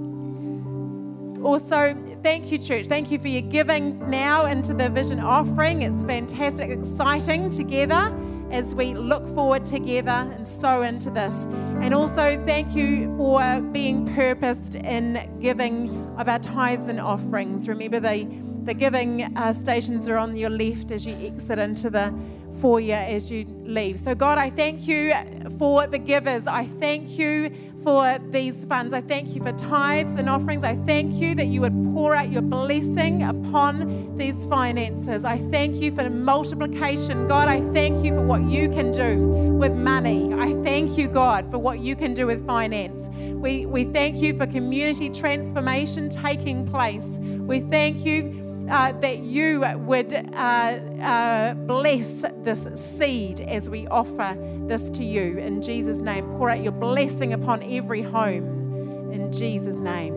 Also, 1.43 1.95
thank 2.23 2.51
you, 2.51 2.57
church. 2.57 2.87
Thank 2.87 3.11
you 3.11 3.19
for 3.19 3.29
your 3.29 3.43
giving 3.43 4.09
now 4.09 4.47
into 4.47 4.73
the 4.73 4.89
vision 4.89 5.21
offering. 5.21 5.83
It's 5.83 6.03
fantastic, 6.03 6.71
exciting 6.71 7.51
together 7.51 8.11
as 8.55 8.73
we 8.73 8.95
look 8.95 9.27
forward 9.35 9.65
together 9.65 10.31
and 10.35 10.47
sow 10.47 10.83
into 10.83 11.11
this. 11.11 11.35
And 11.83 11.93
also, 11.93 12.41
thank 12.47 12.77
you 12.77 13.15
for 13.17 13.61
being 13.73 14.07
purposed 14.15 14.77
in 14.77 15.29
giving 15.43 16.07
of 16.17 16.29
our 16.29 16.39
tithes 16.39 16.87
and 16.87 17.01
offerings. 17.01 17.69
Remember, 17.69 17.99
the, 17.99 18.29
the 18.63 18.73
giving 18.73 19.37
uh, 19.37 19.53
stations 19.53 20.09
are 20.09 20.17
on 20.17 20.37
your 20.37 20.51
left 20.51 20.93
as 20.93 21.05
you 21.05 21.15
exit 21.17 21.59
into 21.59 21.91
the 21.91 22.15
foyer 22.61 22.95
as 22.95 23.29
you 23.29 23.45
leave. 23.65 23.99
So, 23.99 24.15
God, 24.15 24.39
I 24.39 24.51
thank 24.51 24.87
you 24.87 25.13
for 25.59 25.89
the 25.89 25.99
givers. 25.99 26.47
I 26.47 26.67
thank 26.79 27.19
you 27.19 27.51
for 27.85 28.19
these 28.31 28.65
funds. 28.65 28.95
I 28.95 29.03
thank 29.03 29.35
you 29.35 29.43
for 29.43 29.53
tithes 29.53 30.17
and 30.17 30.29
offerings. 30.29 30.65
I 30.65 30.75
thank 30.75 31.15
you 31.15 31.35
that 31.35 31.47
you 31.47 31.61
would 31.61 31.75
pour 31.93 32.15
out 32.15 32.33
your 32.33 32.43
blessing 32.43 33.23
upon 33.23 34.17
these 34.17 34.47
finances. 34.47 35.25
I 35.25 35.39
thank 35.51 35.77
you 35.77 35.95
for 35.95 36.09
multiplication. 36.09 37.29
God, 37.29 37.49
I 37.49 37.61
thank 37.73 38.05
you 38.05 38.15
for 38.15 38.23
what 38.23 38.43
you 38.45 38.69
can 38.71 38.91
do 38.91 39.19
with 39.19 39.73
money. 39.73 40.33
I 40.35 40.55
thank 40.65 40.97
you, 40.97 41.09
God, 41.09 41.51
for 41.51 41.59
what 41.59 41.79
you 41.79 41.95
can 41.95 42.15
do 42.15 42.27
with 42.27 42.47
finance. 42.47 43.01
We, 43.35 43.67
we 43.67 43.85
thank 43.85 44.17
you 44.17 44.37
for 44.37 44.47
community 44.47 45.11
transformation 45.11 46.09
taking 46.09 46.67
place. 46.67 47.07
We 47.07 47.61
thank 47.61 48.05
you 48.07 48.44
uh, 48.71 48.93
that 48.93 49.19
you 49.19 49.65
would 49.79 50.13
uh, 50.15 50.39
uh, 50.39 51.55
bless 51.55 52.25
this 52.43 52.67
seed 52.81 53.41
as 53.41 53.69
we 53.69 53.87
offer 53.89 54.37
this 54.67 54.91
to 54.91 55.05
you. 55.05 55.39
In 55.39 55.63
Jesus' 55.63 55.99
name, 55.99 56.25
pour 56.37 56.51
out 56.51 56.63
your 56.63 56.73
blessing 56.73 57.33
upon 57.33 57.63
every 57.63 58.03
home. 58.03 59.13
In 59.13 59.33
Jesus' 59.33 59.77
name. 59.77 60.15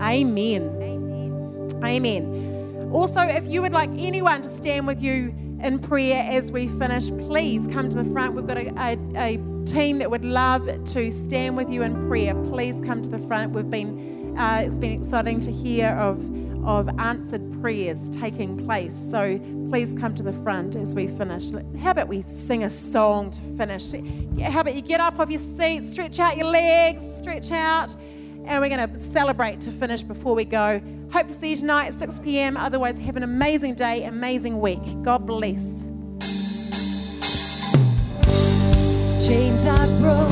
Amen. 0.00 0.62
Amen. 0.82 1.82
Amen. 1.84 2.90
Also, 2.92 3.20
if 3.20 3.46
you 3.48 3.62
would 3.62 3.72
like 3.72 3.90
anyone 3.96 4.42
to 4.42 4.48
stand 4.48 4.86
with 4.86 5.02
you 5.02 5.34
in 5.62 5.78
prayer 5.78 6.26
as 6.30 6.52
we 6.52 6.68
finish, 6.68 7.08
please 7.08 7.66
come 7.68 7.88
to 7.88 7.96
the 7.96 8.10
front. 8.12 8.34
We've 8.34 8.46
got 8.46 8.58
a, 8.58 8.68
a, 8.76 8.98
a 9.16 9.64
team 9.64 9.98
that 9.98 10.10
would 10.10 10.24
love 10.24 10.66
to 10.66 11.10
stand 11.10 11.56
with 11.56 11.70
you 11.70 11.82
in 11.82 12.06
prayer, 12.08 12.34
please 12.34 12.80
come 12.84 13.02
to 13.02 13.10
the 13.10 13.18
front. 13.26 13.52
We've 13.52 13.70
been 13.70 14.36
uh, 14.38 14.62
it's 14.66 14.78
been 14.78 15.00
exciting 15.00 15.38
to 15.40 15.52
hear 15.52 15.90
of 15.90 16.18
of 16.64 16.88
answered 16.98 17.60
prayers 17.60 18.10
taking 18.10 18.64
place. 18.64 18.96
So 19.10 19.38
please 19.70 19.94
come 19.98 20.14
to 20.14 20.22
the 20.22 20.32
front 20.32 20.76
as 20.76 20.94
we 20.94 21.06
finish. 21.06 21.50
How 21.80 21.90
about 21.90 22.08
we 22.08 22.22
sing 22.22 22.64
a 22.64 22.70
song 22.70 23.30
to 23.32 23.40
finish? 23.56 23.92
How 24.40 24.60
about 24.60 24.74
you 24.74 24.82
get 24.82 25.00
up 25.00 25.18
off 25.18 25.30
your 25.30 25.40
seat, 25.40 25.84
stretch 25.84 26.18
out 26.18 26.36
your 26.36 26.46
legs, 26.46 27.02
stretch 27.18 27.50
out, 27.50 27.94
and 28.46 28.60
we're 28.60 28.68
going 28.68 28.88
to 28.88 29.00
celebrate 29.00 29.60
to 29.62 29.70
finish 29.72 30.02
before 30.02 30.34
we 30.34 30.44
go. 30.44 30.80
Hope 31.12 31.28
to 31.28 31.32
see 31.32 31.50
you 31.50 31.56
tonight 31.56 31.86
at 31.88 31.98
6 31.98 32.18
p.m. 32.20 32.56
Otherwise, 32.56 32.98
have 32.98 33.16
an 33.16 33.22
amazing 33.22 33.74
day, 33.74 34.04
amazing 34.04 34.60
week. 34.60 34.82
God 35.02 35.26
bless. 35.26 35.62
Chains 39.26 39.64
are 39.64 39.86
broke, 40.00 40.28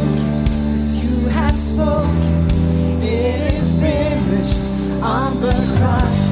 as 0.74 0.98
you 1.02 1.28
have 1.30 1.56
spoken. 1.56 3.02
It 3.02 3.54
is 3.54 3.72
finished 3.80 4.71
on 5.02 5.40
the 5.40 5.52
cross. 5.78 6.31